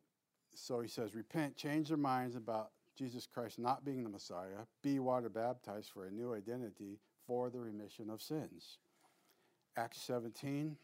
so 0.54 0.80
he 0.80 0.88
says, 0.88 1.14
repent, 1.14 1.56
change 1.56 1.88
their 1.88 1.96
minds 1.96 2.36
about 2.36 2.70
Jesus 2.96 3.26
Christ 3.26 3.58
not 3.58 3.84
being 3.84 4.02
the 4.02 4.08
Messiah, 4.08 4.66
be 4.82 4.98
water 4.98 5.28
baptized 5.28 5.90
for 5.90 6.06
a 6.06 6.10
new 6.10 6.34
identity 6.34 6.98
for 7.26 7.50
the 7.50 7.58
remission 7.58 8.10
of 8.10 8.22
sins. 8.22 8.78
Acts 9.76 10.00
17. 10.02 10.76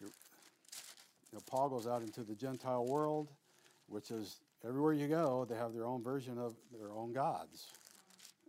You 0.00 0.08
know, 1.32 1.40
Paul 1.46 1.68
goes 1.68 1.86
out 1.86 2.02
into 2.02 2.22
the 2.22 2.34
Gentile 2.34 2.86
world, 2.86 3.30
which 3.88 4.10
is 4.10 4.36
everywhere 4.66 4.92
you 4.92 5.08
go, 5.08 5.44
they 5.48 5.56
have 5.56 5.74
their 5.74 5.86
own 5.86 6.02
version 6.02 6.38
of 6.38 6.54
their 6.72 6.92
own 6.92 7.12
gods. 7.12 7.66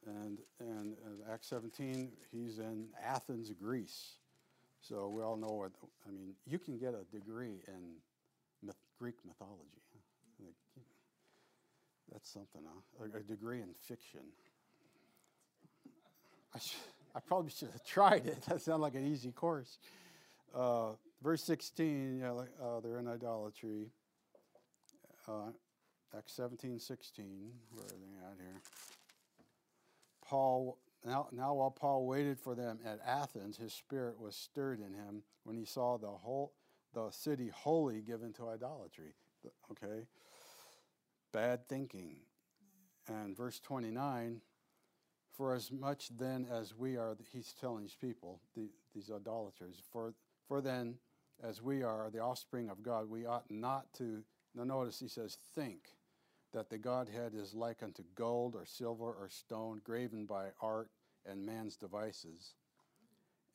And, 0.05 0.38
and, 0.59 0.95
and 1.05 1.22
Acts 1.32 1.47
17, 1.47 2.11
he's 2.32 2.59
in 2.59 2.86
Athens, 3.03 3.51
Greece. 3.59 4.18
So 4.82 5.09
we 5.09 5.24
all 5.24 5.36
know 5.36 5.47
what, 5.47 5.72
I 6.07 6.11
mean, 6.11 6.36
you 6.45 6.59
can 6.59 6.78
get 6.78 6.93
a 6.93 7.03
degree 7.11 7.63
in 7.68 7.95
myth, 8.61 8.76
Greek 8.99 9.16
mythology. 9.26 9.85
That's 12.16 12.32
something, 12.32 12.61
huh? 12.66 13.07
A, 13.13 13.18
a 13.18 13.24
degree 13.24 13.57
in 13.57 13.68
fiction. 13.82 14.22
I, 16.53 16.59
sh- 16.59 16.78
I 17.13 17.20
probably 17.20 17.51
should 17.51 17.72
have 17.72 17.86
tried 17.86 18.26
it. 18.26 18.41
That 18.47 18.61
sounded 18.61 18.84
like 18.84 18.95
an 18.95 19.05
easy 19.05 19.34
course. 19.34 19.80
Uh, 20.55 20.91
verse 21.22 21.43
16, 21.43 22.20
yeah, 22.22 22.32
like, 22.32 22.47
uh, 22.63 22.80
they're 22.80 22.99
in 22.99 23.09
idolatry. 23.09 23.89
Uh, 25.28 25.51
Acts 26.18 26.32
17, 26.38 26.80
16. 26.80 27.51
Where 27.74 27.86
are 27.86 27.89
they 27.89 28.28
at 28.32 28.38
here? 28.39 28.61
Paul, 30.26 30.78
now, 31.05 31.28
now 31.34 31.53
while 31.55 31.72
Paul 31.72 32.07
waited 32.07 32.39
for 32.39 32.55
them 32.55 32.80
at 32.86 33.01
Athens, 33.05 33.57
his 33.57 33.74
spirit 33.74 34.18
was 34.18 34.38
stirred 34.38 34.80
in 34.80 34.93
him 34.93 35.24
when 35.43 35.57
he 35.57 35.66
saw 35.66 35.97
the 35.97 36.07
whole 36.07 36.53
the 36.93 37.11
city 37.11 37.51
wholly 37.53 37.99
given 37.99 38.32
to 38.32 38.47
idolatry. 38.47 39.16
Okay? 39.70 40.05
Bad 41.36 41.68
thinking. 41.68 42.16
And 43.10 43.36
verse 43.36 43.60
29 43.60 44.40
For 45.36 45.54
as 45.54 45.70
much 45.70 46.08
then 46.18 46.48
as 46.50 46.74
we 46.74 46.96
are, 46.96 47.18
he's 47.34 47.54
telling 47.60 47.82
these 47.82 47.98
people, 48.00 48.40
the, 48.56 48.70
these 48.94 49.12
idolaters, 49.14 49.82
for, 49.92 50.14
for 50.48 50.62
then 50.62 50.96
as 51.44 51.62
we 51.62 51.84
are 51.84 52.10
the 52.10 52.20
offspring 52.20 52.70
of 52.70 52.82
God, 52.82 53.10
we 53.10 53.26
ought 53.26 53.52
not 53.52 53.92
to, 53.98 54.24
now 54.56 54.64
notice 54.64 54.98
he 54.98 55.10
says, 55.10 55.38
think 55.56 55.90
that 56.54 56.70
the 56.70 56.78
Godhead 56.78 57.34
is 57.36 57.54
like 57.54 57.84
unto 57.84 58.04
gold 58.16 58.56
or 58.56 58.66
silver 58.66 59.04
or 59.04 59.28
stone, 59.28 59.82
graven 59.84 60.26
by 60.26 60.52
art 60.62 60.90
and 61.26 61.46
man's 61.46 61.76
devices. 61.76 62.54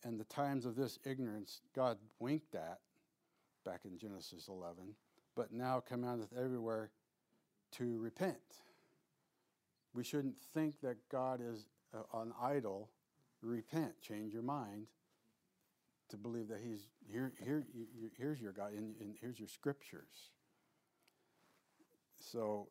And 0.04 0.20
the 0.20 0.24
times 0.24 0.66
of 0.66 0.76
this 0.76 0.98
ignorance 1.06 1.62
God 1.74 1.96
winked 2.18 2.54
at 2.54 2.80
back 3.64 3.86
in 3.86 3.96
Genesis 3.96 4.48
11, 4.48 4.96
but 5.34 5.50
now 5.50 5.80
commandeth 5.80 6.34
everywhere 6.38 6.90
to 7.72 7.98
repent. 7.98 8.36
We 9.92 10.04
shouldn't 10.04 10.40
think 10.54 10.80
that 10.82 10.96
God 11.10 11.40
is 11.42 11.66
uh, 11.94 12.20
an 12.20 12.32
idol. 12.40 12.90
Repent, 13.42 14.00
change 14.00 14.32
your 14.32 14.42
mind 14.42 14.86
to 16.10 16.16
believe 16.16 16.48
that 16.48 16.60
He's 16.64 16.86
here. 17.10 17.32
Here, 17.42 17.64
here's 18.16 18.40
your 18.40 18.52
God, 18.52 18.72
and, 18.72 18.94
and 19.00 19.14
here's 19.20 19.38
your 19.38 19.48
scriptures. 19.48 20.30
So 22.18 22.68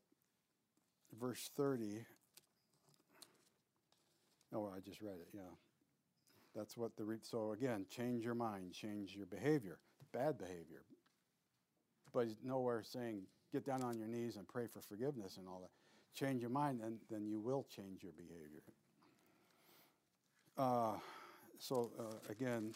verse 1.20 1.50
30. 1.56 2.06
Oh, 4.54 4.72
I 4.76 4.80
just 4.80 5.02
read 5.02 5.16
it, 5.20 5.28
yeah. 5.34 5.42
That's 6.56 6.76
what 6.76 6.96
the, 6.98 7.04
re- 7.04 7.18
so 7.22 7.52
again, 7.52 7.86
change 7.90 8.24
your 8.24 8.34
mind, 8.34 8.74
change 8.74 9.16
your 9.16 9.28
behavior, 9.28 9.78
bad 10.12 10.38
behavior. 10.38 10.84
But 12.12 12.26
he's 12.26 12.38
nowhere 12.44 12.84
saying 12.84 13.24
get 13.52 13.66
down 13.66 13.82
on 13.84 13.98
your 13.98 14.08
knees 14.08 14.36
and 14.36 14.48
pray 14.48 14.68
for 14.68 14.82
forgiveness 14.82 15.38
and 15.38 15.48
all 15.48 15.60
that. 15.62 15.72
Change 16.14 16.42
your 16.42 16.50
mind, 16.50 16.82
and 16.84 16.98
then 17.10 17.26
you 17.26 17.40
will 17.40 17.66
change 17.70 18.04
your 18.04 18.14
behavior. 18.14 18.62
Uh, 20.58 20.94
so 21.58 21.92
uh, 22.00 22.32
again, 22.32 22.74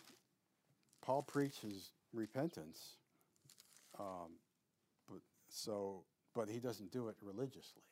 Paul 1.02 1.24
preaches 1.24 1.92
repentance. 2.14 2.98
Um, 4.00 4.38
but 5.10 5.20
so, 5.50 6.04
but 6.34 6.50
he 6.50 6.60
doesn't 6.60 6.92
do 6.92 7.10
it 7.10 7.16
religiously 7.22 7.84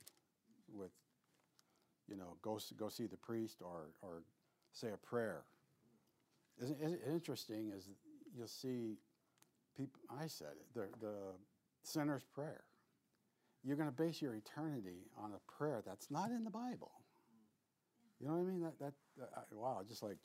with, 0.73 0.91
you 2.07 2.15
know, 2.15 2.38
go, 2.41 2.59
go 2.77 2.89
see 2.89 3.05
the 3.05 3.17
priest 3.17 3.61
or, 3.61 3.89
or 4.01 4.23
say 4.71 4.89
a 4.93 4.97
prayer. 4.97 5.43
Isn't 6.61 6.82
it 6.82 7.01
interesting 7.07 7.71
is 7.75 7.89
you'll 8.36 8.47
see 8.47 8.97
people, 9.75 9.99
I 10.09 10.27
said 10.27 10.53
it, 10.59 10.73
the, 10.73 11.05
the 11.05 11.15
sinner's 11.84 12.23
prayer. 12.23 12.61
You're 13.64 13.78
going 13.78 13.89
to 13.89 13.95
base 13.95 14.22
your 14.22 14.34
eternity 14.34 15.07
on 15.18 15.32
a 15.34 15.51
prayer 15.51 15.82
that's 15.86 16.09
not 16.09 16.32
in 16.32 16.43
the 16.43 16.49
Bible. 16.49 16.91
You 18.20 18.28
know 18.28 18.34
what 18.34 18.41
I 18.41 18.43
mean? 18.43 18.62
That, 18.62 18.80
that, 18.80 18.93
that 19.18 19.45
wow, 19.51 19.82
just 19.88 20.03
like. 20.03 20.18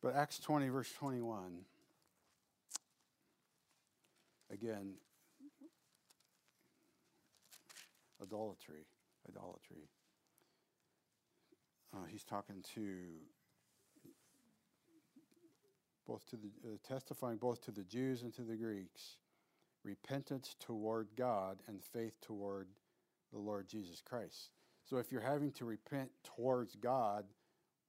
But 0.00 0.14
Acts 0.14 0.38
20, 0.38 0.68
verse 0.68 0.92
21, 0.92 1.62
again, 4.52 4.94
idolatry, 8.22 8.86
idolatry. 9.28 9.88
Uh, 11.92 12.04
he's 12.08 12.22
talking 12.22 12.62
to 12.74 12.84
both 16.06 16.24
to 16.30 16.36
the 16.36 16.48
uh, 16.64 16.76
testifying 16.86 17.36
both 17.36 17.64
to 17.64 17.70
the 17.70 17.82
Jews 17.82 18.22
and 18.22 18.32
to 18.34 18.42
the 18.42 18.56
Greeks, 18.56 19.16
repentance 19.88 20.54
toward 20.60 21.08
God 21.16 21.58
and 21.66 21.82
faith 21.82 22.20
toward 22.20 22.68
the 23.32 23.38
Lord 23.38 23.68
Jesus 23.68 24.02
Christ. 24.02 24.50
So 24.84 24.98
if 24.98 25.10
you're 25.10 25.20
having 25.20 25.50
to 25.52 25.64
repent 25.64 26.10
towards 26.24 26.76
God, 26.76 27.24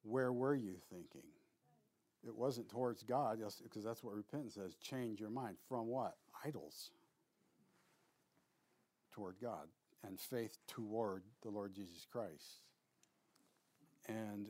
where 0.03 0.31
were 0.31 0.55
you 0.55 0.75
thinking? 0.89 1.27
It 2.25 2.35
wasn't 2.35 2.69
towards 2.69 3.03
God, 3.03 3.39
because 3.63 3.83
that's 3.83 4.03
what 4.03 4.13
repentance 4.13 4.55
says. 4.55 4.75
Change 4.75 5.19
your 5.19 5.29
mind 5.29 5.57
from 5.67 5.87
what? 5.87 6.15
Idols 6.45 6.91
toward 9.13 9.35
God 9.41 9.67
and 10.07 10.19
faith 10.19 10.57
toward 10.67 11.23
the 11.43 11.49
Lord 11.49 11.73
Jesus 11.73 12.05
Christ. 12.09 12.61
And 14.07 14.47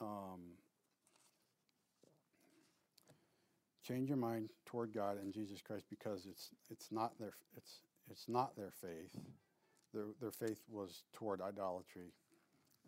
um, 0.00 0.40
change 3.86 4.08
your 4.08 4.18
mind 4.18 4.50
toward 4.64 4.92
God 4.92 5.18
and 5.22 5.32
Jesus 5.32 5.60
Christ 5.62 5.86
because 5.88 6.26
it's 6.26 6.50
it's 6.70 6.90
not 6.90 7.18
their 7.18 7.32
it's 7.56 7.80
it's 8.10 8.28
not 8.28 8.56
their 8.56 8.70
faith. 8.70 9.20
Their 9.94 10.06
their 10.20 10.32
faith 10.32 10.62
was 10.68 11.04
toward 11.12 11.40
idolatry. 11.40 12.12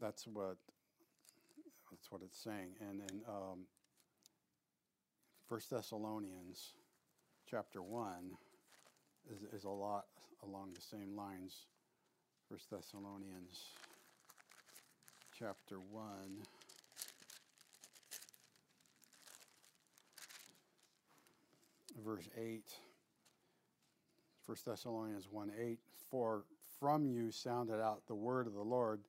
That's 0.00 0.26
what 0.26 0.56
that's 1.90 2.10
what 2.10 2.22
it's 2.22 2.42
saying. 2.42 2.72
And 2.80 3.00
in 3.10 3.20
um, 3.28 3.66
Thessalonians, 5.70 6.74
chapter 7.48 7.82
one, 7.82 8.32
is, 9.32 9.42
is 9.60 9.64
a 9.64 9.70
lot 9.70 10.04
along 10.44 10.72
the 10.74 10.80
same 10.80 11.16
lines. 11.16 11.66
First 12.48 12.70
Thessalonians 12.70 13.72
chapter 15.38 15.76
1. 15.78 16.02
Verse 22.04 22.28
8. 22.36 22.62
1 24.46 24.56
Thessalonians 24.64 25.28
1 25.30 25.52
8. 25.58 25.78
For 26.10 26.44
from 26.80 27.06
you 27.06 27.30
sounded 27.30 27.82
out 27.82 28.06
the 28.06 28.14
word 28.14 28.46
of 28.46 28.54
the 28.54 28.62
Lord, 28.62 29.00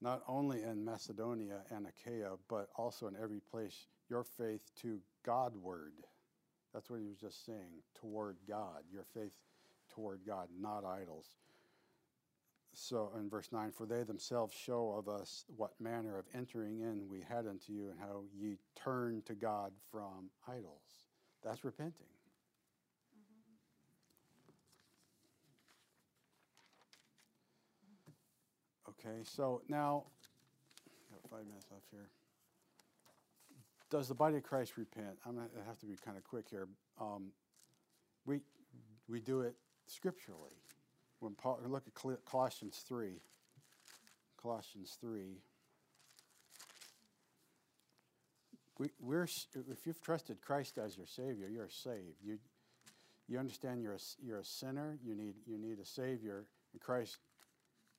not 0.00 0.22
only 0.28 0.62
in 0.62 0.84
Macedonia 0.84 1.60
and 1.70 1.86
Achaia, 1.86 2.32
but 2.48 2.68
also 2.76 3.06
in 3.06 3.16
every 3.20 3.40
place, 3.40 3.86
your 4.08 4.24
faith 4.24 4.62
to 4.82 5.00
Godward. 5.24 5.92
That's 6.72 6.90
what 6.90 7.00
he 7.00 7.06
was 7.06 7.18
just 7.18 7.44
saying, 7.44 7.82
toward 7.94 8.36
God, 8.48 8.82
your 8.92 9.04
faith 9.14 9.32
toward 9.94 10.20
God, 10.26 10.48
not 10.60 10.84
idols. 10.84 11.26
So 12.74 13.10
in 13.18 13.30
verse 13.30 13.48
9, 13.50 13.72
for 13.72 13.86
they 13.86 14.02
themselves 14.02 14.54
show 14.54 14.94
of 14.98 15.08
us 15.08 15.46
what 15.56 15.72
manner 15.80 16.18
of 16.18 16.26
entering 16.34 16.80
in 16.80 17.08
we 17.08 17.22
had 17.26 17.46
unto 17.46 17.72
you, 17.72 17.88
and 17.90 17.98
how 17.98 18.24
ye 18.38 18.58
turned 18.76 19.24
to 19.26 19.34
God 19.34 19.72
from 19.90 20.30
idols. 20.46 21.08
That's 21.42 21.64
repenting. 21.64 22.15
Okay, 29.06 29.18
so 29.22 29.62
now, 29.68 30.04
got 31.10 31.30
five 31.30 31.46
minutes 31.46 31.66
left 31.70 31.84
here. 31.92 32.08
does 33.88 34.08
the 34.08 34.14
body 34.14 34.36
of 34.36 34.42
Christ 34.42 34.76
repent? 34.76 35.18
I'm 35.24 35.36
going 35.36 35.48
to 35.48 35.64
have 35.64 35.78
to 35.80 35.86
be 35.86 35.96
kind 36.04 36.16
of 36.16 36.24
quick 36.24 36.46
here. 36.50 36.66
Um, 37.00 37.30
we, 38.24 38.40
we 39.08 39.20
do 39.20 39.42
it 39.42 39.54
scripturally. 39.86 40.56
When 41.20 41.34
Paul, 41.34 41.60
look 41.68 41.84
at 41.86 42.24
Colossians 42.24 42.82
3. 42.88 43.20
Colossians 44.42 44.96
3. 45.00 45.36
We, 48.78 48.88
we're, 49.00 49.28
if 49.70 49.86
you've 49.86 50.02
trusted 50.02 50.40
Christ 50.40 50.78
as 50.78 50.96
your 50.96 51.06
Savior, 51.06 51.48
you're 51.48 51.68
saved. 51.68 52.22
You, 52.24 52.38
you 53.28 53.38
understand 53.38 53.82
you're 53.82 53.94
a, 53.94 53.98
you're 54.20 54.40
a 54.40 54.44
sinner, 54.44 54.98
you 55.04 55.14
need, 55.14 55.34
you 55.46 55.58
need 55.58 55.78
a 55.78 55.86
Savior, 55.86 56.44
and 56.72 56.80
Christ 56.80 57.18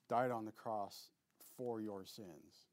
died 0.10 0.32
on 0.32 0.46
the 0.46 0.52
cross 0.52 1.10
for 1.58 1.82
your 1.82 2.06
sins. 2.06 2.68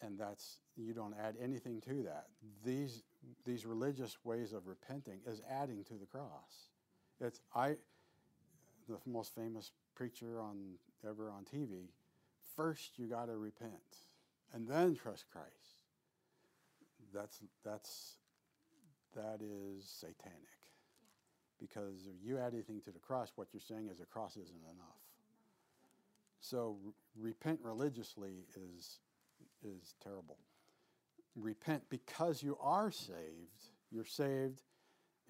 And 0.00 0.18
that's, 0.18 0.58
you 0.76 0.92
don't 0.92 1.14
add 1.22 1.36
anything 1.42 1.80
to 1.82 2.02
that. 2.02 2.26
These, 2.64 3.04
these 3.46 3.64
religious 3.64 4.18
ways 4.24 4.52
of 4.52 4.66
repenting 4.66 5.20
is 5.26 5.40
adding 5.48 5.84
to 5.84 5.94
the 5.94 6.06
cross. 6.06 6.68
It's, 7.20 7.40
I, 7.54 7.76
the 8.88 8.98
most 9.06 9.34
famous 9.34 9.70
preacher 9.94 10.40
on 10.40 10.56
ever 11.08 11.30
on 11.30 11.44
TV, 11.44 11.88
first 12.56 12.98
you 12.98 13.06
got 13.06 13.26
to 13.26 13.36
repent 13.36 13.72
and 14.52 14.66
then 14.68 14.96
trust 14.96 15.24
Christ. 15.32 15.82
That's, 17.14 17.40
that's, 17.64 18.16
that 19.14 19.40
is 19.40 19.84
satanic. 19.84 20.38
Because 21.60 22.06
if 22.06 22.26
you 22.26 22.38
add 22.38 22.54
anything 22.54 22.80
to 22.82 22.90
the 22.90 22.98
cross, 22.98 23.32
what 23.36 23.48
you're 23.52 23.60
saying 23.60 23.88
is 23.90 23.98
the 23.98 24.04
cross 24.04 24.32
isn't 24.32 24.64
enough. 24.64 25.01
So 26.42 26.76
repent 27.16 27.60
religiously 27.62 28.44
is 28.56 28.98
is 29.64 29.94
terrible. 30.02 30.38
Repent 31.36 31.84
because 31.88 32.42
you 32.42 32.58
are 32.60 32.90
saved. 32.90 33.70
You're 33.90 34.04
saved 34.04 34.60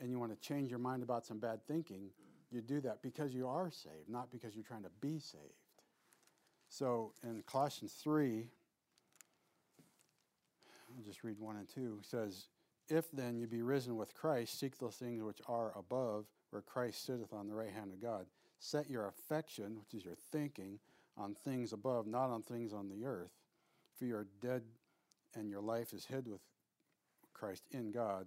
and 0.00 0.10
you 0.10 0.18
want 0.18 0.32
to 0.32 0.48
change 0.48 0.70
your 0.70 0.78
mind 0.78 1.02
about 1.02 1.26
some 1.26 1.38
bad 1.38 1.60
thinking. 1.68 2.10
You 2.50 2.62
do 2.62 2.80
that 2.80 3.02
because 3.02 3.34
you 3.34 3.46
are 3.46 3.70
saved, 3.70 4.08
not 4.08 4.32
because 4.32 4.54
you're 4.54 4.64
trying 4.64 4.82
to 4.82 4.90
be 5.00 5.18
saved. 5.18 5.42
So 6.68 7.12
in 7.22 7.42
Colossians 7.46 7.92
3, 8.02 8.48
I'll 10.96 11.04
just 11.04 11.22
read 11.22 11.38
1 11.38 11.56
and 11.56 11.68
2, 11.68 11.98
says, 12.02 12.46
If 12.88 13.10
then 13.12 13.36
you 13.36 13.46
be 13.46 13.62
risen 13.62 13.96
with 13.96 14.14
Christ, 14.14 14.58
seek 14.58 14.78
those 14.78 14.96
things 14.96 15.22
which 15.22 15.40
are 15.46 15.72
above, 15.76 16.26
where 16.50 16.62
Christ 16.62 17.04
sitteth 17.04 17.32
on 17.32 17.48
the 17.48 17.54
right 17.54 17.70
hand 17.70 17.92
of 17.92 18.00
God. 18.00 18.26
Set 18.58 18.90
your 18.90 19.08
affection, 19.08 19.78
which 19.78 19.94
is 19.94 20.04
your 20.04 20.16
thinking, 20.30 20.78
on 21.16 21.34
things 21.34 21.72
above, 21.72 22.06
not 22.06 22.30
on 22.30 22.42
things 22.42 22.72
on 22.72 22.88
the 22.88 23.04
earth. 23.04 23.32
For 23.94 24.04
you 24.04 24.16
are 24.16 24.26
dead, 24.40 24.62
and 25.34 25.50
your 25.50 25.60
life 25.60 25.92
is 25.92 26.06
hid 26.06 26.26
with 26.26 26.40
Christ 27.34 27.64
in 27.70 27.90
God. 27.90 28.26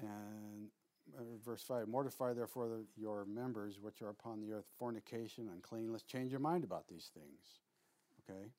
And 0.00 0.68
uh, 1.16 1.22
verse 1.44 1.62
5 1.62 1.88
Mortify 1.88 2.32
therefore 2.32 2.80
your 2.96 3.24
members 3.24 3.78
which 3.80 4.02
are 4.02 4.08
upon 4.08 4.40
the 4.40 4.52
earth, 4.52 4.66
fornication, 4.78 5.48
uncleanness. 5.52 6.02
Change 6.02 6.30
your 6.30 6.40
mind 6.40 6.64
about 6.64 6.88
these 6.88 7.10
things. 7.14 7.60
Okay? 8.28 8.50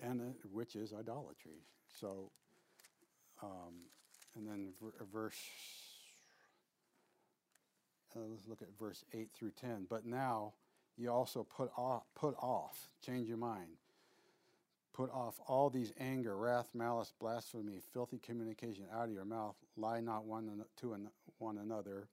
And 0.00 0.20
uh, 0.20 0.24
which 0.52 0.76
is 0.76 0.92
idolatry. 0.92 1.64
So, 1.88 2.30
um, 3.42 3.88
and 4.36 4.46
then 4.46 4.72
ver- 4.80 5.04
verse 5.12 5.36
uh, 8.16 8.20
let's 8.30 8.46
look 8.48 8.62
at 8.62 8.68
verse 8.78 9.04
8 9.12 9.28
through 9.34 9.52
10. 9.60 9.86
But 9.88 10.06
now 10.06 10.54
you 10.96 11.10
also 11.10 11.44
put 11.44 11.70
off, 11.76 12.04
put 12.14 12.34
off, 12.38 12.88
change 13.04 13.28
your 13.28 13.36
mind. 13.36 13.68
Put 14.94 15.10
off 15.12 15.38
all 15.46 15.68
these 15.68 15.92
anger, 16.00 16.34
wrath, 16.36 16.70
malice, 16.74 17.12
blasphemy, 17.20 17.80
filthy 17.92 18.18
communication 18.18 18.84
out 18.94 19.08
of 19.08 19.12
your 19.12 19.26
mouth. 19.26 19.56
Lie 19.76 20.00
not 20.00 20.24
one 20.24 20.64
to 20.78 20.96
one 21.38 21.58
another, 21.58 22.08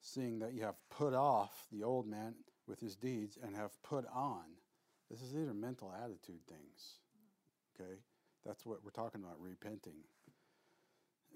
seeing 0.00 0.38
that 0.38 0.54
you 0.54 0.62
have 0.62 0.76
put 0.88 1.12
off 1.12 1.66
the 1.70 1.84
old 1.84 2.06
man 2.06 2.34
with 2.66 2.80
his 2.80 2.96
deeds 2.96 3.36
and 3.42 3.54
have 3.54 3.70
put 3.82 4.06
on. 4.14 4.44
This 5.10 5.20
is 5.20 5.32
these 5.32 5.48
are 5.48 5.54
mental 5.54 5.92
attitude 6.02 6.40
things. 6.48 6.94
Okay? 7.78 7.98
That's 8.46 8.64
what 8.64 8.82
we're 8.82 8.90
talking 8.90 9.22
about, 9.22 9.36
repenting. 9.38 10.04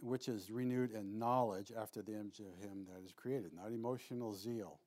Which 0.00 0.28
is 0.28 0.50
renewed 0.50 0.92
in 0.92 1.18
knowledge 1.18 1.72
after 1.78 2.00
the 2.00 2.12
image 2.12 2.40
of 2.40 2.64
him 2.64 2.86
that 2.90 3.04
is 3.04 3.12
created, 3.12 3.50
not 3.54 3.70
emotional 3.70 4.32
zeal. 4.32 4.78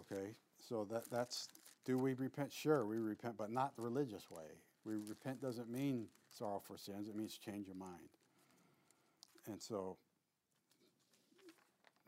Okay? 0.00 0.34
So 0.68 0.86
that, 0.90 1.10
that's, 1.10 1.48
do 1.84 1.98
we 1.98 2.14
repent? 2.14 2.52
Sure, 2.52 2.86
we 2.86 2.98
repent, 2.98 3.36
but 3.36 3.50
not 3.50 3.76
the 3.76 3.82
religious 3.82 4.30
way. 4.30 4.60
We 4.84 4.94
repent 4.94 5.40
doesn't 5.40 5.70
mean 5.70 6.06
sorrow 6.30 6.62
for 6.66 6.76
sins, 6.76 7.08
it 7.08 7.16
means 7.16 7.36
change 7.38 7.66
your 7.66 7.76
mind. 7.76 8.08
And 9.46 9.60
so, 9.60 9.98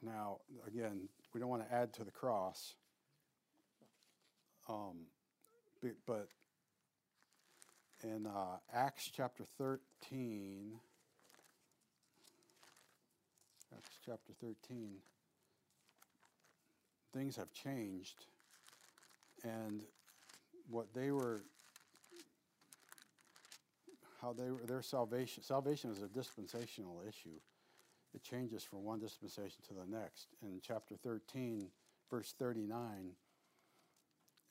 now, 0.03 0.39
again, 0.67 1.09
we 1.35 1.41
don't 1.41 1.51
want 1.51 1.69
to 1.69 1.75
add 1.75 1.93
to 1.95 2.05
the 2.05 2.11
cross, 2.11 2.75
um, 4.69 5.07
but 6.07 6.29
in 8.03 8.27
uh, 8.27 8.57
Acts 8.73 9.11
chapter 9.15 9.45
13, 9.59 10.73
Acts 13.75 13.99
chapter 14.05 14.33
13, 14.41 14.97
things 17.13 17.37
have 17.37 17.53
changed 17.53 18.27
and 19.45 19.83
what 20.69 20.93
they 20.95 21.11
were 21.11 21.43
how 24.21 24.33
they 24.33 24.51
were 24.51 24.59
their 24.67 24.83
salvation 24.83 25.43
salvation 25.43 25.91
is 25.91 26.03
a 26.03 26.09
dispensational 26.09 27.03
issue. 27.07 27.39
It 28.15 28.23
changes 28.23 28.65
from 28.65 28.83
one 28.83 28.99
dispensation 28.99 29.63
to 29.69 29.75
the 29.75 29.87
next. 29.87 30.29
In 30.43 30.61
chapter 30.63 30.97
13 30.97 31.69
verse 32.11 32.35
39 32.39 33.13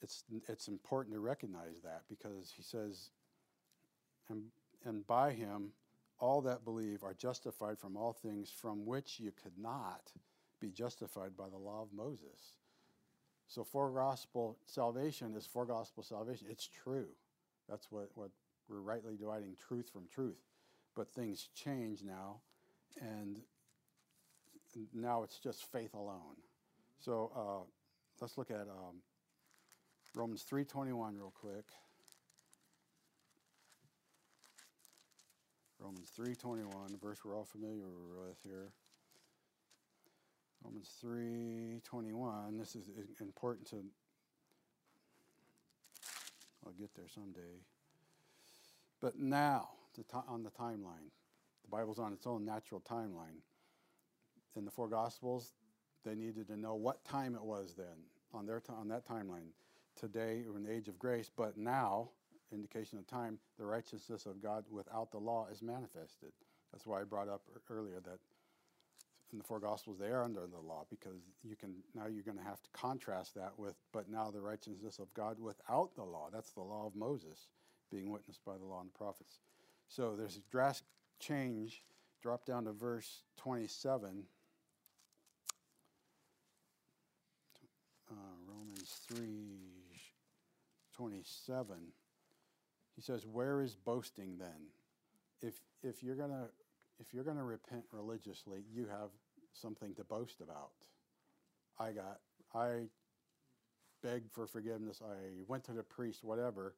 it's 0.02 0.24
it's 0.50 0.68
important 0.68 1.16
to 1.16 1.20
recognize 1.20 1.82
that 1.84 2.04
because 2.10 2.54
he 2.56 2.62
says 2.62 3.10
and 4.30 4.44
and 4.86 5.06
by 5.08 5.32
him 5.32 5.72
all 6.20 6.42
that 6.42 6.64
believe 6.64 7.04
are 7.04 7.14
justified 7.14 7.78
from 7.78 7.98
all 7.98 8.14
things 8.14 8.50
from 8.50 8.86
which 8.86 9.20
you 9.20 9.32
could 9.32 9.58
not 9.58 10.12
be 10.60 10.70
justified 10.70 11.36
by 11.36 11.50
the 11.50 11.58
law 11.58 11.82
of 11.82 11.94
Moses 11.94 12.58
so 13.48 13.64
for 13.64 13.90
gospel 13.92 14.58
salvation 14.66 15.36
is 15.36 15.46
for 15.46 15.66
gospel 15.66 16.04
salvation. 16.04 16.48
It's 16.50 16.68
true. 16.68 17.08
That's 17.70 17.92
what, 17.92 18.10
what 18.16 18.30
we're 18.68 18.82
rightly 18.82 19.16
dividing 19.16 19.56
truth 19.68 19.90
from 19.92 20.08
truth. 20.14 20.42
But 20.96 21.12
things 21.12 21.50
change 21.54 22.04
now, 22.04 22.38
and 23.02 23.42
now 24.94 25.24
it's 25.24 25.40
just 25.40 25.72
faith 25.72 25.94
alone. 25.94 26.38
So 27.00 27.32
uh, 27.36 27.70
let's 28.22 28.38
look 28.38 28.50
at 28.50 28.62
um, 28.62 29.02
Romans 30.16 30.46
3.21 30.50 31.18
real 31.18 31.34
quick. 31.36 31.66
Romans 35.80 36.10
3.21, 36.18 37.00
verse 37.02 37.20
we're 37.24 37.36
all 37.36 37.46
familiar 37.46 37.84
with 38.28 38.38
here. 38.44 38.72
Romans 40.66 40.90
3:21. 41.00 42.58
This 42.58 42.76
is 42.76 42.90
important 43.22 43.68
to 43.68 43.84
I'll 46.66 46.72
get 46.72 46.96
there 46.96 47.08
someday. 47.08 47.62
But 49.00 49.20
now, 49.20 49.70
on 50.28 50.42
the 50.42 50.50
timeline, 50.50 51.12
the 51.62 51.70
Bible's 51.70 52.00
on 52.00 52.14
its 52.14 52.26
own 52.26 52.44
natural 52.44 52.82
timeline. 52.82 53.42
In 54.56 54.66
the 54.66 54.72
four 54.72 54.88
Gospels, 54.88 55.54
they 56.04 56.16
needed 56.16 56.48
to 56.48 56.58
know 56.58 56.74
what 56.74 57.06
time 57.06 57.36
it 57.36 57.44
was 57.44 57.76
then 57.76 58.10
on 58.34 58.48
their 58.48 58.64
on 58.70 58.88
that 58.88 59.06
timeline. 59.08 59.52
Today, 59.96 60.46
we're 60.48 60.58
in 60.58 60.64
the 60.64 60.72
age 60.72 60.88
of 60.88 60.98
grace, 60.98 61.30
but 61.30 61.58
now, 61.58 62.10
indication 62.52 62.98
of 62.98 63.06
time, 63.06 63.38
the 63.60 63.66
righteousness 63.66 64.26
of 64.26 64.42
God 64.42 64.66
without 64.72 65.12
the 65.12 65.20
law 65.20 65.48
is 65.52 65.62
manifested. 65.62 66.32
That's 66.72 66.88
why 66.88 67.02
I 67.02 67.04
brought 67.04 67.30
up 67.30 67.44
earlier 67.70 68.00
that 68.02 68.20
in 69.36 69.40
the 69.40 69.44
four 69.44 69.60
gospels 69.60 69.98
they 70.00 70.08
are 70.08 70.24
under 70.24 70.48
the 70.48 70.60
law 70.66 70.86
because 70.90 71.20
you 71.44 71.56
can 71.56 71.76
now 71.94 72.08
you're 72.08 72.24
going 72.24 72.38
to 72.38 72.44
have 72.44 72.62
to 72.62 72.70
contrast 72.72 73.36
that 73.36 73.52
with 73.58 73.76
but 73.92 74.10
now 74.10 74.32
the 74.32 74.40
righteousness 74.40 74.98
of 74.98 75.14
god 75.14 75.38
without 75.40 75.94
the 75.96 76.04
law 76.04 76.30
that's 76.32 76.52
the 76.52 76.62
law 76.62 76.88
of 76.88 76.96
moses 76.96 77.48
being 77.92 78.12
witnessed 78.12 78.44
by 78.46 78.58
the 78.58 78.66
law 78.66 78.80
and 78.82 78.90
the 78.90 78.98
prophets. 78.98 79.40
So 79.88 80.16
there's 80.18 80.38
a 80.38 80.52
drastic 80.52 80.88
change 81.20 81.84
drop 82.22 82.46
down 82.46 82.66
to 82.66 82.72
verse 82.72 83.22
27 83.38 84.24
uh, 88.10 88.16
romans 88.48 89.00
3 89.08 89.22
27 90.96 91.76
he 92.96 93.02
says 93.02 93.26
where 93.28 93.62
is 93.62 93.76
boasting 93.76 94.38
then? 94.40 94.70
If 95.42 95.56
if 95.84 96.02
you're 96.02 96.16
going 96.16 96.32
to 96.32 96.48
if 97.00 97.14
you're 97.14 97.26
going 97.26 97.38
to 97.38 97.44
repent 97.44 97.84
religiously, 97.92 98.64
you 98.74 98.88
have 98.88 99.10
something 99.56 99.94
to 99.96 100.04
boast 100.04 100.42
about. 100.42 100.72
I 101.80 101.92
got, 101.92 102.20
I 102.54 102.84
begged 104.04 104.32
for 104.32 104.48
forgiveness. 104.48 105.02
I 105.04 105.44
went 105.48 105.64
to 105.66 105.74
the 105.74 105.84
priest, 105.84 106.24
whatever, 106.24 106.76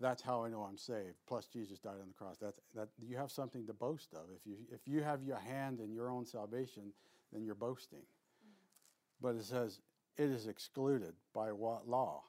that's 0.00 0.22
how 0.22 0.44
I 0.44 0.48
know 0.48 0.62
I'm 0.62 0.76
saved. 0.76 1.16
Plus, 1.26 1.46
Jesus 1.46 1.78
died 1.78 2.00
on 2.00 2.08
the 2.08 2.14
cross. 2.14 2.36
That's 2.40 2.60
that 2.74 2.88
you 3.00 3.16
have 3.16 3.30
something 3.30 3.66
to 3.66 3.72
boast 3.72 4.12
of. 4.12 4.22
If 4.34 4.46
you 4.46 4.56
if 4.72 4.80
you 4.86 5.02
have 5.02 5.22
your 5.22 5.38
hand 5.38 5.80
in 5.80 5.92
your 5.92 6.10
own 6.10 6.26
salvation, 6.26 6.92
then 7.32 7.44
you're 7.44 7.54
boasting. 7.54 8.02
But 9.20 9.36
it 9.36 9.44
says 9.44 9.80
it 10.16 10.30
is 10.30 10.46
excluded 10.46 11.14
by 11.32 11.52
what 11.52 11.88
law? 11.88 12.22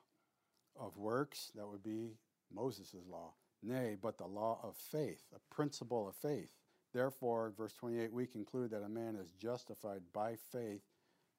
Of 0.78 0.98
works, 0.98 1.52
that 1.56 1.66
would 1.66 1.84
be 1.84 2.18
Moses' 2.54 2.96
law. 3.10 3.32
Nay, 3.64 3.96
but 4.00 4.18
the 4.18 4.28
law 4.28 4.60
of 4.62 4.76
faith, 4.76 5.24
a 5.34 5.56
principle 5.56 6.08
of 6.10 6.16
faith. 6.16 6.52
Therefore, 6.96 7.52
verse 7.58 7.74
28, 7.74 8.14
we 8.14 8.26
conclude 8.26 8.72
that 8.72 8.82
a 8.82 8.88
man 8.88 9.18
is 9.22 9.30
justified 9.34 10.00
by 10.14 10.36
faith 10.54 10.80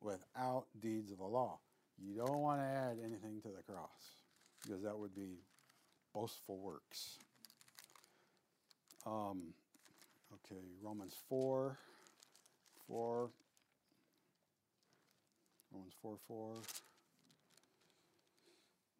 without 0.02 0.66
deeds 0.82 1.10
of 1.10 1.16
the 1.16 1.24
law. 1.24 1.60
You 1.98 2.14
don't 2.14 2.40
want 2.40 2.60
to 2.60 2.66
add 2.66 2.98
anything 3.02 3.40
to 3.40 3.48
the 3.48 3.62
cross 3.62 4.20
because 4.62 4.82
that 4.82 4.98
would 4.98 5.14
be 5.14 5.38
boastful 6.12 6.58
works. 6.58 7.20
Um, 9.06 9.54
okay, 10.44 10.60
Romans 10.82 11.14
4, 11.30 11.78
4, 12.86 13.30
Romans 15.72 15.94
4, 16.02 16.16
4. 16.28 16.54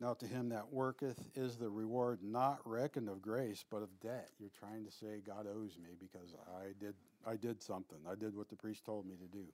Now 0.01 0.13
to 0.15 0.27
him 0.27 0.51
that 0.51 0.73
worketh 0.73 1.19
is 1.35 1.57
the 1.57 1.71
reward 1.71 2.19
not 2.23 2.59
reckoned 2.65 3.09
of 3.09 3.23
grace, 3.23 3.65
but 3.71 3.83
of 3.83 3.89
debt. 4.01 4.29
You're 4.39 4.51
trying 4.59 4.85
to 4.85 4.91
say 4.91 5.23
God 5.27 5.47
owes 5.47 5.79
me 5.79 5.91
because 5.99 6.35
I 6.61 6.73
did 6.79 6.95
I 7.27 7.37
did 7.37 7.63
something. 7.63 7.99
I 8.09 8.15
did 8.15 8.37
what 8.37 8.49
the 8.49 8.57
priest 8.57 8.85
told 8.85 9.07
me 9.07 9.17
to 9.17 9.27
do. 9.27 9.45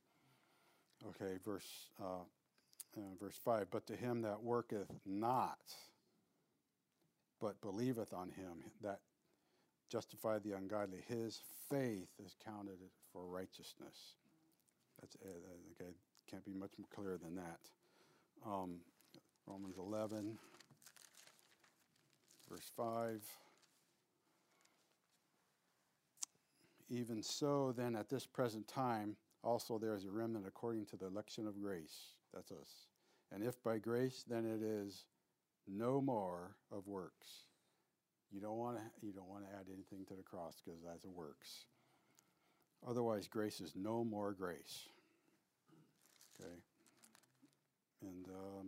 Okay, 1.11 1.39
verse 1.45 1.89
uh, 2.01 2.25
uh, 2.97 3.01
verse 3.21 3.39
five. 3.45 3.69
But 3.71 3.87
to 3.87 3.97
him 3.97 4.23
that 4.23 4.43
worketh 4.43 4.91
not, 5.07 5.61
but 7.41 7.61
believeth 7.61 8.13
on 8.13 8.31
him 8.31 8.65
that 8.83 9.01
justified 9.89 10.43
the 10.43 10.57
ungodly, 10.57 11.05
his 11.07 11.41
faith 11.71 12.09
is 12.25 12.35
counted 12.45 12.79
for 13.13 13.27
righteousness. 13.27 14.17
That's 15.01 15.17
uh, 15.25 15.29
okay. 15.81 15.93
Can't 16.31 16.45
be 16.45 16.55
much 16.55 16.73
more 16.79 16.89
clear 16.95 17.19
than 17.23 17.37
that. 17.37 17.61
Um, 18.47 18.77
Romans 19.47 19.77
11, 19.79 20.39
verse 22.49 22.71
5. 22.77 23.23
Even 26.91 27.23
so, 27.23 27.73
then, 27.77 27.97
at 27.97 28.09
this 28.09 28.27
present 28.27 28.69
time, 28.69 29.17
also 29.43 29.79
there 29.79 29.95
is 29.95 30.05
a 30.05 30.11
remnant 30.11 30.47
according 30.47 30.87
to 30.87 30.97
the 30.97 31.07
election 31.07 31.47
of 31.47 31.61
grace. 31.61 32.15
That's 32.35 32.53
us. 32.53 32.87
And 33.33 33.43
if 33.43 33.63
by 33.63 33.79
grace, 33.79 34.25
then 34.29 34.45
it 34.45 34.63
is 34.63 35.05
no 35.67 36.01
more 36.01 36.57
of 36.71 36.87
works. 36.87 37.29
You 38.31 38.41
don't 38.41 38.57
want 38.57 38.79
to 38.79 38.83
you 39.07 39.13
don't 39.13 39.29
want 39.29 39.45
to 39.45 39.55
add 39.55 39.67
anything 39.73 40.05
to 40.09 40.15
the 40.15 40.23
cross 40.23 40.63
because 40.65 40.81
that's 40.83 41.05
works. 41.07 41.67
Otherwise, 42.87 43.29
grace 43.29 43.61
is 43.61 43.75
no 43.77 44.05
more 44.05 44.33
grace. 44.33 44.89
Okay. 46.35 46.55
And 48.03 48.27
um, 48.29 48.67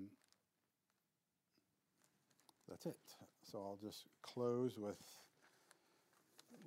that's 2.75 2.87
it. 2.87 2.97
So 3.45 3.59
I'll 3.59 3.79
just 3.81 4.07
close 4.23 4.79
with 4.79 4.99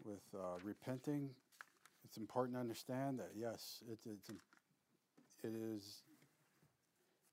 with 0.05 0.23
uh, 0.33 0.57
repenting. 0.63 1.31
It's 2.05 2.15
important 2.15 2.55
to 2.55 2.61
understand 2.61 3.19
that 3.19 3.31
yes, 3.35 3.83
it, 3.91 3.99
it's 4.09 4.29
it 4.29 5.51
is 5.53 6.03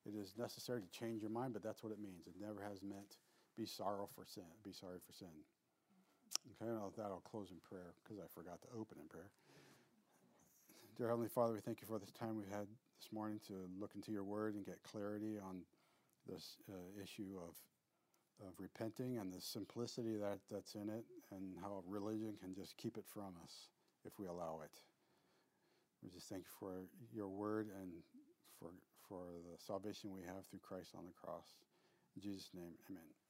it 0.05 0.14
is 0.20 0.35
necessary 0.37 0.83
to 0.83 0.89
change 0.89 1.22
your 1.22 1.31
mind, 1.31 1.53
but 1.53 1.62
that's 1.62 1.85
what 1.85 1.93
it 1.93 2.01
means. 2.01 2.27
It 2.27 2.35
never 2.41 2.61
has 2.68 2.83
meant 2.83 3.18
be 3.57 3.64
sorrow 3.64 4.09
for 4.12 4.25
sin. 4.27 4.51
Be 4.64 4.72
sorry 4.72 4.99
for 5.07 5.12
sin. 5.12 5.29
Okay, 6.61 6.68
and 6.68 6.79
that 6.97 7.07
I'll 7.07 7.22
close 7.31 7.53
in 7.53 7.59
prayer 7.62 7.95
because 8.03 8.18
I 8.18 8.27
forgot 8.35 8.61
to 8.62 8.68
open 8.77 8.99
in 9.01 9.07
prayer. 9.07 9.31
Dear 10.99 11.09
Heavenly 11.09 11.29
Father, 11.29 11.53
we 11.53 11.61
thank 11.61 11.81
you 11.81 11.87
for 11.87 12.01
this 12.01 12.11
time 12.11 12.37
we've 12.37 12.51
had 12.51 12.66
this 12.99 13.12
morning 13.12 13.39
to 13.47 13.55
look 13.79 13.93
into 13.95 14.11
your 14.11 14.25
word 14.25 14.55
and 14.55 14.66
get 14.66 14.83
clarity 14.83 15.39
on 15.39 15.62
this 16.27 16.57
uh, 16.68 17.03
issue 17.03 17.39
of 17.39 17.55
of 18.47 18.53
repenting 18.59 19.18
and 19.18 19.32
the 19.32 19.40
simplicity 19.40 20.16
that, 20.16 20.38
that's 20.51 20.74
in 20.74 20.88
it 20.88 21.05
and 21.30 21.57
how 21.61 21.82
religion 21.86 22.34
can 22.40 22.55
just 22.55 22.76
keep 22.76 22.97
it 22.97 23.05
from 23.07 23.34
us 23.42 23.68
if 24.05 24.18
we 24.18 24.26
allow 24.26 24.61
it. 24.64 24.78
We 26.03 26.11
just 26.11 26.28
thank 26.28 26.42
you 26.42 26.55
for 26.59 26.72
your 27.14 27.28
word 27.28 27.68
and 27.80 27.90
for, 28.59 28.70
for 29.09 29.24
the 29.51 29.59
salvation 29.59 30.12
we 30.12 30.20
have 30.22 30.45
through 30.47 30.61
Christ 30.61 30.95
on 30.97 31.07
the 31.07 31.12
cross. 31.12 31.57
In 32.16 32.22
Jesus' 32.22 32.51
name, 32.55 32.74
amen. 32.90 33.24